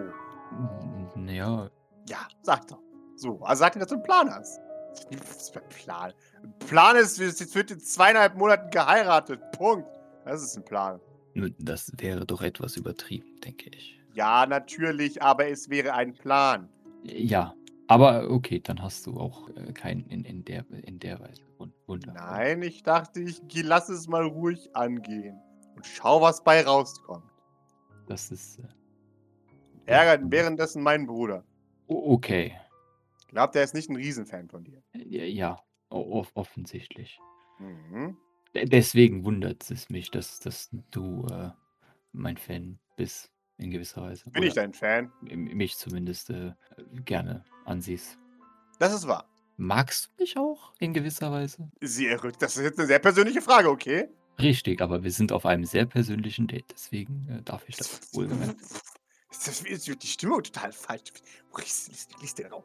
Naja, 1.15 1.69
Ja, 2.07 2.27
sag 2.43 2.67
doch. 2.67 2.79
So, 3.15 3.39
also 3.41 3.59
sag 3.61 3.73
dir, 3.73 3.79
dass 3.79 3.89
du 3.89 3.95
einen 3.95 4.03
Plan 4.03 4.29
hast. 4.29 4.59
Was 5.27 5.49
für 5.49 5.61
ein 5.61 5.69
Plan? 5.69 6.13
Ein 6.43 6.53
Plan 6.67 6.95
ist, 6.95 7.19
es 7.19 7.53
wird 7.55 7.71
in 7.71 7.79
zweieinhalb 7.79 8.35
Monaten 8.35 8.69
geheiratet. 8.71 9.39
Punkt. 9.51 9.87
Das 10.25 10.43
ist 10.43 10.55
ein 10.57 10.63
Plan. 10.65 10.99
nun, 11.33 11.55
das 11.59 11.91
wäre 11.97 12.25
doch 12.25 12.41
etwas 12.41 12.77
übertrieben, 12.77 13.39
denke 13.43 13.69
ich. 13.69 13.96
Ja, 14.17 14.47
natürlich, 14.47 15.21
aber 15.21 15.47
es 15.47 15.69
wäre 15.69 15.93
ein 15.93 16.11
Plan. 16.15 16.67
Ja, 17.03 17.53
aber 17.87 18.31
okay, 18.31 18.59
dann 18.59 18.81
hast 18.81 19.05
du 19.05 19.13
auch 19.19 19.47
äh, 19.49 19.71
keinen 19.73 20.07
in, 20.09 20.25
in, 20.25 20.43
der, 20.43 20.65
in 20.71 20.97
der 20.97 21.19
Weise. 21.19 21.43
Wundervoll. 21.85 22.15
Nein, 22.15 22.63
ich 22.63 22.81
dachte, 22.81 23.19
ich 23.19 23.39
geh- 23.47 23.61
lass 23.61 23.89
es 23.89 24.07
mal 24.07 24.23
ruhig 24.25 24.75
angehen. 24.75 25.39
Und 25.75 25.85
schau, 25.85 26.19
was 26.19 26.43
bei 26.43 26.63
rauskommt. 26.65 27.29
Das 28.07 28.31
ist. 28.31 28.57
Äh, 28.57 28.63
Ärgert 29.85 30.23
währenddessen 30.31 30.81
meinen 30.81 31.05
Bruder. 31.05 31.43
o- 31.85 32.13
okay. 32.15 32.55
Glaubt, 33.27 33.55
er 33.55 33.63
ist 33.63 33.75
nicht 33.75 33.89
ein 33.89 33.95
Riesenfan 33.95 34.49
von 34.49 34.63
dir. 34.63 34.81
Ja, 34.95 35.23
ja 35.25 35.59
off- 35.89 36.31
offensichtlich. 36.33 37.19
Mhm. 37.59 38.17
De- 38.55 38.65
Deswegen 38.65 39.23
wundert 39.25 39.69
es 39.69 39.89
mich, 39.91 40.09
dass, 40.09 40.39
dass 40.39 40.69
du 40.89 41.27
äh, 41.31 41.51
mein 42.13 42.37
Fan 42.37 42.79
bist, 42.95 43.31
in 43.57 43.71
gewisser 43.71 44.01
Weise. 44.03 44.29
Bin 44.29 44.43
ich 44.43 44.51
Oder 44.53 44.61
dein 44.61 44.73
Fan? 44.73 45.11
Mich 45.21 45.77
zumindest 45.77 46.29
äh, 46.29 46.53
gerne 47.05 47.43
ansiehst. 47.65 48.17
Das 48.79 48.93
ist 48.93 49.07
wahr. 49.07 49.25
Magst 49.57 50.07
du 50.17 50.23
mich 50.23 50.37
auch 50.37 50.73
in 50.79 50.93
gewisser 50.93 51.31
Weise? 51.31 51.69
Sehr 51.81 52.23
rück. 52.23 52.37
Das 52.39 52.55
ist 52.57 52.63
jetzt 52.63 52.77
eine 52.77 52.87
sehr 52.87 52.99
persönliche 52.99 53.41
Frage, 53.41 53.69
okay? 53.69 54.09
Richtig, 54.39 54.81
aber 54.81 55.03
wir 55.03 55.11
sind 55.11 55.31
auf 55.31 55.47
einem 55.47 55.65
sehr 55.65 55.87
persönlichen 55.87 56.45
Date, 56.47 56.65
deswegen 56.71 57.27
äh, 57.27 57.41
darf 57.41 57.67
ich 57.67 57.75
das 57.77 58.13
wohlgemerkt. 58.13 58.59
Das 59.29 59.61
ist- 59.61 59.87
die 60.01 60.07
Stimmung 60.07 60.41
total 60.41 60.71
falsch. 60.71 61.11
Lies, 62.21 62.33
den 62.35 62.47
Raum. 62.47 62.63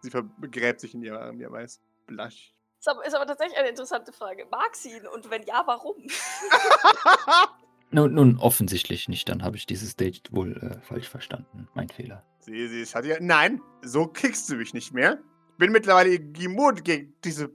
Sie 0.00 0.10
begräbt 0.38 0.80
sich 0.80 0.94
in 0.94 1.02
ihrem 1.02 1.38
ihrem 1.38 1.52
Weiß. 1.52 1.78
Blush. 2.06 2.54
Ist 2.80 2.88
aber, 2.88 3.04
ist 3.06 3.14
aber 3.14 3.26
tatsächlich 3.26 3.56
eine 3.58 3.68
interessante 3.68 4.10
Frage. 4.12 4.46
Mag 4.50 4.74
sie 4.74 4.96
ihn 4.96 5.06
und 5.06 5.30
wenn 5.30 5.42
ja, 5.44 5.62
warum? 5.66 5.96
Nun, 7.92 8.14
nun, 8.14 8.38
offensichtlich 8.38 9.08
nicht, 9.08 9.28
dann 9.28 9.42
habe 9.42 9.56
ich 9.56 9.66
dieses 9.66 9.96
Date 9.96 10.32
wohl 10.32 10.56
äh, 10.58 10.80
falsch 10.80 11.08
verstanden. 11.08 11.68
Mein 11.74 11.88
Fehler. 11.88 12.24
sie, 12.40 12.68
sie 12.68 12.84
hat 12.94 13.04
ja. 13.04 13.16
Nein, 13.20 13.60
so 13.82 14.06
kriegst 14.06 14.48
du 14.48 14.54
mich 14.56 14.74
nicht 14.74 14.92
mehr. 14.94 15.18
Ich 15.52 15.56
bin 15.58 15.72
mittlerweile 15.72 16.14
immun 16.14 16.76
gegen 16.76 17.12
diese 17.24 17.50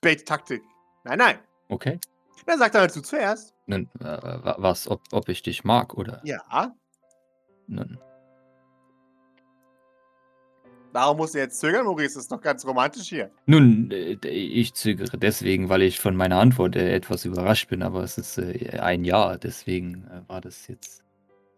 Bait-Taktik. 0.00 0.62
Nein, 1.04 1.18
nein. 1.18 1.38
Okay. 1.68 1.98
Dann 2.46 2.58
sag 2.58 2.72
dann 2.72 2.88
du 2.88 3.00
zuerst. 3.00 3.54
Nun, 3.66 3.88
äh, 4.00 4.04
wa- 4.04 4.56
was, 4.58 4.88
ob, 4.88 5.02
ob 5.12 5.28
ich 5.28 5.42
dich 5.42 5.64
mag 5.64 5.94
oder? 5.94 6.20
Ja. 6.24 6.74
Nun, 7.68 7.98
Warum 10.96 11.18
musst 11.18 11.34
du 11.34 11.38
jetzt 11.40 11.60
zögern, 11.60 11.84
Maurice? 11.84 12.14
Das 12.14 12.22
ist 12.22 12.32
doch 12.32 12.40
ganz 12.40 12.66
romantisch 12.66 13.10
hier. 13.10 13.30
nun 13.44 13.90
äh, 13.90 14.14
ich 14.26 14.72
zögere 14.72 15.18
deswegen, 15.18 15.68
weil 15.68 15.82
ich 15.82 16.00
von 16.00 16.16
meiner 16.16 16.38
Antwort 16.40 16.74
äh, 16.74 16.94
etwas 16.94 17.26
überrascht 17.26 17.68
bin, 17.68 17.82
aber 17.82 18.02
es 18.02 18.16
ist 18.16 18.38
äh, 18.38 18.78
ein 18.80 19.04
Ja, 19.04 19.36
deswegen 19.36 20.08
war 20.26 20.40
das 20.40 20.66
jetzt. 20.68 21.04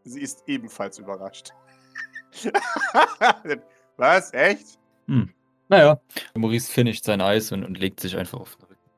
Sie 0.03 0.21
ist 0.23 0.43
ebenfalls 0.49 0.99
überrascht. 0.99 1.53
Was? 3.97 4.33
Echt? 4.33 4.77
Hm. 5.07 5.33
Naja. 5.69 6.01
Maurice 6.35 6.73
finisht 6.73 7.05
sein 7.05 7.21
Eis 7.21 7.53
und, 7.53 7.63
und 7.65 7.79
legt 7.79 8.01
sich 8.01 8.17
einfach 8.17 8.41
auf 8.41 8.57
den 8.57 8.65
Rücken. 8.65 8.91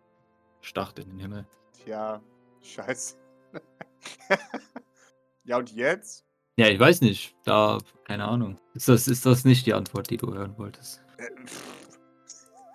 Starrt 0.63 0.99
in 1.01 1.11
den 1.11 1.19
Himmel. 1.19 1.47
Tja, 1.85 2.23
scheiße. 2.63 3.15
ja, 5.45 5.59
und 5.59 5.71
jetzt? 5.75 6.25
Ja, 6.61 6.69
ich 6.69 6.79
weiß 6.79 7.01
nicht. 7.01 7.35
Da, 7.47 7.79
keine 8.05 8.27
Ahnung. 8.27 8.59
Ist 8.75 8.87
das, 8.87 9.09
ist 9.09 9.25
das 9.25 9.47
nicht 9.47 9.65
die 9.65 9.73
Antwort, 9.73 10.11
die 10.11 10.19
du 10.19 10.35
hören 10.35 10.59
wolltest? 10.59 11.01
Äh. 11.17 11.31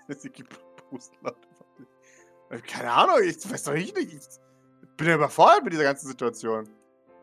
Äh, 2.52 2.60
Keine 2.62 2.92
Ahnung, 2.92 3.18
ich 3.24 3.38
weiß 3.50 3.64
doch 3.64 3.74
nicht. 3.74 3.98
Ich 3.98 4.20
bin 4.98 5.08
ja 5.08 5.16
überfordert 5.16 5.64
mit 5.64 5.74
dieser 5.74 5.84
ganzen 5.84 6.08
Situation. 6.08 6.70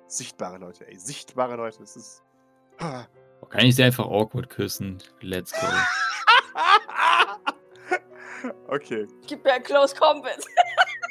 Sichtbare 0.08 0.58
Leute, 0.58 0.86
ey. 0.88 0.98
Sichtbare 0.98 1.54
Leute. 1.54 1.80
Es 1.84 1.94
ist. 1.94 2.22
Ah. 2.78 3.04
Kann 3.50 3.66
ich 3.66 3.76
sie 3.76 3.84
einfach 3.84 4.04
awkward 4.04 4.50
küssen? 4.50 4.98
Let's 5.20 5.52
go. 5.52 5.66
okay. 8.68 9.06
Gib 9.28 9.44
mir 9.44 9.52
ein 9.52 9.62
Close 9.62 9.94
Combat. 9.94 10.44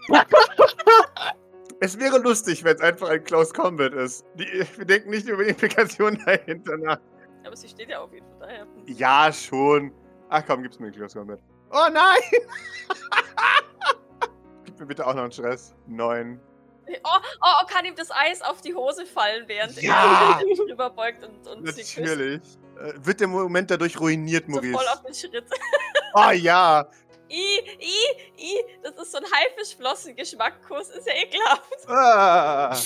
Es 1.83 1.97
wäre 1.99 2.19
lustig, 2.19 2.63
wenn 2.63 2.75
es 2.75 2.81
einfach 2.81 3.09
ein 3.09 3.23
Close 3.23 3.51
Combat 3.51 3.91
ist. 3.93 4.23
Die, 4.35 4.45
wir 4.77 4.85
denken 4.85 5.09
nicht 5.09 5.27
über 5.27 5.43
die 5.43 5.49
Implikationen 5.49 6.21
dahinter 6.25 6.77
nach. 6.77 6.99
Aber 7.43 7.55
sie 7.55 7.67
steht 7.67 7.89
ja 7.89 7.99
auf 8.01 8.13
jeden 8.13 8.27
Fall 8.37 8.47
daher. 8.47 8.67
Ja, 8.85 9.33
schon. 9.33 9.91
Ach 10.29 10.43
komm, 10.45 10.61
gib's 10.61 10.79
mir 10.79 10.87
ein 10.87 10.93
Close 10.93 11.17
Combat. 11.17 11.39
Oh 11.71 11.87
nein! 11.91 12.19
Gib 14.65 14.79
mir 14.79 14.85
bitte 14.85 15.05
auch 15.07 15.13
noch 15.15 15.23
einen 15.23 15.31
Stress. 15.31 15.73
Neun. 15.87 16.39
Oh, 16.87 16.93
oh, 17.03 17.19
oh, 17.41 17.65
kann 17.67 17.85
ihm 17.85 17.95
das 17.95 18.09
Eis 18.11 18.41
auf 18.41 18.61
die 18.61 18.75
Hose 18.75 19.05
fallen, 19.05 19.45
während 19.47 19.81
Ja! 19.81 20.39
er 20.39 20.45
sich 20.45 20.59
rüberbeugt 20.69 21.23
und, 21.23 21.47
und 21.47 21.67
sie 21.73 21.81
küsst. 21.81 21.97
Natürlich. 21.97 22.41
Äh, 22.77 22.93
wird 23.05 23.19
der 23.21 23.27
Moment 23.27 23.71
dadurch 23.71 23.99
ruiniert, 23.99 24.45
So 24.45 24.51
Maurice? 24.51 24.73
voll 24.73 24.87
auf 24.87 25.01
den 25.03 25.13
Schritt. 25.13 25.45
Oh 26.13 26.31
ja! 26.31 26.87
I, 27.31 27.63
I, 27.79 27.95
I, 28.37 28.65
das 28.83 28.95
ist 29.03 29.11
so 29.11 29.17
ein 29.19 29.23
Haifischflossengeschmackkuss, 29.23 30.89
ist 30.89 31.07
ja 31.07 31.13
ekelhaft. 31.13 31.87
Ah. 31.87 32.77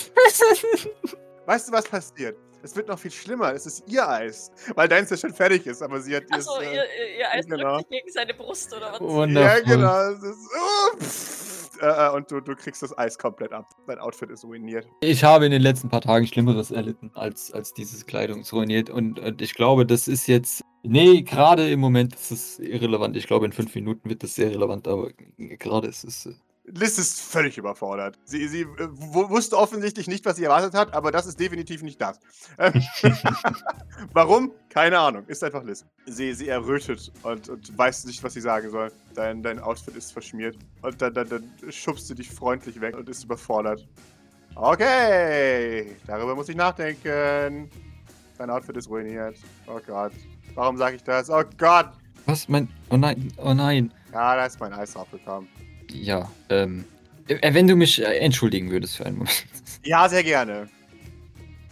Weißt 1.46 1.68
du, 1.68 1.72
was 1.72 1.84
passiert? 1.88 2.36
Es 2.62 2.74
wird 2.74 2.88
noch 2.88 2.98
viel 2.98 3.10
schlimmer. 3.10 3.52
Es 3.52 3.66
ist 3.66 3.84
ihr 3.86 4.08
Eis. 4.08 4.50
Weil 4.74 4.88
deins 4.88 5.10
ja 5.10 5.16
schon 5.16 5.32
fertig 5.32 5.66
ist, 5.66 5.82
aber 5.82 6.00
sie 6.00 6.16
hat 6.16 6.24
ihr. 6.30 6.36
Achso, 6.36 6.60
ihr, 6.60 6.72
ihr, 6.72 7.18
ihr 7.18 7.30
Eis 7.30 7.46
genau. 7.46 7.76
drückt 7.76 7.90
sich 7.90 7.98
gegen 8.00 8.12
seine 8.12 8.34
Brust 8.34 8.74
oder 8.74 8.92
was? 8.92 9.00
Wundervoll. 9.00 9.58
Ja, 9.58 9.60
genau. 9.60 10.10
Es 10.10 10.22
ist, 10.22 10.48
oh, 10.56 10.96
pff, 10.98 11.45
äh, 11.80 12.10
und 12.10 12.30
du, 12.30 12.40
du 12.40 12.54
kriegst 12.54 12.82
das 12.82 12.96
Eis 12.96 13.18
komplett 13.18 13.52
ab. 13.52 13.68
Dein 13.86 13.98
Outfit 13.98 14.30
ist 14.30 14.44
ruiniert. 14.44 14.86
Ich 15.00 15.24
habe 15.24 15.46
in 15.46 15.52
den 15.52 15.62
letzten 15.62 15.88
paar 15.88 16.00
Tagen 16.00 16.26
Schlimmeres 16.26 16.70
erlitten, 16.70 17.10
als, 17.14 17.52
als 17.52 17.72
dieses 17.74 18.06
Kleidungsruiniert. 18.06 18.90
Und, 18.90 19.18
und 19.18 19.42
ich 19.42 19.54
glaube, 19.54 19.86
das 19.86 20.08
ist 20.08 20.26
jetzt 20.26 20.62
Nee, 20.88 21.22
gerade 21.22 21.68
im 21.68 21.80
Moment 21.80 22.14
ist 22.14 22.30
es 22.30 22.58
irrelevant. 22.60 23.16
Ich 23.16 23.26
glaube, 23.26 23.44
in 23.44 23.50
fünf 23.50 23.74
Minuten 23.74 24.08
wird 24.08 24.22
es 24.22 24.36
sehr 24.36 24.50
relevant, 24.50 24.86
aber 24.86 25.10
gerade 25.36 25.88
ist 25.88 26.04
es. 26.04 26.28
Liz 26.68 26.98
ist 26.98 27.20
völlig 27.20 27.56
überfordert. 27.58 28.18
Sie, 28.24 28.48
sie 28.48 28.62
äh, 28.62 28.88
wu- 28.90 29.28
wusste 29.30 29.56
offensichtlich 29.56 30.08
nicht, 30.08 30.24
was 30.24 30.36
sie 30.36 30.44
erwartet 30.44 30.74
hat, 30.74 30.94
aber 30.94 31.12
das 31.12 31.26
ist 31.26 31.38
definitiv 31.38 31.82
nicht 31.82 32.00
das. 32.00 32.18
Ähm, 32.58 32.82
Warum? 34.12 34.52
Keine 34.68 34.98
Ahnung. 34.98 35.24
Ist 35.26 35.44
einfach 35.44 35.62
Liz. 35.62 35.84
Sie, 36.06 36.32
sie 36.34 36.48
errötet 36.48 37.12
und, 37.22 37.48
und 37.48 37.78
weiß 37.78 38.04
nicht, 38.06 38.22
was 38.24 38.34
sie 38.34 38.40
sagen 38.40 38.70
soll. 38.70 38.90
Dein, 39.14 39.42
dein 39.42 39.58
Outfit 39.60 39.94
ist 39.96 40.12
verschmiert. 40.12 40.56
Und 40.82 41.00
dann, 41.00 41.14
dann, 41.14 41.28
dann 41.28 41.44
schubst 41.70 42.08
sie 42.08 42.14
dich 42.14 42.30
freundlich 42.30 42.80
weg 42.80 42.96
und 42.96 43.08
ist 43.08 43.24
überfordert. 43.24 43.86
Okay, 44.56 45.96
darüber 46.06 46.34
muss 46.34 46.48
ich 46.48 46.56
nachdenken. 46.56 47.70
Dein 48.38 48.50
Outfit 48.50 48.76
ist 48.76 48.88
ruiniert. 48.88 49.36
Oh 49.66 49.78
Gott. 49.86 50.12
Warum 50.54 50.76
sage 50.76 50.96
ich 50.96 51.04
das? 51.04 51.30
Oh 51.30 51.42
Gott. 51.58 51.90
Was? 52.26 52.48
Mein. 52.48 52.68
Oh 52.90 52.96
nein, 52.96 53.32
oh 53.36 53.54
nein. 53.54 53.92
Ja, 54.12 54.34
da 54.34 54.46
ist 54.46 54.58
mein 54.58 54.72
Eis 54.72 54.94
draufgekommen. 54.94 55.48
Ja, 55.90 56.30
ähm. 56.50 56.84
äh, 57.28 57.52
Wenn 57.54 57.66
du 57.66 57.76
mich 57.76 58.00
äh, 58.02 58.18
entschuldigen 58.18 58.70
würdest 58.70 58.96
für 58.96 59.06
einen 59.06 59.18
Moment. 59.18 59.44
Ja, 59.84 60.08
sehr 60.08 60.22
gerne. 60.24 60.68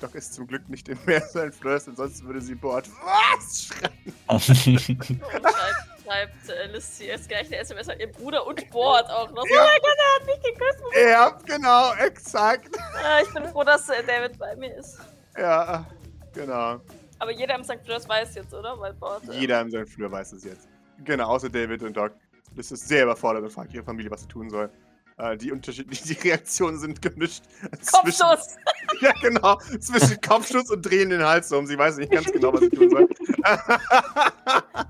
Doc 0.00 0.14
ist 0.14 0.34
zum 0.34 0.46
Glück 0.46 0.68
nicht 0.68 0.88
im 0.88 0.98
Meer 1.06 1.20
sein 1.22 1.52
Flirst, 1.52 1.88
ansonsten 1.88 2.26
würde 2.26 2.40
sie 2.40 2.54
Bord 2.54 2.88
was 3.02 3.66
schreien. 3.68 4.14
Und 4.26 4.42
schreibt, 4.42 6.04
schreibt 6.04 6.48
äh, 6.50 6.66
Liz 6.72 6.98
jetzt 7.00 7.28
gleich 7.28 7.46
eine 7.46 7.56
SMS 7.58 7.88
an 7.88 7.98
ihr 8.00 8.10
Bruder 8.10 8.46
und 8.46 8.68
Bord 8.70 9.08
auch 9.08 9.30
noch. 9.30 9.44
Ja. 9.46 9.62
Oh 9.62 9.66
mein 9.66 9.80
Gott, 9.80 9.98
er 9.98 10.20
hat 10.20 10.26
mich 10.26 10.52
geküsst. 10.52 10.84
Ja, 11.10 11.38
genau, 11.46 11.94
exakt. 12.06 12.76
Ah, 13.02 13.20
ich 13.22 13.32
bin 13.32 13.44
froh, 13.48 13.64
dass 13.64 13.88
äh, 13.88 14.02
David 14.06 14.38
bei 14.38 14.54
mir 14.56 14.76
ist. 14.76 14.98
Ja, 15.38 15.86
genau. 16.34 16.80
Aber 17.20 17.30
jeder 17.30 17.54
im 17.54 17.64
St. 17.64 17.78
Fleurs 17.84 18.08
weiß 18.08 18.34
jetzt, 18.34 18.52
oder? 18.52 18.78
Weil 18.78 18.92
Bord. 18.94 19.26
äh, 19.28 19.38
Jeder 19.40 19.60
in 19.62 19.70
seinem 19.70 19.86
Flur 19.86 20.10
weiß 20.10 20.32
es 20.32 20.44
jetzt. 20.44 20.68
Genau, 21.04 21.28
außer 21.28 21.48
David 21.48 21.82
und 21.82 21.96
Doc. 21.96 22.12
Das 22.56 22.70
ist 22.70 22.88
sehr 22.88 23.04
überfordert 23.04 23.42
und 23.42 23.50
fragt 23.50 23.74
ihre 23.74 23.84
Familie, 23.84 24.10
was 24.10 24.22
sie 24.22 24.28
tun 24.28 24.50
soll. 24.50 24.70
Äh, 25.16 25.36
die 25.36 25.52
unterschiedlichen 25.52 26.08
die 26.08 26.28
Reaktionen 26.28 26.78
sind 26.78 27.00
gemischt. 27.00 27.44
Kopfschuss! 27.92 28.56
ja, 29.00 29.12
genau. 29.20 29.58
Zwischen 29.80 30.20
Kopfschuss 30.20 30.70
und 30.70 30.82
drehen 30.82 31.10
den 31.10 31.22
Hals 31.22 31.52
um. 31.52 31.66
Sie 31.66 31.78
weiß 31.78 31.98
nicht 31.98 32.10
ganz 32.10 32.30
genau, 32.32 32.52
was 32.52 32.60
sie 32.60 32.70
tun 32.70 32.90
soll. 32.90 33.08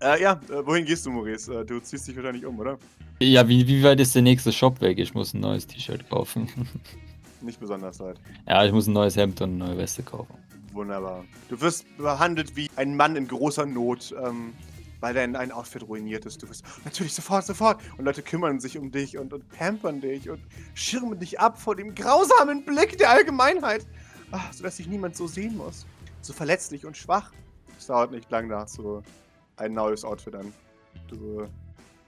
äh, 0.00 0.22
ja, 0.22 0.40
äh, 0.50 0.66
wohin 0.66 0.84
gehst 0.84 1.06
du, 1.06 1.10
Maurice? 1.10 1.60
Äh, 1.60 1.64
du 1.64 1.80
ziehst 1.80 2.06
dich 2.06 2.16
wahrscheinlich 2.16 2.44
um, 2.44 2.58
oder? 2.58 2.78
ja, 3.20 3.48
wie, 3.48 3.66
wie 3.66 3.82
weit 3.82 4.00
ist 4.00 4.14
der 4.14 4.22
nächste 4.22 4.52
Shop 4.52 4.80
weg? 4.82 4.98
Ich 4.98 5.14
muss 5.14 5.32
ein 5.32 5.40
neues 5.40 5.66
T-Shirt 5.66 6.08
kaufen. 6.10 6.48
Nicht 7.40 7.60
besonders 7.60 7.98
weit. 8.00 8.20
ja, 8.46 8.64
ich 8.64 8.72
muss 8.72 8.86
ein 8.86 8.92
neues 8.92 9.16
Hemd 9.16 9.40
und 9.40 9.50
eine 9.50 9.70
neue 9.70 9.78
Weste 9.78 10.02
kaufen. 10.02 10.34
Wunderbar. 10.72 11.24
Du 11.48 11.58
wirst 11.62 11.86
behandelt 11.96 12.56
wie 12.56 12.70
ein 12.76 12.96
Mann 12.96 13.16
in 13.16 13.26
großer 13.26 13.64
Not, 13.64 14.14
ähm, 14.22 14.52
weil 15.00 15.14
dein 15.14 15.36
ein 15.36 15.52
Outfit 15.52 15.86
ruiniert 15.86 16.24
ist. 16.26 16.42
Du 16.42 16.48
wirst 16.48 16.64
natürlich 16.84 17.14
sofort, 17.14 17.46
sofort. 17.46 17.80
Und 17.98 18.04
Leute 18.04 18.22
kümmern 18.22 18.60
sich 18.60 18.78
um 18.78 18.90
dich 18.90 19.18
und, 19.18 19.32
und 19.32 19.48
pampern 19.50 20.00
dich 20.00 20.28
und 20.30 20.40
schirmen 20.74 21.18
dich 21.18 21.40
ab 21.40 21.60
vor 21.60 21.76
dem 21.76 21.94
grausamen 21.94 22.64
Blick 22.64 22.98
der 22.98 23.10
Allgemeinheit. 23.10 23.86
Ach, 24.30 24.52
sodass 24.52 24.76
sich 24.76 24.88
niemand 24.88 25.16
so 25.16 25.26
sehen 25.26 25.56
muss. 25.56 25.86
So 26.20 26.32
verletzlich 26.32 26.84
und 26.84 26.96
schwach. 26.96 27.32
Es 27.78 27.86
dauert 27.86 28.10
nicht 28.10 28.30
lang, 28.30 28.48
da 28.48 28.60
hast 28.60 28.78
du 28.78 29.02
ein 29.56 29.72
neues 29.72 30.04
Outfit 30.04 30.34
an. 30.34 30.52
Du 31.08 31.46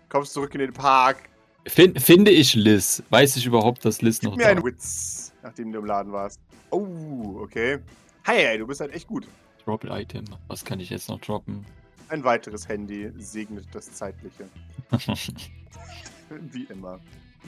kommst 0.09 0.33
zurück 0.33 0.55
in 0.55 0.61
den 0.61 0.73
Park. 0.73 1.29
Fin 1.67 1.95
finde 1.99 2.31
ich 2.31 2.55
Liz? 2.55 3.03
Weiß 3.11 3.37
ich 3.37 3.47
überhaupt, 3.47 3.85
dass 3.85 4.01
Liz 4.01 4.21
Gib 4.21 4.31
noch 4.31 4.37
mir 4.37 4.45
da 4.45 4.51
einen 4.51 4.65
Witz, 4.65 5.33
nachdem 5.43 5.73
du 5.73 5.81
im 5.81 5.85
Laden 5.85 6.13
warst. 6.13 6.41
Oh, 6.71 7.39
okay. 7.41 7.79
Hey, 8.25 8.45
hey, 8.45 8.59
du 8.59 8.67
bist 8.67 8.81
halt 8.81 8.93
echt 8.93 9.07
gut. 9.07 9.27
Drop 9.65 9.85
Item. 9.85 10.25
Was 10.49 10.65
kann 10.65 10.81
ich 10.81 10.91
jetzt 10.91 11.09
noch 11.09 11.21
droppen? 11.21 11.65
Ein 12.09 12.25
weiteres 12.25 12.67
Handy 12.69 13.13
segnet 13.19 13.67
das 13.73 13.93
Zeitliche. 13.93 14.49
Wie 16.53 16.65
immer. 16.65 17.01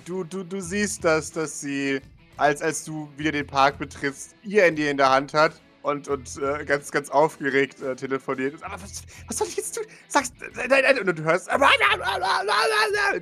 Du, 0.05 0.25
du, 0.25 0.45
du 0.45 0.61
siehst, 0.61 1.05
dass, 1.05 1.31
dass 1.33 1.61
sie, 1.61 2.01
als, 2.37 2.63
als 2.63 2.85
du 2.85 3.09
wieder 3.17 3.33
den 3.33 3.47
Park 3.47 3.79
betrittst, 3.79 4.35
ihr 4.43 4.63
Handy 4.63 4.89
in 4.89 4.97
der 4.97 5.11
Hand 5.11 5.35
hat 5.35 5.61
und, 5.83 6.09
und 6.09 6.37
äh, 6.43 6.65
ganz, 6.65 6.91
ganz 6.91 7.09
aufgeregt 7.11 7.81
äh, 7.83 7.97
telefoniert. 7.97 8.63
Aber 8.63 8.75
was, 8.81 9.03
was 9.27 9.39
soll 9.39 9.49
ich 9.49 9.57
jetzt 9.57 9.75
tun? 9.75 9.85
Sagst, 10.09 10.35
nein, 10.41 10.69
nein, 10.69 10.83
nein. 10.83 10.99
Und 11.09 11.19
du 11.19 11.23
hörst 11.25 11.49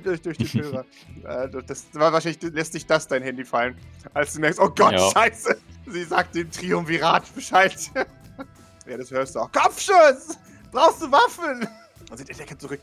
durch, 0.03 0.21
durch 0.21 0.37
die 0.37 0.53
Hörer. 0.61 0.85
äh, 1.23 1.49
das 1.65 1.85
war 1.93 2.11
wahrscheinlich, 2.13 2.41
lässt 2.53 2.73
dich 2.73 2.85
das 2.85 3.07
dein 3.07 3.23
Handy 3.23 3.45
fallen, 3.45 3.77
als 4.13 4.33
du 4.33 4.41
merkst, 4.41 4.59
oh 4.59 4.69
Gott, 4.69 4.93
Ja. 4.93 5.09
scheiße. 5.11 5.57
Sie 5.87 6.03
sagt 6.03 6.35
dem 6.35 6.51
Triumvirat 6.51 7.33
Bescheid. 7.33 7.75
ja, 8.87 8.97
das 8.97 9.09
hörst 9.11 9.35
du 9.35 9.39
auch. 9.39 9.51
Kopfschuss! 9.51 10.37
Brauchst 10.71 11.01
du 11.01 11.11
Waffen? 11.11 11.67
Und 12.11 12.17
sie 12.17 12.25
der 12.25 12.45
kann 12.45 12.59
zurück. 12.59 12.81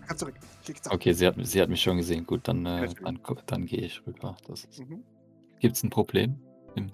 Der 0.00 0.06
kann 0.06 0.16
zurück. 0.18 0.34
Okay, 0.90 1.12
sie 1.12 1.26
hat, 1.26 1.34
sie 1.42 1.60
hat 1.60 1.68
mich 1.68 1.82
schon 1.82 1.96
gesehen. 1.96 2.26
Gut, 2.26 2.46
dann, 2.46 2.64
äh, 2.66 2.88
dann, 3.02 3.18
dann 3.46 3.66
gehe 3.66 3.80
ich 3.80 4.04
rüber. 4.06 4.36
Das 4.46 4.64
ist, 4.64 4.80
Mhm. 4.80 5.02
gibt's 5.58 5.82
ein 5.82 5.90
Problem? 5.90 6.40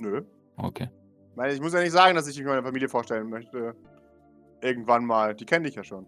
Nö. 0.01 0.23
Okay. 0.57 0.89
Ich 1.31 1.37
meine, 1.37 1.53
ich 1.53 1.61
muss 1.61 1.75
ja 1.75 1.81
nicht 1.81 1.93
sagen, 1.93 2.15
dass 2.15 2.27
ich 2.29 2.37
mich 2.39 2.47
meiner 2.47 2.63
Familie 2.63 2.89
vorstellen 2.89 3.29
möchte. 3.29 3.75
Irgendwann 4.63 5.05
mal. 5.05 5.35
Die 5.35 5.45
kenne 5.45 5.69
ich 5.69 5.75
ja 5.75 5.85
schon. 5.85 6.07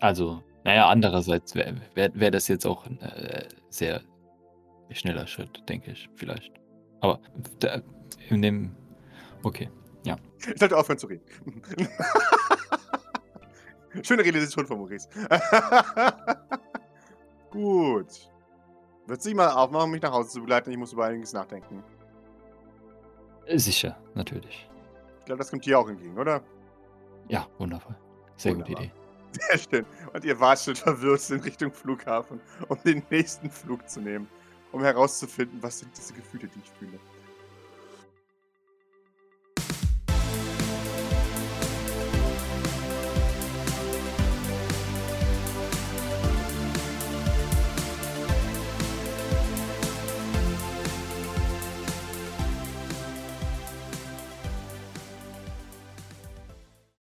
Also, 0.00 0.42
naja, 0.64 0.88
andererseits 0.88 1.54
wäre 1.54 1.74
wär, 1.94 2.10
wär 2.14 2.30
das 2.30 2.48
jetzt 2.48 2.66
auch 2.66 2.84
ein 2.86 3.00
äh, 3.00 3.48
sehr 3.70 4.02
schneller 4.90 5.26
Schritt, 5.26 5.62
denke 5.68 5.92
ich, 5.92 6.10
vielleicht. 6.16 6.52
Aber 7.00 7.18
da, 7.60 7.80
in 8.28 8.42
dem. 8.42 8.76
Okay. 9.42 9.70
Ich 10.04 10.58
sollte 10.58 10.76
aufhören 10.76 10.98
zu 10.98 11.06
reden. 11.06 11.22
Schöne 14.02 14.24
Realisation 14.24 14.66
von 14.66 14.78
Maurice. 14.78 15.08
Gut. 17.50 18.30
Wird 19.06 19.22
sich 19.22 19.34
mal 19.34 19.50
aufmachen, 19.50 19.90
mich 19.90 20.02
nach 20.02 20.12
Hause 20.12 20.30
zu 20.30 20.40
begleiten? 20.40 20.70
Ich 20.70 20.78
muss 20.78 20.92
über 20.92 21.06
einiges 21.06 21.32
nachdenken. 21.32 21.82
Sicher, 23.48 23.98
natürlich. 24.14 24.68
Ich 25.18 25.24
glaube, 25.26 25.38
das 25.38 25.50
kommt 25.50 25.66
dir 25.66 25.78
auch 25.78 25.88
entgegen, 25.88 26.16
oder? 26.18 26.42
Ja, 27.28 27.46
wundervoll. 27.58 27.96
Sehr 28.36 28.54
gute 28.54 28.68
Wunderbar. 28.68 28.84
Idee. 28.84 28.92
Sehr 29.32 29.58
schön. 29.58 29.86
Und 30.12 30.24
ihr 30.24 30.38
watschelt 30.38 30.78
verwirrt 30.78 31.28
in 31.30 31.40
Richtung 31.40 31.72
Flughafen, 31.72 32.40
um 32.68 32.78
den 32.84 33.02
nächsten 33.10 33.50
Flug 33.50 33.88
zu 33.88 34.00
nehmen, 34.00 34.28
um 34.72 34.82
herauszufinden, 34.82 35.62
was 35.62 35.80
sind 35.80 35.90
diese 35.96 36.14
Gefühle, 36.14 36.48
die 36.48 36.60
ich 36.62 36.70
fühle. 36.70 36.98